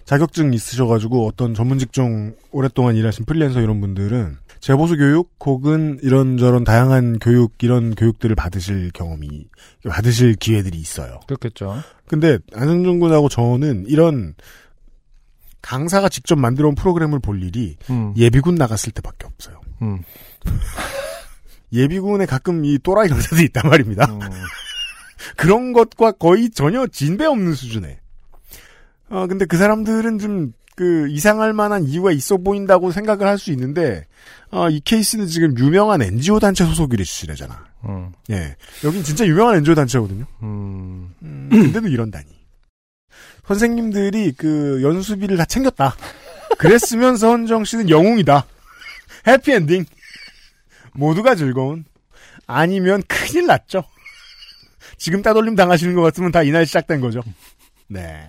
자격증 0.05 0.53
있으셔가지고 0.53 1.27
어떤 1.27 1.55
전문 1.55 1.79
직종 1.79 2.35
오랫동안 2.51 2.97
일하신 2.97 3.25
프리랜서 3.25 3.61
이런 3.61 3.81
분들은 3.81 4.37
재보수 4.61 4.97
교육 4.97 5.37
혹은 5.45 5.99
이런저런 6.03 6.65
다양한 6.65 7.19
교육 7.21 7.55
이런 7.63 7.95
교육들을 7.95 8.35
받으실 8.35 8.91
경험이 8.93 9.47
받으실 9.89 10.35
기회들이 10.35 10.79
있어요. 10.79 11.21
그렇겠죠. 11.27 11.83
근데 12.09 12.39
안승준 12.55 12.99
군하고 12.99 13.29
저는 13.29 13.85
이런 13.87 14.35
강사가 15.63 16.09
직접 16.09 16.37
만들어온 16.37 16.75
프로그램을 16.77 17.19
볼 17.19 17.43
일이 17.43 17.77
음, 17.91 18.15
예비군 18.17 18.55
나갔을 18.55 18.93
때밖에 18.93 19.27
없어요. 19.27 19.61
음, 19.83 20.03
예비군에 21.73 22.27
가끔 22.27 22.65
이 22.65 22.79
또라이 22.79 23.09
강사들이 23.09 23.47
있단 23.47 23.69
말입니다. 23.69 24.07
음, 24.07 24.21
그런 25.37 25.73
것과 25.73 26.13
거의 26.13 26.51
전혀 26.51 26.87
진배 26.87 27.25
없는 27.25 27.55
수준에. 27.55 27.99
어, 29.09 29.27
근데 29.27 29.45
그 29.45 29.57
사람들은 29.57 30.19
좀, 30.19 30.53
그, 30.75 31.09
이상할 31.09 31.53
만한 31.53 31.85
이유가 31.85 32.11
있어 32.13 32.37
보인다고 32.37 32.91
생각을 32.93 33.27
할 33.27 33.39
수 33.39 33.51
있는데, 33.53 34.05
어, 34.51 34.69
이 34.69 34.81
케이스는 34.81 35.27
지금 35.27 35.57
유명한 35.59 36.03
NGO 36.03 36.39
단체 36.39 36.65
소속이시래잖아. 36.65 37.67
음, 37.89 38.13
예. 38.31 38.57
여긴 38.85 39.03
진짜 39.05 39.25
유명한 39.27 39.57
NGO 39.57 39.75
단체거든요. 39.75 40.27
음. 40.43 41.15
음, 41.23 41.49
근데도 41.51 41.89
이런다니. 41.89 42.27
선생님들이 43.47 44.33
그 44.37 44.81
연수비를 44.83 45.37
다 45.37 45.45
챙겼다. 45.45 45.95
그랬으면 46.59 47.17
서은정 47.17 47.65
씨는 47.65 47.89
영웅이다. 47.91 48.45
해피엔딩. 49.27 49.85
모두가 50.95 51.35
즐거운. 51.37 51.85
아니면 52.47 53.03
큰일 53.09 53.47
났죠. 53.47 53.85
지금 54.97 55.23
따돌림 55.23 55.55
당하시는 55.55 55.95
것 55.95 56.03
같으면 56.03 56.33
다 56.33 56.43
이날 56.43 56.67
시작된 56.67 57.01
거죠. 57.01 57.23
네. 57.89 58.29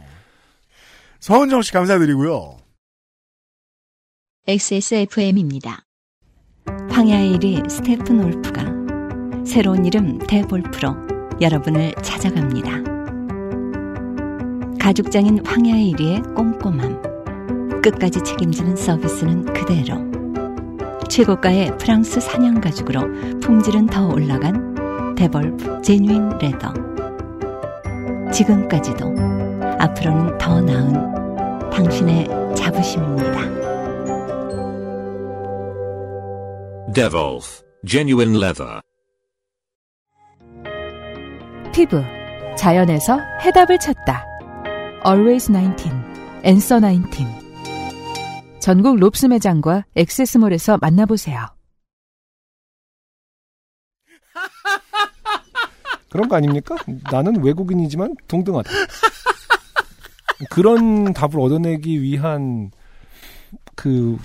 서은정 1.20 1.62
씨 1.62 1.72
감사드리고요. 1.72 2.58
XSFM입니다. 4.48 5.84
황야의 6.90 7.38
이리 7.38 7.70
스테픈 7.70 8.24
울프가 8.24 8.64
새로운 9.46 9.86
이름 9.86 10.20
데볼프로 10.20 10.96
여러분을 11.42 11.94
찾아갑니다. 12.02 12.98
가죽장인 14.80 15.46
황야의 15.46 15.94
이리의 15.94 16.36
꼼꼼함. 16.36 17.82
끝까지 17.82 18.24
책임지는 18.24 18.76
서비스는 18.76 19.54
그대로. 19.54 20.06
최고가의 21.10 21.78
프랑스 21.78 22.20
산양 22.20 22.60
가죽으로 22.62 23.40
품질은 23.40 23.88
더 23.88 24.08
올라간 24.08 24.77
데볼프 25.18 25.82
genuine 25.82 26.30
leather. 26.38 26.72
지금까지도 28.32 29.16
앞으로는 29.80 30.38
더 30.38 30.62
나은 30.62 31.70
당신의 31.72 32.28
자부심입니다. 32.56 33.42
Devolf 36.94 37.64
Genuine 37.86 38.38
Leather. 38.38 38.82
피부 41.74 42.04
자연에서 42.56 43.20
해답을 43.42 43.80
찾다. 43.80 44.24
Always 45.06 45.52
19, 45.52 45.90
Answer 46.46 46.80
19. 46.80 47.26
전국 48.60 48.98
롭스 48.98 49.26
매장과 49.26 49.86
액세스몰에서 49.96 50.78
만나보세요. 50.80 51.48
그런 56.18 56.30
거 56.30 56.36
아닙니까? 56.36 56.76
나는 57.12 57.44
외국인이지만 57.44 58.16
동등하다. 58.28 58.72
그런 60.50 61.14
답을 61.14 61.40
얻어내기 61.40 62.02
위한 62.02 62.72
그 63.76 64.18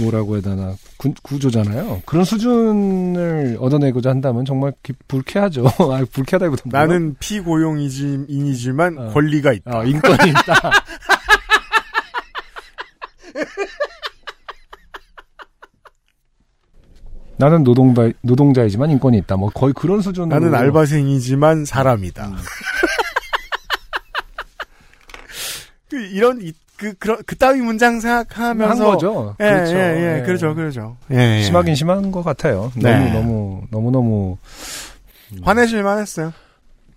뭐라고 0.00 0.34
해야 0.34 0.42
되나 0.42 0.74
구, 0.96 1.14
구조잖아요. 1.22 2.02
그런 2.04 2.24
수준을 2.24 3.58
얻어내고자 3.60 4.10
한다면 4.10 4.44
정말 4.44 4.72
기- 4.82 4.92
불쾌하죠. 5.06 5.66
아, 5.92 6.04
불쾌하다기보다 6.12 6.62
나는 6.66 7.14
피고용이지만 7.20 8.98
어. 8.98 9.08
권리가 9.12 9.52
있다. 9.52 9.78
어, 9.78 9.84
인권이 9.84 10.30
있다. 10.30 10.70
나는 17.40 17.64
노동자, 17.64 18.10
노동자이지만 18.20 18.90
인권이 18.90 19.16
있다. 19.18 19.36
뭐 19.36 19.48
거의 19.50 19.72
그런 19.72 20.02
수준으로. 20.02 20.38
나는 20.38 20.54
알바생이지만 20.54 21.64
사람이다. 21.64 22.26
음. 22.26 22.36
그 25.88 25.96
이런 26.06 26.40
이- 26.42 26.52
그 26.76 26.94
그런 26.94 27.18
그 27.26 27.36
따위 27.36 27.60
문장 27.60 28.00
생각하면서 28.00 28.84
한 28.84 28.92
거죠. 28.92 29.36
예, 29.40 29.44
그렇죠. 29.50 29.74
예, 29.76 29.80
예, 29.80 30.18
예. 30.18 30.22
그러죠, 30.22 30.54
그러죠. 30.54 30.96
예, 31.10 31.38
예. 31.38 31.42
심하긴 31.42 31.74
심한 31.74 32.10
것 32.10 32.22
같아요. 32.22 32.72
네. 32.76 33.12
너무 33.12 33.62
너무 33.70 33.90
너무 33.90 33.90
너무. 33.90 34.36
화내실만 35.42 35.98
했어요. 35.98 36.32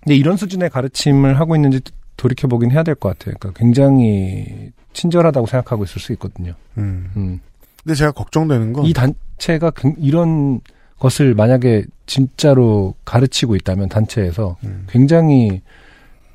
근데 0.03 0.15
이런 0.15 0.37
수준의 0.37 0.69
가르침을 0.69 1.37
하고 1.39 1.55
있는지 1.55 1.81
돌이켜 2.17 2.47
보긴 2.47 2.71
해야 2.71 2.83
될 2.83 2.95
것 2.95 3.09
같아요. 3.17 3.35
그러니까 3.39 3.59
굉장히 3.59 4.71
친절하다고 4.93 5.47
생각하고 5.47 5.83
있을 5.83 5.99
수 6.01 6.13
있거든요. 6.13 6.53
음. 6.77 7.11
음. 7.17 7.39
근데 7.83 7.95
제가 7.95 8.11
걱정되는 8.11 8.73
건 8.73 8.85
이 8.85 8.93
단체가 8.93 9.71
굉- 9.71 9.95
이런 9.99 10.61
것을 10.99 11.33
만약에 11.35 11.83
진짜로 12.05 12.95
가르치고 13.05 13.55
있다면 13.57 13.89
단체에서 13.89 14.55
음. 14.63 14.85
굉장히 14.89 15.61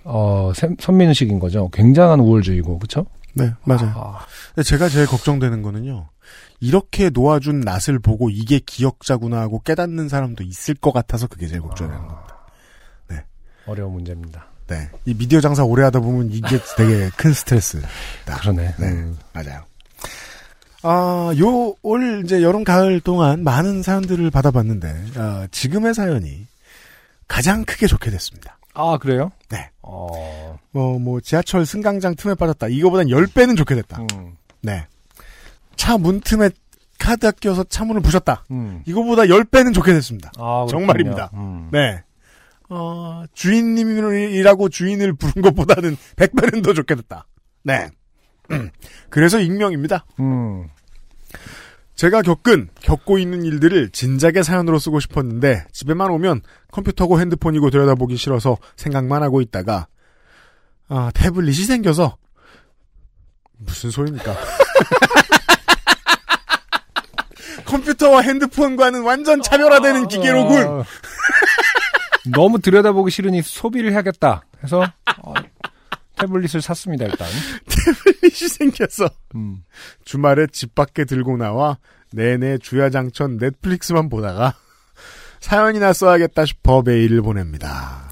어 0.04 0.52
선- 0.54 0.76
선민의식인 0.78 1.38
거죠. 1.38 1.68
굉장한 1.72 2.20
우월주의고 2.20 2.78
그렇죠? 2.78 3.06
네, 3.34 3.52
맞아요. 3.64 3.92
아, 3.94 4.18
근데 4.54 4.62
제가 4.68 4.88
제일 4.88 5.06
걱정되는 5.06 5.62
거는요. 5.62 6.08
이렇게 6.60 7.08
놓아준 7.10 7.60
낯을 7.60 7.98
보고 8.02 8.30
이게 8.30 8.58
기억자구나 8.58 9.40
하고 9.40 9.60
깨닫는 9.60 10.08
사람도 10.08 10.42
있을 10.44 10.74
것 10.74 10.92
같아서 10.92 11.26
그게 11.28 11.46
제일 11.46 11.60
걱정되는 11.62 12.00
겁니다. 12.06 12.34
어려운 13.66 13.92
문제입니다. 13.92 14.46
네. 14.66 14.88
이 15.04 15.12
미디어 15.14 15.42
장사 15.42 15.62
오래 15.62 15.82
하다 15.84 16.00
보면 16.00 16.30
이게 16.30 16.58
되게 16.78 17.10
큰 17.18 17.34
스트레스. 17.34 17.82
그러네. 18.40 18.74
네. 18.78 18.86
음. 18.86 19.18
맞아요. 19.34 19.60
아, 20.82 21.32
요, 21.38 21.74
올 21.82 22.22
이제 22.24 22.42
여름 22.42 22.62
가을 22.64 23.00
동안 23.00 23.42
많은 23.42 23.82
사연들을 23.82 24.30
받아봤는데, 24.30 25.04
아, 25.16 25.48
지금의 25.50 25.94
사연이 25.94 26.46
가장 27.26 27.64
크게 27.64 27.86
좋게 27.86 28.10
됐습니다. 28.10 28.58
아 28.74 28.96
그래요? 28.98 29.32
네. 29.50 29.70
어, 29.82 30.56
어, 30.74 30.98
뭐, 31.00 31.20
지하철 31.20 31.66
승강장 31.66 32.14
틈에 32.14 32.34
빠졌다. 32.34 32.68
이거보단 32.68 33.06
10배는 33.08 33.56
좋게 33.56 33.74
됐다. 33.74 34.02
음, 34.14 34.36
네. 34.62 34.86
차 35.76 35.98
문 35.98 36.20
틈에 36.20 36.50
카드 36.98 37.30
끼워서 37.32 37.64
차 37.64 37.84
문을 37.84 38.00
부셨다. 38.02 38.44
음. 38.50 38.82
이거보다 38.86 39.22
10배는 39.22 39.74
좋게 39.74 39.92
됐습니다. 39.94 40.30
아. 40.38 40.66
정말입니다. 40.68 41.30
음. 41.34 41.68
네. 41.72 42.02
어, 42.68 43.24
주인님이라고 43.34 44.68
주인을 44.68 45.12
부른 45.14 45.42
것보다는 45.42 45.96
100배는 46.16 46.62
더 46.64 46.72
좋게 46.72 46.94
됐다. 46.96 47.26
네. 47.64 47.88
그래서 49.10 49.40
익명입니다. 49.40 50.06
음. 50.20 50.68
제가 51.94 52.22
겪은, 52.22 52.68
겪고 52.80 53.18
있는 53.18 53.44
일들을 53.44 53.90
진작에 53.90 54.42
사연으로 54.44 54.78
쓰고 54.78 55.00
싶었는데, 55.00 55.66
집에만 55.72 56.10
오면 56.10 56.42
컴퓨터고 56.70 57.18
핸드폰이고 57.20 57.70
들여다보기 57.70 58.16
싫어서 58.16 58.56
생각만 58.76 59.24
하고 59.24 59.40
있다가, 59.40 59.88
아, 60.88 61.10
태블릿이 61.14 61.64
생겨서, 61.64 62.16
무슨 63.58 63.90
소리입니까? 63.90 64.36
컴퓨터와 67.66 68.20
핸드폰과는 68.20 69.02
완전 69.02 69.42
차별화되는 69.42 70.06
기계로군! 70.06 70.62
아, 70.62 70.84
너무 72.32 72.60
들여다보기 72.60 73.10
싫으니 73.10 73.42
소비를 73.42 73.90
해야겠다. 73.92 74.42
해서 74.62 74.84
어, 75.22 75.34
태블릿을 76.18 76.60
샀습니다 76.62 77.04
일단. 77.04 77.28
태블릿이 77.68 78.48
생겨서, 78.48 79.08
음. 79.34 79.62
주말에 80.04 80.46
집 80.52 80.74
밖에 80.74 81.04
들고 81.04 81.36
나와 81.36 81.78
내내 82.12 82.58
주야장천 82.58 83.38
넷플릭스만 83.38 84.08
보다가 84.08 84.54
사연이나 85.40 85.92
써야겠다 85.92 86.44
싶어 86.44 86.82
메일을 86.82 87.22
보냅니다. 87.22 88.08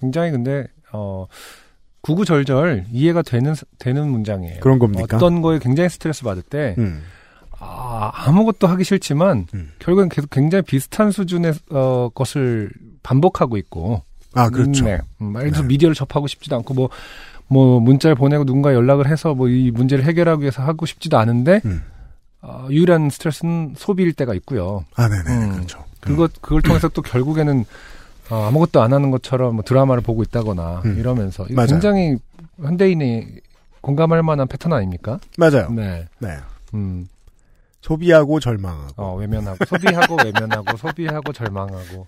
굉장히 0.00 0.30
근데 0.30 0.66
어 0.92 1.26
구구절절 2.02 2.86
이해가 2.90 3.22
되는 3.22 3.54
되는 3.78 4.08
문장이에요. 4.08 4.60
그런 4.60 4.78
겁니까? 4.78 5.16
어떤 5.16 5.40
거에 5.40 5.58
굉장히 5.58 5.88
스트레스 5.88 6.22
받을 6.24 6.42
때 6.42 6.74
음. 6.78 7.02
아, 7.64 8.10
아무것도 8.12 8.66
하기 8.66 8.82
싫지만 8.82 9.46
음. 9.54 9.72
결국엔 9.78 10.08
계속 10.08 10.28
굉장히 10.30 10.62
비슷한 10.62 11.12
수준의 11.12 11.54
어, 11.70 12.08
것을 12.12 12.70
반복하고 13.02 13.56
있고. 13.56 14.02
아, 14.34 14.48
그렇죠. 14.48 14.84
음, 14.84 14.86
네. 14.86 14.98
음, 15.20 15.34
예를 15.36 15.50
들어서 15.50 15.62
네. 15.62 15.68
미디어를 15.68 15.94
접하고 15.94 16.26
싶지도 16.26 16.56
않고 16.56 16.74
뭐, 16.74 16.88
뭐 17.48 17.80
문자를 17.80 18.14
보내고 18.16 18.44
누군가 18.44 18.72
연락을 18.74 19.06
해서 19.08 19.34
뭐 19.34 19.48
이 19.48 19.70
문제를 19.70 20.04
해결하기 20.04 20.42
위해서 20.42 20.62
하고 20.62 20.86
싶지도 20.86 21.18
않은데 21.18 21.60
음. 21.64 21.82
어, 22.40 22.66
유일한 22.70 23.08
스트레스는 23.10 23.74
소비일 23.76 24.12
때가 24.14 24.34
있고요. 24.34 24.84
아, 24.96 25.08
네네. 25.08 25.22
음. 25.46 25.52
그렇죠. 25.52 25.84
그것 26.00 26.32
그걸 26.42 26.62
통해서 26.62 26.88
또 26.88 27.02
결국에는 27.02 27.64
어, 28.30 28.46
아무것도 28.48 28.80
안 28.82 28.92
하는 28.92 29.10
것처럼 29.10 29.56
뭐 29.56 29.64
드라마를 29.64 30.02
보고 30.02 30.22
있다거나 30.22 30.82
음. 30.84 30.98
이러면서 30.98 31.46
맞아요. 31.50 31.68
굉장히 31.68 32.16
현대인이 32.60 33.26
공감할 33.80 34.22
만한 34.22 34.48
패턴 34.48 34.72
아닙니까? 34.72 35.18
맞아요. 35.36 35.70
네. 35.70 36.06
네. 36.18 36.36
음. 36.74 37.06
소비하고 37.82 38.40
절망하고. 38.40 38.92
어, 38.96 39.16
외면하고 39.16 39.64
소비하고 39.66 40.16
외면하고 40.24 40.76
소비하고 40.76 41.32
절망하고. 41.32 42.06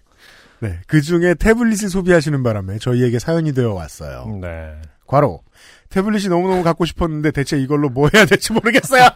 네. 0.60 0.78
그 0.86 1.02
중에 1.02 1.34
태블릿을 1.34 1.90
소비하시는 1.90 2.42
바람에 2.42 2.78
저희에게 2.78 3.18
사연이 3.18 3.52
되어 3.52 3.72
왔어요. 3.74 4.38
네. 4.40 4.72
과로. 5.06 5.42
태블릿이 5.90 6.28
너무너무 6.28 6.62
갖고 6.62 6.84
싶었는데 6.84 7.30
대체 7.30 7.58
이걸로 7.58 7.88
뭐 7.88 8.08
해야 8.12 8.24
될지 8.24 8.52
모르겠어요. 8.52 9.08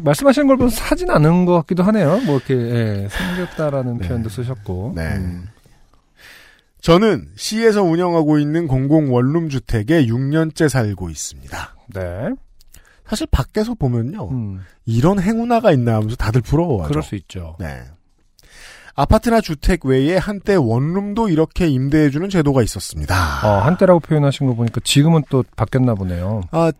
말씀하시는 0.00 0.46
걸 0.46 0.56
보면 0.56 0.70
사진 0.70 1.10
않은 1.10 1.44
것 1.44 1.54
같기도 1.54 1.82
하네요. 1.84 2.20
뭐 2.20 2.36
이렇게 2.36 2.54
예, 2.54 3.08
생겼다라는 3.08 3.98
네. 3.98 4.08
표현도 4.08 4.28
쓰셨고. 4.28 4.92
네. 4.94 5.16
음. 5.16 5.48
저는 6.80 7.28
시에서 7.34 7.82
운영하고 7.82 8.38
있는 8.38 8.68
공공 8.68 9.12
원룸 9.12 9.48
주택에 9.48 10.06
6년째 10.06 10.68
살고 10.68 11.10
있습니다. 11.10 11.74
네. 11.94 12.30
사실 13.06 13.26
밖에서 13.30 13.74
보면요. 13.74 14.28
음. 14.30 14.60
이런 14.84 15.18
행운아가 15.18 15.72
있나 15.72 15.96
하면서 15.96 16.16
다들 16.16 16.42
부러워하죠. 16.42 16.88
그럴 16.88 17.02
수 17.02 17.16
있죠. 17.16 17.56
네. 17.58 17.82
아파트나 18.96 19.42
주택 19.42 19.84
외에 19.84 20.16
한때 20.16 20.54
원룸도 20.54 21.28
이렇게 21.28 21.68
임대해주는 21.68 22.30
제도가 22.30 22.62
있었습니다. 22.62 23.14
어, 23.46 23.60
한때라고 23.60 24.00
표현하신 24.00 24.46
거 24.46 24.54
보니까 24.54 24.80
지금은 24.82 25.22
또 25.28 25.44
바뀌었나 25.54 25.94
보네요. 25.94 26.40
아, 26.50 26.72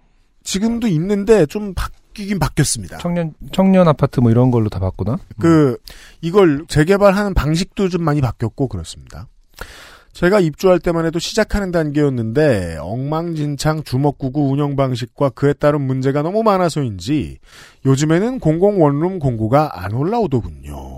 지금도 0.43 0.87
있는데 0.89 1.45
좀 1.45 1.75
바뀌긴 1.75 2.39
바뀌었습니다. 2.39 2.99
청년 2.99 3.35
청년 3.53 3.87
아파트 3.87 4.21
뭐 4.21 4.31
이런 4.31 4.51
걸로 4.51 4.71
다 4.71 4.79
바꾸나? 4.79 5.19
그 5.39 5.77
이걸 6.23 6.64
재개발하는 6.69 7.35
방식도 7.35 7.91
좀 7.91 8.03
많이 8.03 8.23
바뀌었고 8.23 8.69
그렇습니다. 8.69 9.29
제가 10.14 10.41
입주할 10.41 10.79
때만 10.79 11.05
해도 11.05 11.19
시작하는 11.19 11.71
단계였는데 11.71 12.79
엉망진창 12.81 13.83
주먹구구 13.83 14.49
운영 14.49 14.75
방식과 14.75 15.29
그에 15.31 15.53
따른 15.53 15.83
문제가 15.83 16.23
너무 16.23 16.43
많아서인지 16.43 17.37
요즘에는 17.85 18.39
공공 18.39 18.83
원룸 18.83 19.19
공고가 19.19 19.85
안 19.85 19.93
올라오더군요. 19.93 20.95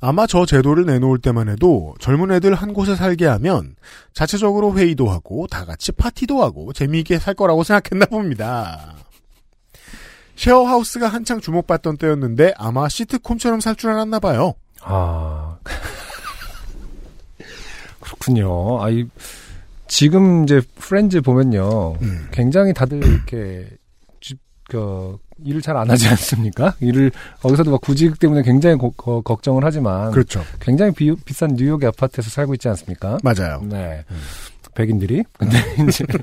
아마 0.00 0.26
저 0.26 0.44
제도를 0.46 0.84
내놓을 0.86 1.18
때만 1.18 1.48
해도 1.48 1.94
젊은 1.98 2.30
애들 2.32 2.54
한 2.54 2.72
곳에 2.74 2.94
살게 2.96 3.26
하면 3.26 3.74
자체적으로 4.12 4.74
회의도 4.76 5.08
하고 5.08 5.46
다 5.46 5.64
같이 5.64 5.92
파티도 5.92 6.42
하고 6.42 6.72
재미있게 6.72 7.18
살 7.18 7.34
거라고 7.34 7.64
생각했나 7.64 8.06
봅니다. 8.06 8.94
쉐어하우스가 10.36 11.08
한창 11.08 11.40
주목받던 11.40 11.96
때였는데 11.96 12.54
아마 12.58 12.88
시트콤처럼 12.88 13.60
살 13.60 13.76
줄 13.76 13.90
알았나 13.90 14.18
봐요. 14.20 14.54
아 14.82 15.56
그렇군요. 18.00 18.82
아이 18.82 19.06
지금 19.86 20.44
이제 20.44 20.60
프렌즈 20.76 21.20
보면요, 21.20 21.94
음. 22.02 22.28
굉장히 22.32 22.72
다들 22.74 23.04
이렇게 23.04 23.68
주- 23.70 23.76
그 24.74 25.18
일을 25.44 25.62
잘 25.62 25.76
안 25.76 25.88
하지 25.90 26.08
않습니까? 26.08 26.74
일을 26.80 27.10
거기서도 27.40 27.70
막 27.70 27.80
구직 27.80 28.18
때문에 28.18 28.42
굉장히 28.42 28.76
고- 28.76 28.90
거- 28.92 29.20
걱정을 29.20 29.64
하지만 29.64 30.10
그렇죠. 30.10 30.42
굉장히 30.60 30.92
비, 30.92 31.14
비싼 31.24 31.54
뉴욕의 31.54 31.88
아파트에서 31.88 32.30
살고 32.30 32.54
있지 32.54 32.68
않습니까? 32.68 33.18
맞아요. 33.22 33.62
네. 33.68 34.04
백인들이. 34.74 35.22
근데 35.38 35.56
이제 35.88 36.04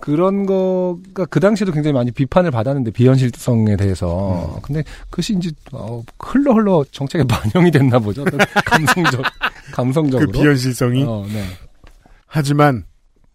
그런 0.00 0.44
거가 0.44 1.24
그 1.30 1.40
당시에도 1.40 1.72
굉장히 1.72 1.94
많이 1.94 2.10
비판을 2.10 2.50
받았는데 2.50 2.90
비현실성에 2.90 3.76
대해서. 3.76 4.58
근데 4.62 4.82
그것이 5.08 5.34
이제 5.34 5.50
어, 5.72 6.02
흘러 6.18 6.52
흘러 6.52 6.84
정책에 6.90 7.24
반영이 7.28 7.70
됐나 7.70 7.98
보죠. 7.98 8.24
감성적 8.66 9.22
그 9.22 9.72
감성적으로. 9.72 10.30
비현실성이. 10.30 11.04
어, 11.04 11.24
네. 11.32 11.42
하지만 12.26 12.84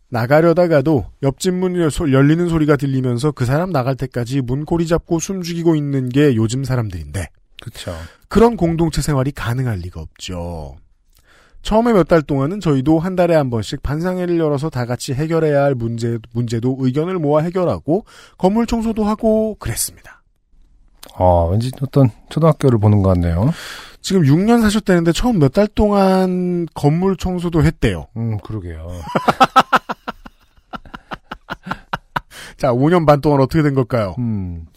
나가려다가도 0.09 1.05
옆집 1.23 1.53
문 1.53 1.75
열- 1.77 1.91
열리는 2.13 2.49
소리가 2.49 2.75
들리면서 2.75 3.31
그 3.31 3.45
사람 3.45 3.71
나갈 3.71 3.95
때까지 3.95 4.41
문고리 4.41 4.87
잡고 4.87 5.19
숨 5.19 5.41
죽이고 5.41 5.75
있는 5.75 6.09
게 6.09 6.35
요즘 6.35 6.63
사람들인데 6.63 7.27
그렇죠. 7.61 7.93
그런 8.27 8.57
공동체 8.57 9.01
생활이 9.01 9.31
가능할 9.31 9.77
리가 9.79 10.01
없죠. 10.01 10.75
처음에 11.61 11.91
몇 11.93 12.07
달 12.07 12.21
동안은 12.21 12.61
저희도 12.61 12.99
한 12.99 13.15
달에 13.17 13.35
한 13.35 13.49
번씩 13.49 13.83
반상회를 13.83 14.39
열어서 14.39 14.69
다 14.69 14.85
같이 14.85 15.13
해결해야 15.13 15.61
할 15.63 15.75
문제, 15.75 16.17
문제도 16.33 16.75
의견을 16.79 17.19
모아 17.19 17.41
해결하고 17.41 18.05
건물 18.37 18.65
청소도 18.65 19.03
하고 19.03 19.55
그랬습니다. 19.59 20.23
어, 21.15 21.49
왠지 21.51 21.69
어떤 21.81 22.09
초등학교를 22.29 22.79
보는 22.79 23.01
것 23.03 23.09
같네요. 23.09 23.51
지금 24.01 24.21
6년 24.23 24.61
사셨다는데 24.61 25.11
처음 25.11 25.37
몇 25.39 25.51
달 25.51 25.67
동안 25.67 26.65
건물 26.73 27.17
청소도 27.17 27.63
했대요. 27.63 28.07
음, 28.15 28.37
그러게요. 28.37 28.87
자, 32.59 32.73
5년 32.73 33.05
반 33.07 33.21
동안 33.21 33.39
어떻게 33.41 33.63
된 33.63 33.73
걸까요? 33.73 34.15
음, 34.19 34.67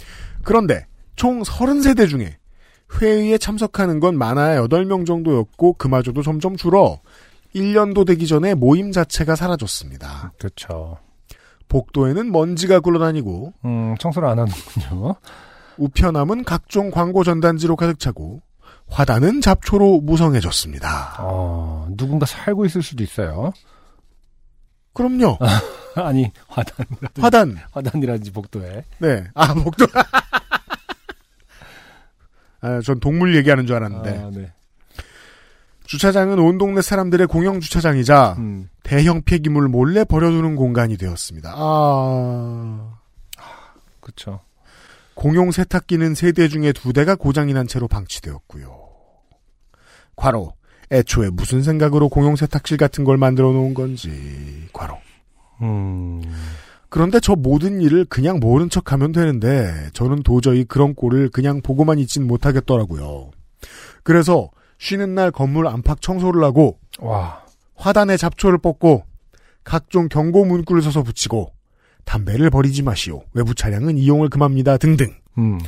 그런데 0.45 0.87
총 1.17 1.43
30세대 1.43 2.09
중에 2.09 2.37
회의에 3.01 3.39
참석하는 3.39 4.01
건 4.01 4.17
많아야 4.17 4.63
8명 4.63 5.05
정도였고 5.05 5.75
그마저도 5.75 6.23
점점 6.23 6.57
줄어 6.57 7.01
1년도 7.55 8.07
되기 8.07 8.27
전에 8.27 8.55
모임 8.55 8.93
자체가 8.93 9.35
사라졌습니다. 9.35 10.33
그렇죠. 10.39 10.99
복도에는 11.69 12.31
먼지가 12.31 12.81
굴러다니고 12.81 13.53
음, 13.65 13.95
청소를 13.99 14.29
안 14.29 14.39
하는군요. 14.39 15.17
우편함은 15.79 16.45
각종 16.45 16.91
광고 16.91 17.25
전단지로 17.25 17.77
가득 17.77 17.99
차고 17.99 18.43
화단은 18.89 19.41
잡초로 19.41 20.03
무성해졌습니다. 20.03 21.17
어, 21.21 21.89
누군가 21.97 22.27
살고 22.27 22.67
있을 22.67 22.83
수도 22.83 23.03
있어요. 23.03 23.53
그럼요. 24.93 25.39
아니, 26.03 26.31
화단, 26.49 26.87
화단. 27.21 27.57
화단이라든지 27.73 28.31
복도에. 28.33 28.85
네. 28.99 29.25
아, 29.35 29.53
복도. 29.55 29.87
아, 32.61 32.81
전 32.85 33.01
동물 33.01 33.35
얘기하는 33.37 33.67
줄 33.67 33.77
알았는데. 33.77 34.19
아, 34.19 34.31
네. 34.33 34.53
주차장은 35.85 36.39
온 36.39 36.57
동네 36.59 36.81
사람들의 36.81 37.27
공영 37.27 37.61
주차장이자 37.61 38.37
음, 38.39 38.71
대형 38.83 39.23
폐기물 39.23 39.69
몰래 39.69 40.05
버려두는 40.05 40.57
공간이 40.57 40.97
되었습니다. 40.97 41.53
아. 41.55 42.99
그렇죠. 44.01 44.41
공용 45.15 45.51
세탁기는 45.51 46.15
세 46.15 46.33
대 46.33 46.49
중에 46.49 46.73
두 46.73 46.93
대가 46.95 47.15
고장이 47.15 47.53
난 47.53 47.67
채로 47.67 47.89
방치되었고요. 47.89 48.79
과로. 50.17 50.55
애초에 50.91 51.31
무슨 51.31 51.63
생각으로 51.63 52.09
공용 52.09 52.37
세탁실 52.37 52.77
같은 52.79 53.05
걸 53.05 53.17
만들어 53.19 53.53
놓은 53.53 53.75
건지. 53.75 54.69
과로. 54.73 54.99
음, 55.63 56.23
그런데 56.89 57.21
저 57.21 57.35
모든 57.35 57.81
일을 57.81 58.05
그냥 58.05 58.39
모른 58.41 58.69
척 58.69 58.93
하면 58.93 59.13
되는데 59.13 59.89
저는 59.95 60.23
도저히 60.23 60.65
그런 60.65 60.95
꼴을 60.95 61.31
그냥 61.31 61.63
보고만 61.63 61.99
있진 61.99 62.27
못하겠더라고요. 62.27 63.31
그래서 64.03 64.51
쉬는 64.79 65.15
날 65.15 65.31
건물 65.31 65.67
안팎 65.69 66.03
청소를 66.03 66.43
하고 66.45 66.79
와, 66.99 67.45
화단에 67.77 68.17
잡초를 68.17 68.59
뽑고 68.59 69.05
각종 69.65 70.09
경고 70.09 70.45
문구를 70.45 70.83
서서 70.83 71.03
붙이고 71.03 71.53
담배를 72.05 72.51
버리지 72.51 72.83
마시오. 72.83 73.23
외부 73.33 73.55
차량은 73.55 73.97
이용을 73.97 74.29
금합니다. 74.29 74.77
등등. 74.77 75.15
음, 75.39 75.59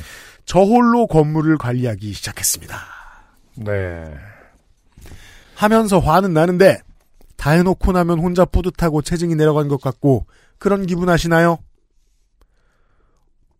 저 0.45 0.59
홀로 0.59 1.07
건물을 1.07 1.57
관리하기 1.57 2.13
시작했습니다. 2.13 2.75
네. 3.55 4.03
하면서 5.55 5.99
화는 5.99 6.33
나는데 6.33 6.81
다 7.35 7.51
해놓고 7.51 7.91
나면 7.91 8.19
혼자 8.19 8.45
뿌듯하고 8.45 9.01
체증이 9.01 9.35
내려간 9.35 9.67
것 9.67 9.81
같고 9.81 10.25
그런 10.57 10.85
기분 10.85 11.09
아시나요? 11.09 11.59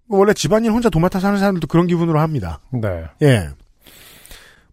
원래 0.08 0.34
집안일 0.34 0.72
혼자 0.72 0.90
도맡아 0.90 1.20
사는 1.20 1.38
사람들도 1.40 1.68
그런 1.68 1.88
기분으로 1.88 2.20
합니다. 2.20 2.60
네. 2.72 3.06
예. 3.22 3.50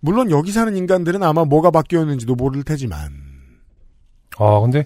물론 0.01 0.31
여기 0.31 0.53
사는 0.53 0.77
인간들은 0.77 1.23
아마 1.23 1.45
뭐가 1.45 1.71
바뀌었는지도 1.71 2.35
모를 2.35 2.65
테지만 2.65 3.13
아, 4.39 4.61
근데 4.61 4.85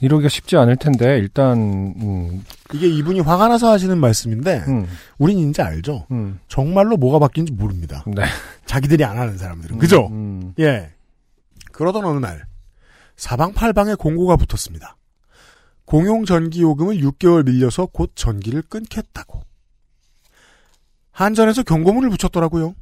이러기가 0.00 0.28
쉽지 0.28 0.56
않을 0.56 0.76
텐데 0.76 1.16
일단 1.18 1.56
음, 1.56 2.44
이게 2.74 2.88
이분이 2.88 3.20
화가 3.20 3.48
나서 3.48 3.70
하시는 3.70 3.96
말씀인데 3.98 4.64
음, 4.68 4.86
우린 5.18 5.48
이제 5.48 5.62
알죠. 5.62 6.06
음, 6.10 6.40
정말로 6.48 6.96
뭐가 6.96 7.18
바뀐지 7.20 7.52
모릅니다. 7.52 8.04
네. 8.06 8.24
자기들이 8.66 9.04
안 9.04 9.16
하는 9.16 9.38
사람들은 9.38 9.78
그죠? 9.78 10.08
음, 10.08 10.54
예. 10.58 10.90
그러던 11.70 12.04
어느 12.04 12.18
날 12.18 12.44
사방팔방에 13.22 13.94
공고가 13.94 14.34
붙었습니다. 14.34 14.96
공용 15.84 16.24
전기 16.24 16.60
요금을 16.60 16.96
6개월 16.96 17.46
밀려서 17.46 17.86
곧 17.86 18.10
전기를 18.16 18.62
끊겠다고. 18.62 19.42
한전에서 21.12 21.62
경고문을 21.62 22.10
붙였더라고요. 22.10 22.74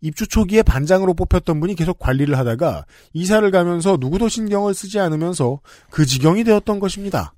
입주 0.00 0.26
초기에 0.26 0.64
반장으로 0.64 1.14
뽑혔던 1.14 1.60
분이 1.60 1.76
계속 1.76 2.00
관리를 2.00 2.36
하다가 2.36 2.86
이사를 3.12 3.48
가면서 3.52 3.96
누구도 4.00 4.28
신경을 4.28 4.74
쓰지 4.74 4.98
않으면서 4.98 5.60
그 5.90 6.06
지경이 6.06 6.42
되었던 6.42 6.80
것입니다. 6.80 7.32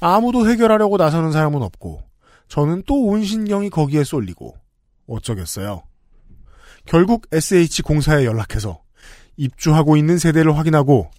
아무도 0.00 0.48
해결하려고 0.48 0.96
나서는 0.96 1.30
사람은 1.30 1.62
없고 1.62 2.02
저는 2.48 2.82
또 2.84 2.96
온 2.96 3.22
신경이 3.22 3.70
거기에 3.70 4.02
쏠리고 4.02 4.56
어쩌겠어요. 5.06 5.84
결국 6.84 7.28
SH 7.30 7.82
공사에 7.82 8.24
연락해서 8.24 8.82
입주하고 9.40 9.96
있는 9.96 10.18
세대를 10.18 10.56
확인하고 10.56 11.10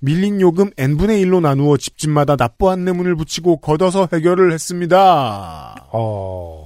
밀린 0.00 0.40
요금 0.40 0.70
n분의 0.76 1.24
1로 1.24 1.40
나누어 1.40 1.76
집집마다 1.76 2.36
납부 2.36 2.70
안내문을 2.70 3.16
붙이고 3.16 3.58
걷어서 3.58 4.08
해결을 4.12 4.52
했습니다. 4.52 5.86
어, 5.92 6.64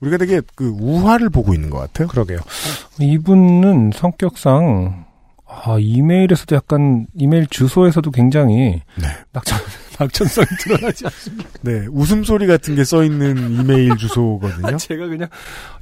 우리가 0.00 0.16
되게 0.16 0.40
그 0.54 0.68
우화를 0.68 1.28
보고 1.30 1.52
있는 1.54 1.70
것 1.70 1.78
같아요. 1.78 2.08
그러게요. 2.08 2.38
이분은 2.98 3.92
성격상 3.94 5.04
아, 5.46 5.76
이메일에서도 5.78 6.56
약간 6.56 7.06
이메일 7.14 7.46
주소에서도 7.48 8.10
굉장히 8.12 8.80
네. 8.96 9.06
낙천 9.32 9.58
박천성이 10.00 10.46
드러나지 10.58 11.04
않습니다. 11.04 11.50
네, 11.60 11.84
웃음소리 11.90 12.46
같은 12.46 12.74
게 12.74 12.84
써있는 12.84 13.52
이메일 13.52 13.96
주소거든요. 13.98 14.76
제가 14.80 15.06
그냥 15.08 15.28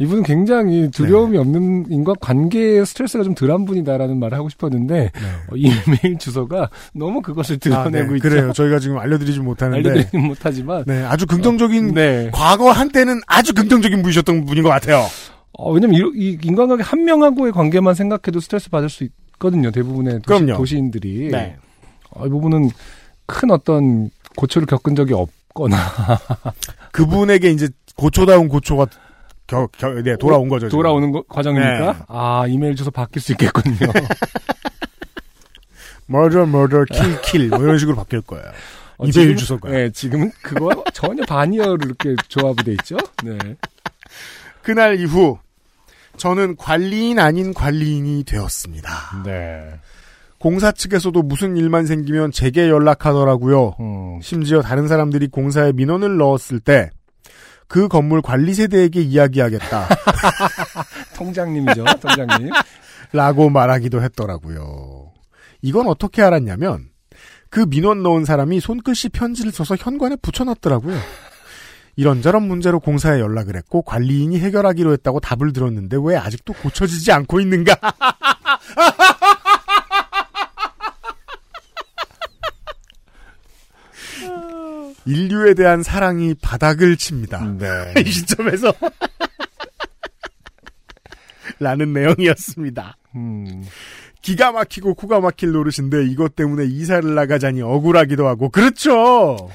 이분은 0.00 0.24
굉장히 0.24 0.90
두려움이 0.90 1.34
네. 1.34 1.38
없는 1.38 1.86
인과 1.88 2.14
관계에 2.20 2.84
스트레스가 2.84 3.22
좀 3.22 3.36
덜한 3.36 3.64
분이다라는 3.64 4.18
말을 4.18 4.36
하고 4.36 4.48
싶었는데 4.48 4.94
네. 4.94 5.10
어, 5.50 5.54
이메일 5.54 6.18
주소가 6.18 6.68
너무 6.92 7.22
그것을 7.22 7.58
아, 7.72 7.84
네, 7.84 7.90
드러내고. 7.90 8.18
그래요. 8.18 8.52
저희가 8.52 8.80
지금 8.80 8.98
알려드리지 8.98 9.38
못하는데. 9.38 9.88
알려드리긴 9.88 10.26
못하지만 10.26 10.82
네, 10.88 11.04
아주 11.04 11.24
긍정적인, 11.26 11.94
네. 11.94 12.30
과거 12.34 12.72
한때는 12.72 13.20
아주 13.28 13.54
긍정적인 13.54 14.02
분이셨던 14.02 14.46
분인 14.46 14.64
것 14.64 14.68
같아요. 14.70 15.06
어, 15.52 15.70
왜냐면 15.72 15.94
이, 15.94 16.24
이 16.32 16.38
인간관계 16.42 16.82
한 16.82 17.04
명하고의 17.04 17.52
관계만 17.52 17.94
생각해도 17.94 18.40
스트레스 18.40 18.68
받을 18.68 18.88
수 18.88 19.04
있거든요. 19.04 19.70
대부분의 19.70 20.22
도시. 20.26 20.46
도시인들이. 20.46 21.28
네. 21.30 21.56
어, 22.10 22.26
이 22.26 22.28
부분은 22.30 22.70
큰 23.28 23.50
어떤 23.52 24.10
고초를 24.36 24.66
겪은 24.66 24.96
적이 24.96 25.12
없거나 25.14 25.76
그분에게 26.92 27.50
이제 27.50 27.68
고초다운 27.96 28.48
고초가 28.48 28.86
겨, 29.46 29.66
겨, 29.78 29.88
네, 30.02 30.16
돌아온 30.16 30.48
거죠. 30.48 30.68
지금. 30.68 30.78
돌아오는 30.78 31.12
거- 31.12 31.22
과정이니까 31.28 31.92
네. 31.92 31.98
아 32.08 32.44
이메일 32.48 32.74
주소 32.74 32.90
바뀔 32.90 33.22
수 33.22 33.32
있겠군요. 33.32 33.76
murder, 36.10 36.42
murder, 36.46 36.84
kill, 36.90 37.20
kill. 37.22 37.48
뭐 37.50 37.58
이런 37.60 37.78
식으로 37.78 37.96
바뀔 37.96 38.20
거예요. 38.22 38.44
어, 38.98 39.06
이메일 39.06 39.36
주소가. 39.36 39.68
네, 39.70 39.90
지금은 39.90 40.32
그거 40.42 40.84
전혀 40.92 41.24
반이어로 41.24 41.78
이렇게 41.84 42.16
조합이 42.28 42.64
돼 42.64 42.72
있죠. 42.72 42.96
네. 43.22 43.38
그날 44.62 44.98
이후, 45.00 45.38
저는 46.16 46.56
관리인 46.56 47.18
아닌 47.18 47.54
관리인이 47.54 48.24
되었습니다. 48.24 49.22
네. 49.24 49.78
공사 50.38 50.70
측에서도 50.70 51.20
무슨 51.22 51.56
일만 51.56 51.86
생기면 51.86 52.30
제게 52.30 52.68
연락하더라고요. 52.68 53.74
음, 53.80 54.20
심지어 54.22 54.62
다른 54.62 54.86
사람들이 54.86 55.28
공사에 55.28 55.72
민원을 55.72 56.16
넣었을 56.16 56.60
때, 56.60 56.90
그 57.66 57.88
건물 57.88 58.22
관리 58.22 58.54
세대에게 58.54 59.00
이야기하겠다. 59.00 59.88
통장님이죠, 61.16 61.84
통장님. 62.00 62.50
라고 63.12 63.50
말하기도 63.50 64.02
했더라고요. 64.02 65.12
이건 65.62 65.88
어떻게 65.88 66.22
알았냐면, 66.22 66.90
그 67.50 67.66
민원 67.68 68.02
넣은 68.02 68.24
사람이 68.24 68.60
손글씨 68.60 69.08
편지를 69.08 69.50
써서 69.50 69.74
현관에 69.76 70.16
붙여놨더라고요. 70.16 70.98
이런저런 71.96 72.46
문제로 72.46 72.78
공사에 72.78 73.18
연락을 73.18 73.56
했고 73.56 73.82
관리인이 73.82 74.38
해결하기로 74.38 74.92
했다고 74.92 75.18
답을 75.18 75.52
들었는데 75.52 75.96
왜 76.00 76.16
아직도 76.16 76.52
고쳐지지 76.52 77.10
않고 77.10 77.40
있는가? 77.40 77.74
인류에 85.38 85.54
대한 85.54 85.82
사랑이 85.82 86.34
바닥을 86.34 86.96
칩니다. 86.96 87.44
네. 87.58 87.94
이 88.04 88.10
시점에서 88.10 88.72
라는 91.60 91.92
내용이었습니다. 91.92 92.96
음, 93.16 93.64
기가 94.22 94.52
막히고 94.52 94.94
코가 94.94 95.20
막힐 95.20 95.50
노릇인데 95.52 96.06
이것 96.06 96.36
때문에 96.36 96.64
이사를 96.64 97.14
나가자니 97.14 97.62
억울하기도 97.62 98.26
하고 98.26 98.48
그렇죠. 98.48 99.50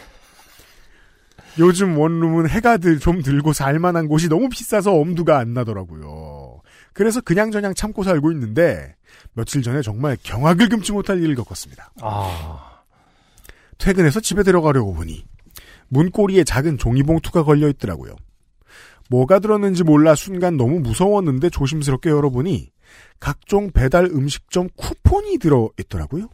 요즘 1.60 1.98
원룸은 1.98 2.50
해가 2.50 2.78
들, 2.78 3.00
좀 3.00 3.22
들고 3.22 3.54
살만한 3.54 4.08
곳이 4.08 4.28
너무 4.28 4.50
비싸서 4.50 4.92
엄두가 4.94 5.38
안 5.38 5.54
나더라고요. 5.54 6.62
그래서 6.94 7.22
그냥저냥 7.22 7.76
참고 7.76 8.04
살고 8.04 8.32
있는데 8.32 8.96
며칠 9.34 9.62
전에 9.62 9.82
정말 9.82 10.18
경악을 10.24 10.70
금치 10.70 10.92
못할 10.92 11.22
일을 11.22 11.36
겪었습니다. 11.36 11.92
아, 12.02 12.82
퇴근해서 13.78 14.20
집에 14.20 14.42
들어가려고 14.44 14.94
보니 14.94 15.26
문고리에 15.94 16.44
작은 16.44 16.78
종이봉투가 16.78 17.44
걸려 17.44 17.70
있더라고요. 17.70 18.16
뭐가 19.10 19.40
들었는지 19.40 19.84
몰라 19.84 20.16
순간 20.16 20.58
너무 20.58 20.80
무서웠는데 20.80 21.50
조심스럽게 21.50 22.10
열어보니 22.10 22.72
각종 23.20 23.72
배달 23.72 24.06
음식점 24.06 24.70
쿠폰이 24.76 25.38
들어 25.38 25.70
있더라고요. 25.80 26.30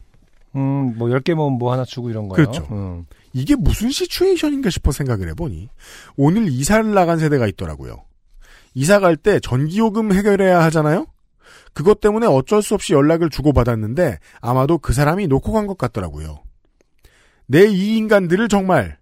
음, 0.56 0.96
뭐 0.98 1.08
10개 1.08 1.34
모으면 1.34 1.58
뭐 1.58 1.72
하나 1.72 1.84
주고 1.84 2.10
이런 2.10 2.28
거요. 2.28 2.36
그렇죠. 2.36 2.66
음. 2.72 3.06
이게 3.32 3.54
무슨 3.54 3.90
시츄에이션인가 3.90 4.70
싶어 4.70 4.90
생각을 4.92 5.28
해보니 5.30 5.68
오늘 6.16 6.48
이사를 6.48 6.92
나간 6.92 7.18
세대가 7.18 7.46
있더라고요. 7.46 8.02
이사 8.74 8.98
갈 8.98 9.16
때 9.16 9.40
전기요금 9.40 10.12
해결해야 10.12 10.62
하잖아요? 10.64 11.06
그것 11.72 12.00
때문에 12.00 12.26
어쩔 12.26 12.62
수 12.62 12.74
없이 12.74 12.94
연락을 12.94 13.30
주고받았는데 13.30 14.18
아마도 14.40 14.78
그 14.78 14.92
사람이 14.92 15.26
놓고 15.28 15.52
간 15.52 15.66
것 15.66 15.76
같더라고요. 15.78 16.40
내 17.46 17.66
이 17.66 17.96
인간들을 17.96 18.48
정말 18.48 18.96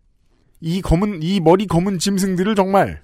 이 0.61 0.80
검은 0.82 1.22
이 1.22 1.40
머리 1.40 1.66
검은 1.66 1.98
짐승들을 1.98 2.54
정말 2.54 3.00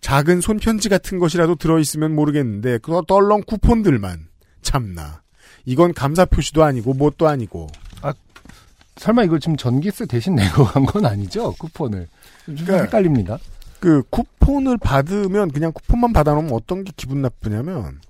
작은 0.00 0.40
손편지 0.40 0.88
같은 0.88 1.18
것이라도 1.18 1.54
들어있으면 1.56 2.14
모르겠는데 2.14 2.78
그 2.78 3.00
떨렁 3.06 3.42
쿠폰들만 3.46 4.26
참나 4.62 5.22
이건 5.64 5.92
감사 5.94 6.24
표시도 6.24 6.64
아니고 6.64 6.94
뭣도 6.94 7.28
아니고 7.28 7.68
설마 8.96 9.24
이걸 9.24 9.40
지금 9.40 9.56
전기세 9.56 10.06
대신 10.06 10.34
내고 10.34 10.64
간 10.64 10.84
건 10.84 11.06
아니죠? 11.06 11.52
쿠폰을. 11.58 12.08
좀 12.46 12.54
그러니까 12.56 12.82
헷갈립니다. 12.84 13.38
그 13.80 14.02
쿠폰을 14.10 14.76
받으면 14.78 15.50
그냥 15.50 15.72
쿠폰만 15.72 16.12
받아놓으면 16.12 16.52
어떤 16.52 16.84
게 16.84 16.92
기분 16.96 17.22
나쁘냐면 17.22 18.00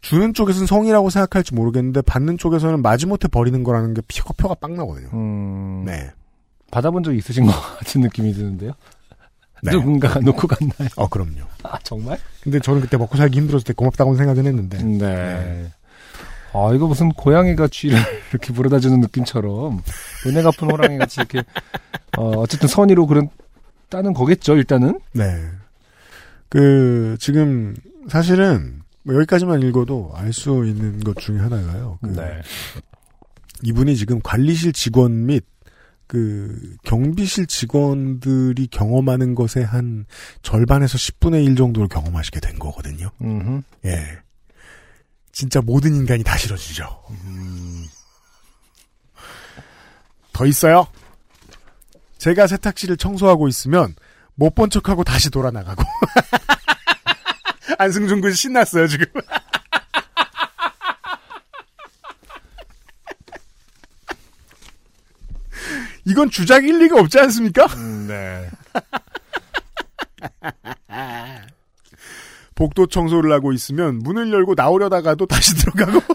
주는 0.00 0.34
쪽에서는 0.34 0.66
성이라고 0.66 1.08
생각할지 1.10 1.54
모르겠는데 1.54 2.02
받는 2.02 2.36
쪽에서는 2.38 2.82
마지못해 2.82 3.28
버리는 3.28 3.62
거라는 3.62 3.94
게 3.94 4.00
피- 4.08 4.22
표가 4.22 4.54
빵 4.54 4.74
나거든요. 4.74 5.08
음, 5.12 5.84
네. 5.86 6.10
받아본 6.70 7.02
적 7.02 7.14
있으신 7.14 7.46
것 7.46 7.52
같은 7.78 8.00
느낌이 8.02 8.32
드는데요. 8.32 8.72
네. 9.62 9.72
누군가가 9.72 10.20
놓고 10.24 10.46
갔나요? 10.48 10.88
어 10.96 11.08
그럼요. 11.08 11.42
아, 11.64 11.78
정말? 11.82 12.18
근데 12.42 12.58
저는 12.60 12.80
그때 12.80 12.96
먹고 12.96 13.16
살기 13.18 13.38
힘들었을 13.38 13.64
때 13.64 13.72
고맙다고 13.74 14.16
생각은 14.16 14.46
했는데 14.46 14.82
네. 14.82 15.70
아, 16.52 16.72
이거 16.74 16.86
무슨 16.86 17.10
고양이가 17.10 17.68
쥐를 17.68 17.98
이렇게 18.32 18.52
물어다 18.52 18.80
주는 18.80 19.00
느낌처럼 19.00 19.82
은혜 20.26 20.42
갚은 20.42 20.70
호랑이 20.70 20.98
같이 20.98 21.20
이렇게, 21.20 21.42
어, 22.16 22.30
어쨌든 22.38 22.68
선의로 22.68 23.06
그런, 23.06 23.28
따는 23.88 24.12
거겠죠, 24.14 24.56
일단은? 24.56 24.98
네. 25.12 25.44
그 26.48 27.16
지금 27.20 27.76
사실은 28.08 28.82
뭐 29.04 29.14
여기까지만 29.16 29.62
읽어도 29.62 30.10
알 30.14 30.32
수 30.32 30.64
있는 30.66 30.98
것 31.00 31.16
중에 31.18 31.38
하나가요. 31.38 31.98
그 32.02 32.06
네. 32.08 32.40
이분이 33.62 33.94
지금 33.96 34.20
관리실 34.22 34.72
직원 34.72 35.26
및 35.26 35.44
그 36.10 36.74
경비실 36.82 37.46
직원들이 37.46 38.66
경험하는 38.72 39.36
것의 39.36 39.64
한 39.64 40.06
절반에서 40.42 40.98
10분의 40.98 41.44
1 41.46 41.54
정도를 41.54 41.86
경험하시게 41.86 42.40
된 42.40 42.58
거거든요. 42.58 43.12
음 43.20 43.62
예. 43.84 44.18
진짜 45.30 45.60
모든 45.60 45.94
인간이 45.94 46.24
다 46.24 46.36
싫어지죠. 46.36 46.84
더 50.32 50.46
있어요. 50.46 50.88
제가 52.18 52.48
세탁실을 52.48 52.96
청소하고 52.96 53.46
있으면 53.46 53.94
못 54.34 54.56
본 54.56 54.68
척하고 54.68 55.04
다시 55.04 55.30
돌아 55.30 55.52
나가고. 55.52 55.84
안승준 57.78 58.20
군 58.20 58.32
신났어요 58.32 58.88
지금. 58.88 59.06
이건 66.10 66.30
주작일 66.30 66.78
리가 66.80 66.98
없지 67.00 67.18
않습니까? 67.20 67.66
네. 68.08 68.50
복도 72.54 72.86
청소를 72.86 73.32
하고 73.32 73.52
있으면 73.52 73.98
문을 74.00 74.32
열고 74.32 74.54
나오려다가도 74.56 75.26
다시 75.26 75.54
들어가고. 75.54 76.00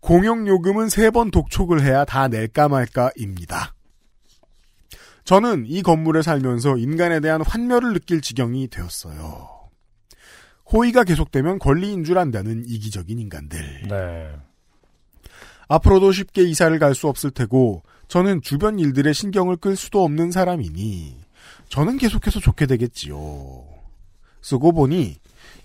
공용 0.00 0.46
요금은 0.46 0.88
세 0.88 1.10
번 1.10 1.32
독촉을 1.32 1.82
해야 1.82 2.04
다 2.04 2.28
낼까 2.28 2.68
말까입니다. 2.68 3.74
저는 5.24 5.64
이 5.66 5.82
건물에 5.82 6.22
살면서 6.22 6.76
인간에 6.76 7.18
대한 7.18 7.42
환멸을 7.42 7.92
느낄 7.94 8.20
지경이 8.20 8.68
되었어요. 8.68 9.48
호의가 10.72 11.02
계속되면 11.02 11.58
권리인 11.58 12.04
줄 12.04 12.18
안다는 12.18 12.62
이기적인 12.66 13.18
인간들. 13.18 13.88
네. 13.88 14.36
앞으로도 15.68 16.12
쉽게 16.12 16.42
이사를 16.42 16.78
갈 16.78 16.94
수 16.94 17.08
없을 17.08 17.30
테고 17.30 17.82
저는 18.08 18.40
주변 18.42 18.78
일들에 18.78 19.12
신경을 19.12 19.56
끌 19.56 19.76
수도 19.76 20.04
없는 20.04 20.30
사람이니 20.30 21.16
저는 21.68 21.98
계속해서 21.98 22.40
좋게 22.40 22.66
되겠지요. 22.66 23.64
쓰고 24.42 24.72
보니 24.72 25.16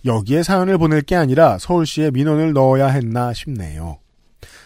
여기에 0.06 0.42
사연을 0.44 0.78
보낼 0.80 1.02
게 1.02 1.16
아니라 1.16 1.58
서울시에 1.60 2.10
민원을 2.12 2.54
넣어야 2.54 2.88
했나 2.88 3.34
싶네요. 3.34 4.00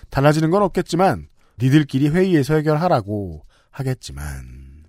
달라지는 0.09 0.49
건 0.51 0.63
없겠지만 0.63 1.27
니들끼리 1.61 2.09
회의에서 2.09 2.55
해결하라고 2.55 3.43
하겠지만 3.71 4.85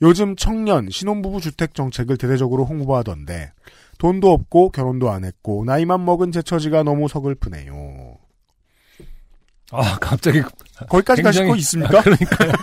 요즘 0.00 0.36
청년 0.36 0.88
신혼부부 0.88 1.40
주택 1.40 1.74
정책을 1.74 2.16
대대적으로 2.16 2.64
홍보하던데 2.64 3.50
돈도 3.98 4.30
없고 4.30 4.70
결혼도 4.70 5.10
안 5.10 5.24
했고 5.24 5.64
나이만 5.64 6.04
먹은 6.04 6.30
제 6.30 6.40
처지가 6.40 6.84
너무 6.84 7.08
서글프네요. 7.08 8.07
아, 9.72 9.98
갑자기. 10.00 10.42
거기까지 10.88 11.22
가실 11.22 11.42
굉장히- 11.42 11.50
거 11.50 11.56
있습니까? 11.56 12.02
그러니까요. 12.02 12.52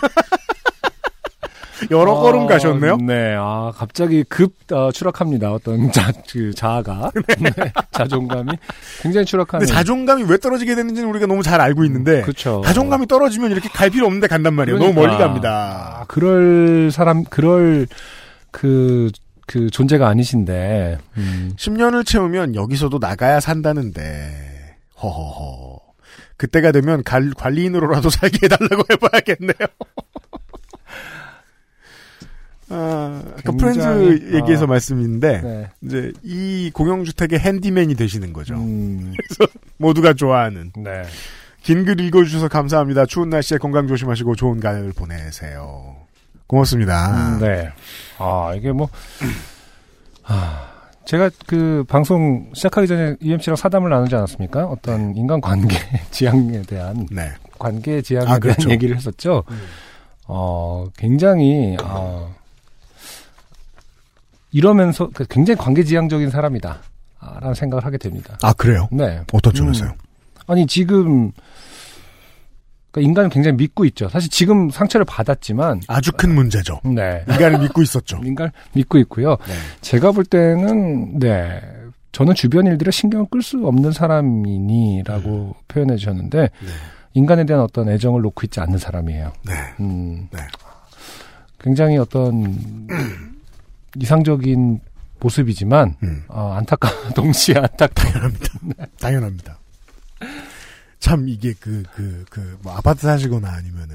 여러 1.90 2.16
아, 2.16 2.20
걸음 2.22 2.46
가셨네요. 2.46 2.96
네, 2.96 3.36
아, 3.38 3.70
갑자기 3.76 4.24
급, 4.24 4.54
어, 4.72 4.90
추락합니다. 4.90 5.52
어떤 5.52 5.92
자, 5.92 6.10
그, 6.30 6.52
자아가. 6.54 7.10
네, 7.38 7.50
자존감이 7.92 8.50
굉장히 9.02 9.26
추락하는. 9.26 9.66
근데 9.66 9.72
자존감이 9.78 10.24
왜 10.26 10.38
떨어지게 10.38 10.74
되는지는 10.74 11.08
우리가 11.10 11.26
너무 11.26 11.42
잘 11.42 11.60
알고 11.60 11.84
있는데 11.84 12.22
그쵸. 12.22 12.62
자존감이 12.64 13.06
떨어지면 13.06 13.50
이렇게 13.52 13.68
갈 13.68 13.90
필요 13.90 14.06
없는데 14.06 14.26
간단 14.26 14.54
말이에요. 14.54 14.78
너무 14.78 14.94
그러니까. 14.94 15.12
멀리 15.16 15.22
갑니다. 15.22 15.98
아, 16.00 16.04
그럴 16.08 16.90
사람, 16.90 17.24
그럴, 17.24 17.86
그, 18.50 19.10
그 19.46 19.68
존재가 19.68 20.08
아니신데. 20.08 20.96
음. 21.18 21.52
10년을 21.56 22.06
채우면 22.06 22.54
여기서도 22.54 22.98
나가야 22.98 23.38
산다는데 23.40 24.74
허허허. 25.02 25.75
그때가 26.36 26.72
되면 26.72 27.02
갈- 27.02 27.32
관리인으로라도 27.36 28.08
살게 28.10 28.40
해달라고 28.44 28.82
해봐야겠네요. 28.90 29.54
아, 32.68 33.22
그 33.44 33.52
굉장히, 33.56 34.06
프렌즈 34.18 34.36
얘기에서 34.36 34.64
아, 34.64 34.66
말씀인데 34.66 35.40
네. 35.40 35.70
이제 35.82 36.12
이 36.24 36.70
공영주택의 36.74 37.38
핸디맨이 37.38 37.94
되시는 37.94 38.32
거죠. 38.32 38.54
음, 38.56 39.14
모두가 39.76 40.14
좋아하는 40.14 40.72
네. 40.76 41.04
긴 41.62 41.84
글 41.84 42.00
읽어주셔서 42.00 42.48
감사합니다. 42.48 43.06
추운 43.06 43.30
날씨에 43.30 43.58
건강 43.58 43.86
조심하시고 43.86 44.34
좋은 44.34 44.58
가을 44.60 44.92
보내세요. 44.92 45.96
고맙습니다. 46.48 47.36
음, 47.36 47.40
네. 47.40 47.68
아, 48.18 48.52
이게 48.56 48.72
뭐, 48.72 48.88
아, 50.24 50.68
제가 51.06 51.30
그 51.46 51.84
방송 51.88 52.50
시작하기 52.52 52.88
전에 52.88 53.14
UMC랑 53.22 53.54
사담을 53.54 53.90
나누지 53.90 54.14
않았습니까? 54.16 54.66
어떤 54.66 55.16
인간 55.16 55.40
관계 55.40 55.76
지향에 56.10 56.62
대한, 56.62 57.06
네. 57.10 57.30
관계 57.58 58.02
지향에 58.02 58.24
아, 58.24 58.26
대한 58.26 58.40
그렇죠. 58.40 58.70
얘기를 58.70 58.96
했었죠. 58.96 59.44
어, 60.26 60.86
굉장히, 60.96 61.76
어, 61.82 62.34
이러면서 64.50 65.08
그 65.14 65.24
굉장히 65.30 65.56
관계 65.56 65.84
지향적인 65.84 66.28
사람이다. 66.30 66.80
아, 67.20 67.38
라는 67.40 67.54
생각을 67.54 67.84
하게 67.84 67.98
됩니다. 67.98 68.36
아 68.42 68.52
그래요? 68.52 68.88
네. 68.90 69.22
어떤 69.32 69.54
점에서요? 69.54 69.92
아니, 70.48 70.66
지금, 70.66 71.30
그러니까 72.96 73.00
인간을 73.02 73.30
굉장히 73.30 73.56
믿고 73.58 73.84
있죠. 73.86 74.08
사실 74.08 74.30
지금 74.30 74.70
상처를 74.70 75.04
받았지만, 75.04 75.82
아주 75.86 76.12
큰 76.12 76.34
문제죠. 76.34 76.80
네. 76.84 77.22
인간을 77.28 77.58
믿고 77.60 77.82
있었죠. 77.82 78.20
인간 78.24 78.50
믿고 78.72 78.98
있고요. 78.98 79.36
네. 79.46 79.54
제가 79.82 80.12
볼 80.12 80.24
때는 80.24 81.18
네 81.18 81.60
저는 82.12 82.34
주변 82.34 82.66
일들에 82.66 82.90
신경을 82.90 83.26
끌 83.30 83.42
수 83.42 83.66
없는 83.66 83.92
사람이니라고 83.92 85.54
표현해 85.68 85.96
주셨는데 85.96 86.40
네. 86.40 86.68
인간에 87.12 87.44
대한 87.44 87.62
어떤 87.62 87.88
애정을 87.90 88.22
놓고 88.22 88.40
있지 88.44 88.60
않는 88.60 88.78
사람이에요. 88.78 89.32
네. 89.44 89.52
음, 89.80 90.28
네. 90.32 90.40
굉장히 91.58 91.98
어떤 91.98 92.88
이상적인 94.00 94.80
모습이지만 95.20 95.96
음. 96.02 96.24
어, 96.28 96.54
안타까 96.56 96.88
동시에 97.14 97.56
안타까. 97.56 97.94
당연합니다. 97.94 98.48
당연합니다. 98.98 99.58
참 101.06 101.28
이게 101.28 101.52
그 101.54 101.82
그 101.94 102.24
그 102.30 102.58
뭐 102.62 102.72
아파트 102.74 103.02
사시거나 103.02 103.48
아니면은 103.48 103.94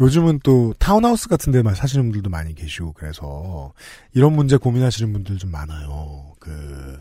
요즘은 0.00 0.40
또 0.42 0.74
타운하우스 0.78 1.28
같은 1.28 1.52
데만 1.52 1.74
사시는 1.74 2.06
분들도 2.06 2.30
많이 2.30 2.54
계시고 2.54 2.94
그래서 2.94 3.72
이런 4.12 4.32
문제 4.32 4.56
고민하시는 4.56 5.12
분들 5.12 5.38
좀 5.38 5.50
많아요. 5.52 6.32
그 6.40 6.98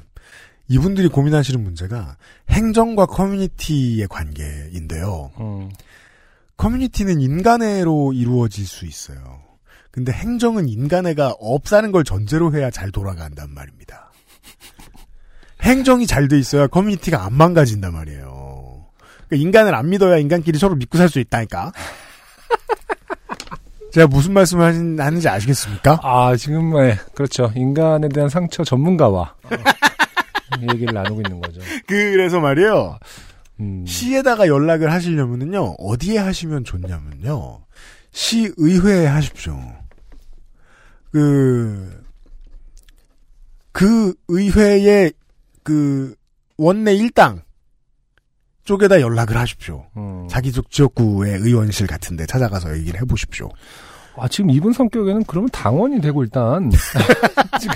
이분들이 0.67 1.07
고민하시는 1.07 1.63
문제가 1.63 2.17
행정과 2.49 3.07
커뮤니티의 3.07 4.07
관계인데요. 4.07 5.31
음, 5.39 5.71
커뮤니티는 6.57 7.19
인간애로 7.21 8.13
이루어질 8.13 8.67
수 8.67 8.85
있어요. 8.85 9.41
근데 9.91 10.11
행정은 10.11 10.67
인간애가 10.69 11.35
없다는 11.39 11.91
걸 11.91 12.03
전제로 12.03 12.53
해야 12.53 12.69
잘 12.69 12.91
돌아간단 12.91 13.49
말입니다. 13.51 14.11
행정이 15.63 16.05
잘 16.05 16.27
돼 16.27 16.37
있어야 16.37 16.67
커뮤니티가 16.67 17.23
안 17.25 17.33
망가진단 17.33 17.91
말이에요. 17.93 18.38
그러니까 19.29 19.47
인간을 19.47 19.75
안 19.75 19.89
믿어야 19.89 20.17
인간끼리 20.17 20.57
서로 20.57 20.75
믿고 20.75 20.97
살 20.97 21.09
수 21.09 21.19
있다니까. 21.19 21.71
제가 23.93 24.07
무슨 24.07 24.33
말씀을 24.33 24.99
하는지 24.99 25.27
아시겠습니까? 25.27 25.99
아 26.03 26.35
지금 26.35 26.73
네, 26.73 26.95
그렇죠 27.15 27.51
인간에 27.55 28.07
대한 28.09 28.29
상처 28.29 28.63
전문가와 28.63 29.33
어, 29.43 29.49
이 30.61 30.67
얘기를 30.71 30.93
나누고 30.93 31.21
있는 31.21 31.41
거죠. 31.41 31.59
그래서 31.87 32.39
말이에요. 32.39 32.99
음, 33.59 33.85
시에다가 33.85 34.47
연락을 34.47 34.91
하시려면은요, 34.91 35.75
어디에 35.79 36.17
하시면 36.19 36.63
좋냐면요, 36.63 37.59
시의회에 38.11 39.05
하십시오. 39.07 39.59
그, 41.11 42.03
그 43.71 44.13
의회의 44.27 45.11
그 45.63 46.13
원내 46.57 46.93
일당 46.95 47.41
쪽에다 48.69 49.01
연락을 49.01 49.35
하십시오. 49.35 49.83
음. 49.97 50.27
자기 50.29 50.51
쪽 50.51 50.69
지역구의 50.69 51.39
의원실 51.39 51.87
같은데 51.87 52.27
찾아가서 52.27 52.77
얘기를 52.77 53.01
해보십시오. 53.01 53.49
아, 54.15 54.27
지금 54.27 54.51
이분 54.51 54.73
성격에는 54.73 55.23
그러면 55.25 55.49
당원이 55.49 55.99
되고 56.01 56.21
일단 56.23 56.69
지금 57.59 57.73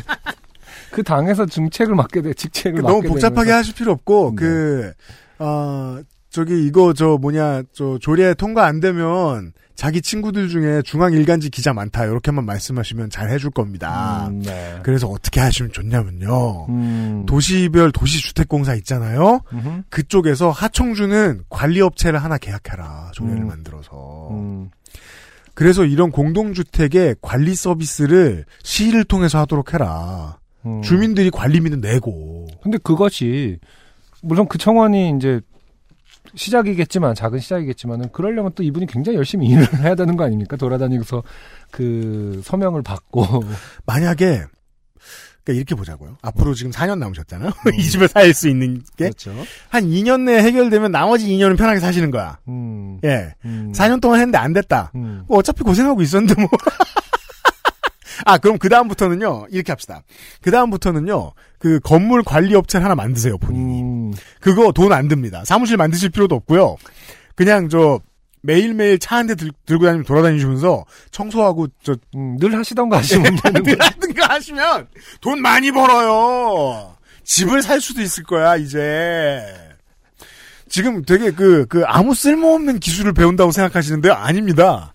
그 0.91 1.01
당에서 1.01 1.47
정책을 1.47 1.95
맡게 1.95 2.21
돼, 2.21 2.33
직책을 2.35 2.83
맡게 2.83 2.93
너무 2.93 3.07
복잡하게 3.07 3.49
되면서- 3.49 3.53
하실 3.55 3.73
필요 3.73 3.91
없고 3.93 4.35
네. 4.35 4.35
그 4.35 4.93
어, 5.39 5.97
저기 6.33 6.65
이거 6.65 6.93
저 6.93 7.19
뭐냐 7.21 7.61
저 7.73 7.99
조례 7.99 8.33
통과 8.33 8.65
안 8.65 8.79
되면 8.79 9.53
자기 9.75 10.01
친구들 10.01 10.49
중에 10.49 10.81
중앙 10.81 11.13
일간지 11.13 11.51
기자 11.51 11.73
많다 11.73 12.05
이렇게만 12.05 12.43
말씀하시면 12.43 13.11
잘 13.11 13.29
해줄 13.29 13.51
겁니다. 13.51 14.29
음, 14.29 14.41
네. 14.41 14.79
그래서 14.81 15.07
어떻게 15.07 15.39
하시면 15.39 15.71
좋냐면요. 15.71 16.65
음, 16.69 17.25
도시별 17.27 17.91
도시주택공사 17.91 18.73
있잖아요. 18.75 19.41
음흠. 19.53 19.83
그쪽에서 19.91 20.49
하청주는 20.49 21.43
관리업체를 21.49 22.23
하나 22.23 22.39
계약해라. 22.39 23.11
조례를 23.13 23.43
음. 23.43 23.47
만들어서. 23.49 24.29
음, 24.31 24.71
그래서 25.53 25.85
이런 25.85 26.09
공동주택의 26.09 27.17
관리 27.21 27.53
서비스를 27.53 28.45
시를 28.63 29.03
통해서 29.03 29.37
하도록 29.37 29.71
해라. 29.75 30.39
음. 30.65 30.81
주민들이 30.81 31.29
관리비는 31.29 31.79
내고. 31.79 32.47
근데 32.63 32.79
그것이 32.79 33.59
물론 34.23 34.47
그 34.47 34.57
청원이 34.57 35.13
이제 35.17 35.39
시작이겠지만 36.35 37.15
작은 37.15 37.39
시작이겠지만은 37.39 38.11
그러려면 38.11 38.51
또 38.55 38.63
이분이 38.63 38.87
굉장히 38.87 39.17
열심히 39.17 39.47
일을 39.47 39.67
해야 39.79 39.95
되는 39.95 40.15
거 40.17 40.23
아닙니까? 40.23 40.55
돌아다니면서 40.57 41.23
그 41.71 42.41
서명을 42.43 42.81
받고 42.81 43.43
만약에 43.85 44.43
그러니까 45.43 45.57
이렇게 45.59 45.75
보자고요. 45.75 46.15
앞으로 46.21 46.53
지금 46.53 46.71
4년 46.71 46.99
남으셨잖아요. 46.99 47.51
이 47.77 47.83
집에 47.83 48.07
살 48.07 48.33
수 48.33 48.47
있는 48.47 48.81
게. 48.95 49.05
그렇죠. 49.09 49.33
한 49.67 49.83
2년 49.83 50.21
내에 50.21 50.41
해결되면 50.41 50.91
나머지 50.91 51.27
2년은 51.27 51.57
편하게 51.57 51.81
사시는 51.81 52.11
거야. 52.11 52.39
음, 52.47 52.97
예. 53.03 53.35
음, 53.43 53.73
4년 53.75 53.99
동안 53.99 54.19
했는데 54.21 54.37
안 54.37 54.53
됐다. 54.53 54.91
음, 54.95 55.23
뭐 55.27 55.39
어차피 55.39 55.63
고생하고 55.63 56.01
있었는데 56.01 56.39
뭐. 56.41 56.49
아, 58.25 58.37
그럼 58.37 58.57
그 58.57 58.69
다음부터는요, 58.69 59.47
이렇게 59.51 59.71
합시다. 59.71 60.01
그 60.41 60.51
다음부터는요, 60.51 61.33
그 61.59 61.79
건물 61.81 62.23
관리 62.23 62.55
업체를 62.55 62.83
하나 62.85 62.95
만드세요, 62.95 63.37
본인이. 63.37 63.81
음, 63.81 64.13
그거 64.39 64.71
돈 64.71 64.91
안 64.93 65.07
듭니다. 65.07 65.43
사무실 65.45 65.77
만드실 65.77 66.09
필요도 66.09 66.35
없고요. 66.35 66.77
그냥 67.35 67.69
저, 67.69 67.99
매일매일 68.45 68.99
차 68.99 69.15
한 69.17 69.27
대 69.27 69.35
들고 69.35 69.85
다니면 69.85 70.03
돌아다니시면서 70.05 70.83
청소하고 71.11 71.67
저, 71.81 71.95
음, 72.15 72.37
늘 72.39 72.53
하시던 72.57 72.89
거 72.89 72.97
하시면 72.97 73.37
늘 73.63 73.77
거. 73.77 73.85
하든가 73.85 74.33
하시면 74.33 74.87
돈 75.21 75.41
많이 75.41 75.71
벌어요. 75.71 76.95
집을 77.23 77.61
살 77.63 77.79
수도 77.79 78.01
있을 78.01 78.23
거야, 78.25 78.57
이제. 78.57 79.41
지금 80.67 81.03
되게 81.05 81.31
그, 81.31 81.65
그, 81.67 81.83
아무 81.85 82.13
쓸모없는 82.15 82.79
기술을 82.79 83.13
배운다고 83.13 83.51
생각하시는데요? 83.51 84.11
아닙니다. 84.13 84.93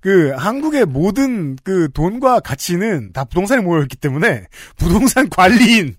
그, 0.00 0.30
한국의 0.36 0.86
모든 0.86 1.56
그 1.56 1.90
돈과 1.92 2.40
가치는 2.40 3.12
다 3.12 3.24
부동산에 3.24 3.62
모여 3.62 3.82
있기 3.82 3.96
때문에, 3.96 4.46
부동산 4.76 5.28
관리인. 5.30 5.96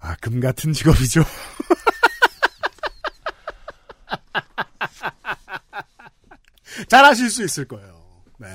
아, 0.00 0.14
금 0.20 0.40
같은 0.40 0.72
직업이죠. 0.72 1.22
잘 6.88 7.04
하실 7.04 7.28
수 7.30 7.44
있을 7.44 7.64
거예요. 7.66 8.00
네. 8.38 8.48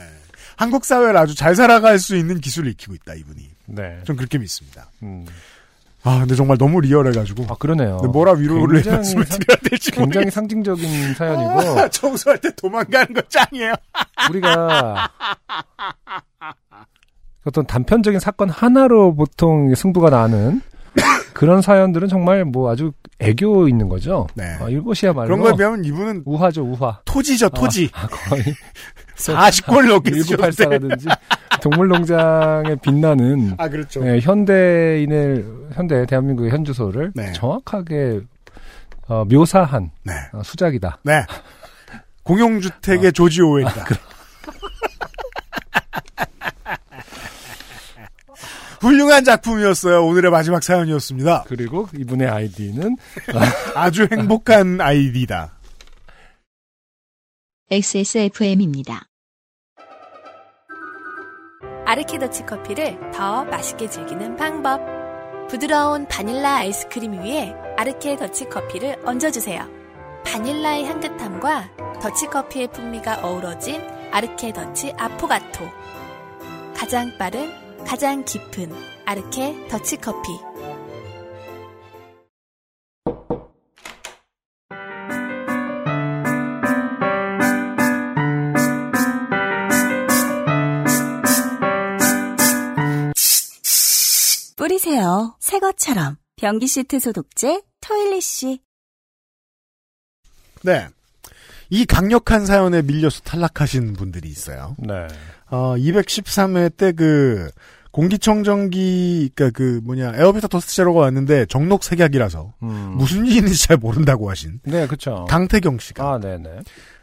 한국 0.56 0.86
사회를 0.86 1.18
아주 1.18 1.36
잘 1.36 1.56
살아갈 1.56 2.00
수 2.00 2.16
있는 2.16 2.40
기술을 2.40 2.72
익히고 2.72 2.94
있다, 2.96 3.16
이분이. 3.16 3.50
네. 3.68 4.02
전 4.06 4.16
그렇게 4.16 4.38
믿습니다. 4.38 4.90
음. 5.02 5.26
아, 6.06 6.20
근데 6.20 6.36
정말 6.36 6.58
너무 6.58 6.82
리얼해가지고. 6.82 7.46
아 7.50 7.56
그러네요. 7.58 7.98
뭐라 8.12 8.34
위로를 8.34 8.76
굉장히 8.82 8.98
말씀을 8.98 9.26
상- 9.26 9.40
드려야 9.40 9.58
될지 9.70 9.92
굉장히 9.92 10.26
모르겠어요. 10.26 10.32
상징적인 10.32 11.14
사연이고 11.16 11.80
아, 11.80 11.88
청소할 11.90 12.40
때 12.40 12.50
도망가는 12.56 13.14
거 13.14 13.22
짱이에요. 13.30 13.74
우리가 14.30 15.10
어떤 17.46 17.66
단편적인 17.66 18.20
사건 18.20 18.50
하나로 18.50 19.16
보통 19.16 19.74
승부가 19.76 20.10
나는 20.10 20.62
그런 21.34 21.62
사연들은 21.62 22.08
정말 22.08 22.46
뭐 22.46 22.72
아주 22.72 22.92
애교 23.20 23.68
있는 23.68 23.90
거죠. 23.90 24.28
네. 24.36 24.56
어, 24.60 24.70
이것이야말로 24.70 25.28
그런 25.28 25.40
거에 25.42 25.54
비하면 25.56 25.84
이분은 25.86 26.24
우화죠, 26.26 26.64
우화. 26.64 27.00
토지죠, 27.06 27.50
토지. 27.50 27.90
아, 27.94 28.08
거의 28.08 28.44
40골 29.16 29.88
넘게 29.88 30.12
쓰셨는데. 30.22 30.54
1984라든지 30.98 31.18
동물농장에 31.64 32.76
빛나는 32.82 33.56
아, 33.58 33.70
그렇죠. 33.70 34.04
네, 34.04 34.20
현대인의 34.20 35.46
현대 35.74 36.06
대한민국의 36.06 36.52
현주소를 36.52 37.14
네. 37.16 37.32
정확하게 37.32 38.20
어, 39.08 39.24
묘사한 39.26 39.92
네. 40.04 40.12
어, 40.34 40.44
수작이다. 40.44 41.00
네. 41.04 41.26
공용주택의 42.24 43.14
조지 43.14 43.42
오웰이다. 43.42 43.86
훌륭한 48.82 49.24
작품이었어요. 49.24 50.06
오늘의 50.06 50.30
마지막 50.32 50.62
사연이었습니다. 50.62 51.46
그리고 51.48 51.88
이분의 51.98 52.28
아이디는 52.28 52.98
아주 53.76 54.06
행복한 54.12 54.82
아이디다. 54.82 55.54
XSFM입니다. 57.72 59.08
아르케더치 61.94 62.48
커피를 62.48 62.98
더 63.12 63.46
맛있게 63.46 63.88
즐기는 63.88 64.36
방법. 64.36 64.82
부드러운 65.48 66.08
바닐라 66.08 66.56
아이스크림 66.56 67.22
위에 67.22 67.54
아르케 67.78 68.16
더치 68.16 68.50
커피를 68.50 69.00
얹어주세요. 69.06 69.64
바닐라의 70.26 70.86
향긋함과 70.86 72.00
더치 72.02 72.26
커피의 72.28 72.70
풍미가 72.70 73.20
어우러진 73.22 73.80
아르케 74.12 74.54
더치 74.54 74.96
아포가토. 74.98 75.70
가장 76.76 77.16
빠른, 77.20 77.52
가장 77.86 78.26
깊은 78.26 78.74
아르케 79.06 79.68
더치 79.68 79.98
커피. 79.98 80.32
뿌리세요. 94.64 95.36
새 95.42 95.60
것처럼. 95.60 96.16
변기 96.38 96.68
시트 96.68 96.98
소독제 96.98 97.64
토일리쉬. 97.82 98.60
네. 100.64 100.88
이 101.70 101.86
강력한 101.86 102.46
사연에 102.46 102.82
밀려서 102.82 103.24
탈락하신 103.24 103.92
분들이 103.92 104.30
있어요. 104.30 104.78
네. 104.80 105.08
어, 105.50 105.76
213회 105.76 106.78
때 106.78 106.94
그, 106.94 107.52
공기청정기, 107.92 109.32
그니까 109.36 109.52
그 109.54 109.82
뭐냐, 109.84 110.14
에어비타 110.16 110.48
토스트 110.48 110.74
제로가 110.76 111.02
왔는데 111.02 111.48
정록 111.48 111.84
색약이라서 111.84 112.54
음. 112.64 112.94
무슨 112.96 113.26
일이 113.26 113.36
있는지 113.36 113.68
잘 113.68 113.76
모른다고 113.76 114.30
하신 114.30 114.62
네, 114.64 114.88
그렇죠. 114.88 115.26
강태경 115.28 115.80
씨가 115.80 116.14
아, 116.14 116.20
네, 116.20 116.38
네. 116.38 116.62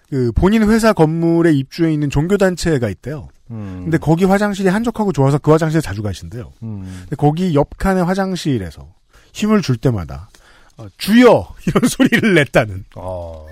그 0.08 0.32
본인 0.32 0.62
회사 0.62 0.94
건물에 0.94 1.52
입주해 1.52 1.92
있는 1.92 2.08
종교 2.08 2.38
단체가 2.38 2.88
있대요. 2.88 3.28
음. 3.50 3.80
근데 3.82 3.98
거기 3.98 4.24
화장실이 4.24 4.68
한적하고 4.68 5.12
좋아서 5.12 5.38
그 5.38 5.50
화장실에 5.50 5.80
자주 5.80 6.02
가신대요. 6.02 6.52
음. 6.62 6.82
근데 7.02 7.16
거기 7.16 7.54
옆 7.54 7.76
칸의 7.78 8.04
화장실에서 8.04 8.88
힘을 9.32 9.62
줄 9.62 9.76
때마다 9.76 10.28
어, 10.76 10.86
주여 10.96 11.54
이런 11.66 11.88
소리를 11.88 12.34
냈다는. 12.34 12.84
어. 12.96 13.46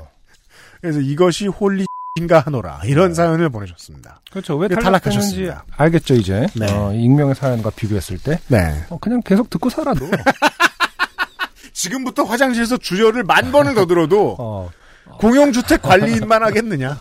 그래서 0.81 1.01
이것이 1.01 1.49
holy인가 1.49 2.41
하노라 2.41 2.81
이런 2.85 3.09
네. 3.09 3.15
사연을 3.15 3.49
보내셨습니다. 3.49 4.21
그렇죠. 4.31 4.57
예 4.57 4.69
탈락하셨습니다. 4.69 5.65
알겠죠, 5.77 6.15
이제. 6.15 6.47
네. 6.55 6.71
어, 6.73 6.93
익명의 6.93 7.35
사연과 7.35 7.71
비교했을 7.71 8.19
때. 8.19 8.41
네. 8.49 8.85
어, 8.91 8.99
그냥 8.99 9.21
계속 9.25 9.51
듣고 9.51 9.71
살아도. 9.71 10.09
지금부터 11.73 12.25
화장실에서 12.25 12.77
주여를 12.77 13.23
만 13.23 13.53
번을 13.53 13.75
더 13.75 13.87
들어도 13.87 14.35
어, 14.41 14.71
공용주택 15.19 15.81
관리인만 15.81 16.43
하겠느냐? 16.43 17.01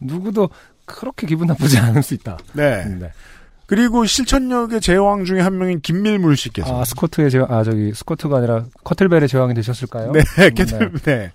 누구도 0.00 0.48
그렇게 0.88 1.26
기분 1.26 1.46
나쁘지 1.46 1.78
않을 1.78 2.02
수 2.02 2.14
있다. 2.14 2.38
네. 2.52 2.84
네. 2.84 3.12
그리고 3.66 4.06
실천역의 4.06 4.80
제왕 4.80 5.26
중에 5.26 5.40
한 5.40 5.58
명인 5.58 5.80
김밀물 5.80 6.36
씨께서 6.36 6.80
아, 6.80 6.84
스쿼트의 6.86 7.30
제왕, 7.30 7.52
아, 7.52 7.62
저기, 7.62 7.92
스쿼트가 7.94 8.38
아니라 8.38 8.64
커틀벨의 8.82 9.28
제왕이 9.28 9.52
되셨을까요? 9.54 10.12
네, 10.12 10.22
네. 10.38 10.50
캐틀, 10.50 10.92
네. 11.04 11.32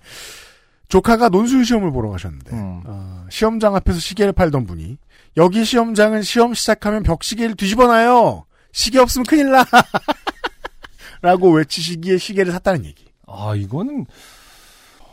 조카가 0.88 1.28
논술 1.28 1.64
시험을 1.64 1.92
보러 1.92 2.10
가셨는데 2.10 2.50
음. 2.52 2.82
어, 2.84 3.24
시험장 3.30 3.76
앞에서 3.76 4.00
시계를 4.00 4.32
팔던 4.32 4.66
분이 4.66 4.98
여기 5.36 5.64
시험장은 5.64 6.22
시험 6.22 6.54
시작하면 6.54 7.02
벽시계를 7.04 7.54
뒤집어놔요. 7.54 8.44
시계 8.72 8.98
없으면 8.98 9.26
큰일 9.26 9.50
나. 9.50 9.64
라고 11.22 11.52
외치시기에 11.52 12.18
시계를 12.18 12.52
샀다는 12.52 12.84
얘기. 12.84 13.06
아, 13.26 13.54
이거는, 13.56 14.06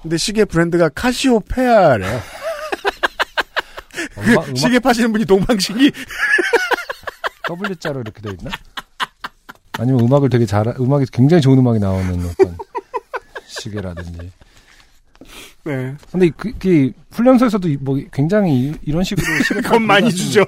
근데 0.02 0.18
시계 0.18 0.44
브랜드가 0.44 0.90
카시오페아래요. 0.90 2.20
그 4.24 4.32
음악, 4.32 4.58
시계 4.58 4.80
파시는 4.80 5.12
분이 5.12 5.26
동방신기 5.26 5.92
W자로 7.50 8.02
이렇게 8.02 8.22
돼 8.22 8.32
있나? 8.32 8.50
아니면 9.80 10.02
음악을 10.02 10.30
되게 10.30 10.46
잘, 10.46 10.68
음악이 10.80 11.06
굉장히 11.12 11.42
좋은 11.42 11.58
음악이 11.58 11.80
나오는 11.80 12.26
어떤 12.30 12.58
시계라든지. 13.48 14.32
네. 15.64 15.96
근데 16.12 16.30
그, 16.36 16.52
그 16.58 16.92
훈련소에서도 17.12 17.68
이- 17.68 17.78
뭐 17.80 18.00
굉장히 18.12 18.70
이- 18.70 18.74
이런 18.84 19.04
식으로 19.04 19.26
그건 19.62 19.84
많이 19.84 20.10
주죠. 20.12 20.46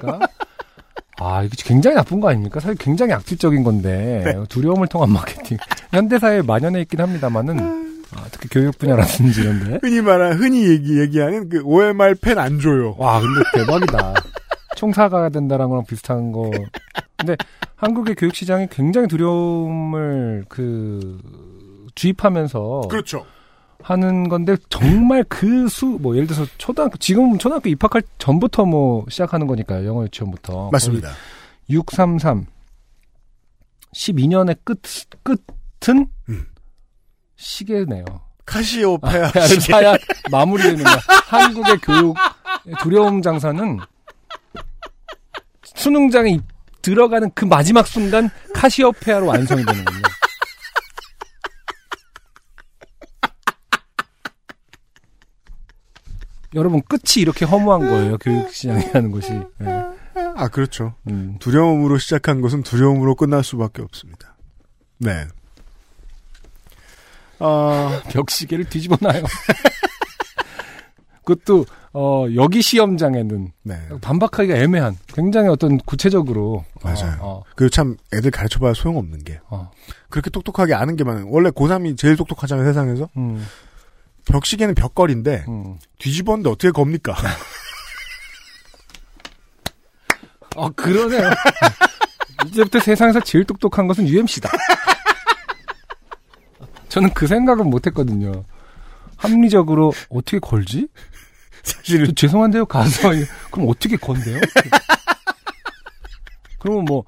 아, 1.20 1.42
이게 1.44 1.54
굉장히 1.62 1.94
나쁜 1.96 2.20
거 2.20 2.28
아닙니까? 2.28 2.58
사실 2.60 2.76
굉장히 2.76 3.12
악질적인 3.12 3.62
건데 3.62 4.22
네. 4.24 4.44
두려움을 4.48 4.88
통한 4.88 5.10
마케팅. 5.12 5.56
현대사에 5.92 6.42
만연해 6.42 6.80
있긴 6.82 7.00
합니다만은 7.00 7.83
아, 8.16 8.24
특히 8.30 8.48
교육 8.48 8.76
분야라든지 8.78 9.40
이런데. 9.42 9.78
흔히 9.82 10.00
말하는 10.00 10.36
흔히 10.38 10.68
얘기 10.68 11.00
얘기하는 11.00 11.48
그 11.48 11.62
OMR 11.64 12.14
펜 12.20 12.38
안 12.38 12.60
줘요. 12.60 12.94
와, 12.98 13.20
근데 13.20 13.40
대박이다. 13.54 14.14
총사가 14.76 15.28
된다는 15.28 15.68
거랑 15.68 15.84
비슷한 15.86 16.32
거. 16.32 16.50
근데 17.16 17.36
한국의 17.76 18.14
교육 18.16 18.34
시장이 18.34 18.66
굉장히 18.70 19.06
두려움을 19.08 20.44
그 20.48 21.18
주입하면서 21.94 22.82
그렇죠. 22.90 23.24
하는 23.82 24.28
건데 24.28 24.56
정말 24.70 25.22
그 25.24 25.66
수 25.68 25.84
뭐 26.00 26.14
예를 26.16 26.26
들어서 26.26 26.48
초등학교 26.58 26.96
지금 26.98 27.36
초등학교 27.38 27.68
입학할 27.68 28.02
전부터 28.18 28.64
뭐 28.64 29.04
시작하는 29.08 29.46
거니까요. 29.46 29.86
영어 29.86 30.04
유치원부터. 30.04 30.70
맞습니다. 30.72 31.10
633 31.68 32.46
12년의 33.94 34.56
끝 34.64 34.80
끝은 35.22 35.98
음. 36.00 36.06
시계네요. 37.44 38.04
카시오페아 38.46 39.30
아, 39.34 39.46
시계. 39.46 39.72
사야 39.72 39.94
마무리되는 40.30 40.82
거야. 40.82 40.96
한국의 41.26 41.78
교육 41.82 42.16
두려움 42.80 43.22
장사는 43.22 43.78
수능장에 45.62 46.30
입- 46.30 46.42
들어가는 46.82 47.30
그 47.34 47.44
마지막 47.46 47.86
순간 47.86 48.28
카시오페아로 48.54 49.26
완성이 49.26 49.64
되는군요. 49.64 50.02
여러분 56.54 56.82
끝이 56.82 57.16
이렇게 57.20 57.44
허무한 57.44 57.80
거예요. 57.80 58.18
교육 58.18 58.52
시장이라는 58.52 59.10
것이. 59.10 59.32
네. 59.58 59.84
아 60.36 60.48
그렇죠. 60.48 60.94
음. 61.10 61.36
두려움으로 61.40 61.98
시작한 61.98 62.40
것은 62.40 62.62
두려움으로 62.62 63.16
끝날 63.16 63.42
수밖에 63.42 63.82
없습니다. 63.82 64.36
네. 64.98 65.26
어, 67.38 68.00
벽시계를 68.10 68.66
뒤집어 68.66 68.96
놔요. 69.00 69.22
그것도 71.24 71.64
어, 71.94 72.26
여기 72.34 72.60
시험장에는 72.60 73.52
네. 73.62 73.80
반박하기가 74.00 74.56
애매한 74.56 74.98
굉장히 75.08 75.48
어떤 75.48 75.78
구체적으로 75.78 76.64
맞아요. 76.82 77.16
어, 77.20 77.42
그참 77.54 77.96
애들 78.12 78.30
가르쳐봐야 78.30 78.74
소용없는 78.74 79.24
게 79.24 79.40
어, 79.48 79.56
어. 79.56 79.70
그렇게 80.10 80.28
똑똑하게 80.30 80.74
아는 80.74 80.96
게 80.96 81.04
많아요. 81.04 81.26
원래 81.28 81.50
고3이 81.50 81.96
제일 81.96 82.16
똑똑하잖아요 82.16 82.66
세상에서. 82.66 83.08
음, 83.16 83.46
벽시계는 84.26 84.74
벽걸인데 84.74 85.44
음. 85.48 85.78
뒤집었는데 85.98 86.50
어떻게 86.50 86.72
겁니까? 86.72 87.14
어, 90.56 90.68
그러네요. 90.70 91.30
이제부터 92.46 92.80
세상에서 92.80 93.20
제일 93.20 93.44
똑똑한 93.44 93.86
것은 93.86 94.08
UMC다. 94.08 94.50
저는 96.94 97.10
그 97.12 97.26
생각은 97.26 97.68
못 97.70 97.88
했거든요. 97.88 98.44
합리적으로 99.16 99.92
어떻게 100.10 100.38
걸지? 100.38 100.86
사실은 101.64 102.06
저 102.06 102.12
죄송한데요, 102.12 102.66
가서. 102.66 103.10
그럼 103.50 103.68
어떻게 103.68 103.96
건데요? 103.96 104.38
그러면 106.60 106.84
뭐, 106.84 107.02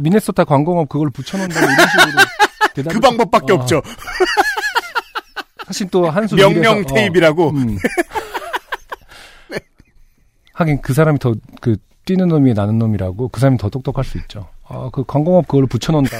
미네소타 0.00 0.42
관광업 0.42 0.88
그걸 0.88 1.10
붙여놓는다 1.10 1.60
이런 1.60 1.76
식으로. 1.88 2.24
대답을 2.74 2.94
그 2.94 3.00
방법밖에 3.00 3.52
어, 3.52 3.56
없죠. 3.56 3.80
사실 5.64 5.88
또 5.88 6.10
한수 6.10 6.34
명령 6.34 6.78
위에서, 6.78 6.90
어, 6.90 6.94
테이프라고. 6.94 7.50
음. 7.50 7.78
하긴 10.54 10.82
그 10.82 10.94
사람이 10.94 11.20
더 11.20 11.34
그 11.60 11.76
뛰는 12.04 12.28
놈이 12.28 12.54
나는 12.54 12.78
놈이라고 12.78 13.28
그 13.28 13.40
사람이 13.40 13.58
더 13.58 13.68
똑똑할 13.68 14.04
수 14.04 14.18
있죠. 14.18 14.48
아, 14.68 14.90
그 14.92 15.04
관광업 15.04 15.46
그걸 15.46 15.66
붙여놓는다. 15.66 16.16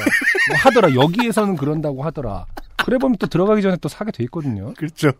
뭐 0.49 0.59
하더라. 0.59 0.95
여기에서는 0.95 1.57
그런다고 1.57 2.05
하더라. 2.05 2.47
그래 2.85 2.99
보면 2.99 3.17
또 3.19 3.27
들어가기 3.27 3.63
전에 3.63 3.77
또 3.81 3.89
사게 3.89 4.11
돼 4.11 4.25
있거든요. 4.25 4.73
그렇죠. 4.75 5.13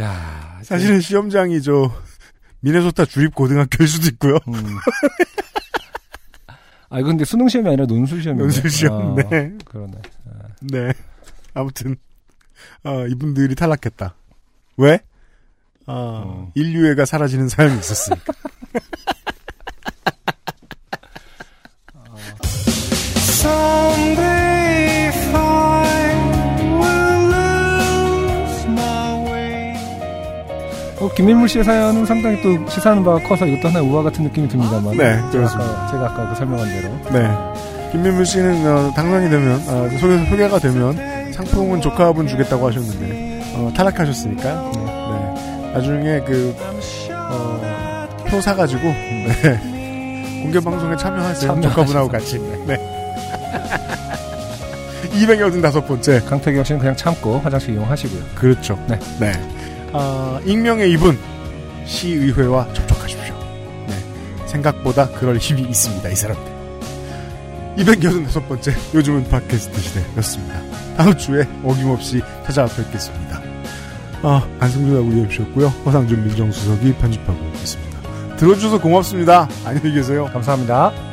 야, 0.00 0.60
사실은 0.62 1.00
시험장이 1.00 1.62
저 1.62 1.90
미네소타 2.60 3.06
주립 3.06 3.34
고등학교일 3.34 3.88
수도 3.88 4.08
있고요. 4.08 4.38
음. 4.48 4.54
아, 6.88 7.02
근데 7.02 7.24
수능 7.24 7.48
시험이 7.48 7.68
아니라 7.70 7.86
논술 7.86 8.22
시험이네. 8.22 8.42
논술 8.42 8.70
시험, 8.70 9.18
아, 9.18 9.22
네. 9.28 9.52
그러네. 9.64 9.92
네. 10.60 10.92
아무튼 11.54 11.96
어, 12.84 13.06
이분들이 13.06 13.54
탈락했다. 13.54 14.14
왜? 14.76 15.00
아, 15.86 16.22
음. 16.26 16.50
인류애가 16.54 17.04
사라지는 17.04 17.48
사연이 17.48 17.78
있었으니까. 17.78 18.32
어, 30.98 31.08
김민물 31.14 31.48
씨의 31.48 31.62
사연은 31.62 32.06
상당히 32.06 32.40
또 32.42 32.68
시사하는 32.68 33.04
바가 33.04 33.18
커서 33.20 33.46
이것도 33.46 33.68
하나의 33.68 33.86
우화 33.86 34.02
같은 34.02 34.24
느낌이 34.24 34.48
듭니다만. 34.48 34.96
네, 34.96 35.12
제가 35.14 35.30
그렇습니다. 35.30 35.70
아까, 35.70 35.86
제가 35.90 36.04
아까 36.06 36.28
그 36.30 36.34
설명한 36.36 36.68
대로. 36.68 36.88
네. 37.12 37.92
김민물 37.92 38.26
씨는 38.26 38.66
어, 38.66 38.92
당선이 38.94 39.30
되면 39.30 39.62
어, 39.68 39.88
소개, 40.00 40.24
소개가 40.28 40.58
되면 40.58 41.32
상품은 41.32 41.80
조카분 41.80 42.26
주겠다고 42.26 42.66
하셨는데 42.66 43.42
어, 43.54 43.72
탈락하셨으니까 43.76 44.70
네. 44.72 44.80
네. 44.80 45.72
나중에 45.74 46.20
그 46.20 46.56
어, 47.12 48.08
표 48.26 48.40
사가지고 48.40 48.82
네. 48.82 50.40
공개 50.42 50.58
방송에 50.60 50.96
참여하세요. 50.96 51.60
조카분하고 51.60 52.08
같이. 52.08 52.38
네. 52.66 52.95
285번째. 55.16 56.24
강태경 56.28 56.64
씨는 56.64 56.78
그냥 56.80 56.96
참고 56.96 57.38
화장실 57.38 57.74
이용하시고요. 57.74 58.22
그렇죠. 58.34 58.78
네. 58.88 58.98
네. 59.18 59.32
아, 59.92 60.40
익명의 60.44 60.90
이분 60.92 61.18
시의회와 61.86 62.72
접촉하십시오. 62.74 63.34
네. 63.88 63.94
생각보다 64.46 65.08
그럴 65.08 65.36
힘이 65.38 65.62
있습니다. 65.62 66.08
이 66.08 66.14
사람들. 66.14 66.56
285번째 67.78 68.74
요즘은 68.94 69.28
팟캐스트 69.28 69.80
시대였습니다. 69.80 70.60
다음 70.96 71.16
주에 71.16 71.46
어김없이 71.62 72.22
찾아뵙겠습니다. 72.46 73.40
아, 74.22 74.46
안승준하고 74.60 75.10
리엠씨였고요. 75.10 75.68
허상준 75.84 76.24
민정수석이 76.24 76.94
편집하고 76.94 77.38
있습니다. 77.54 78.36
들어주셔서 78.36 78.80
고맙습니다. 78.80 79.48
안녕히 79.64 79.92
계세요. 79.92 80.28
감사합니다. 80.32 81.05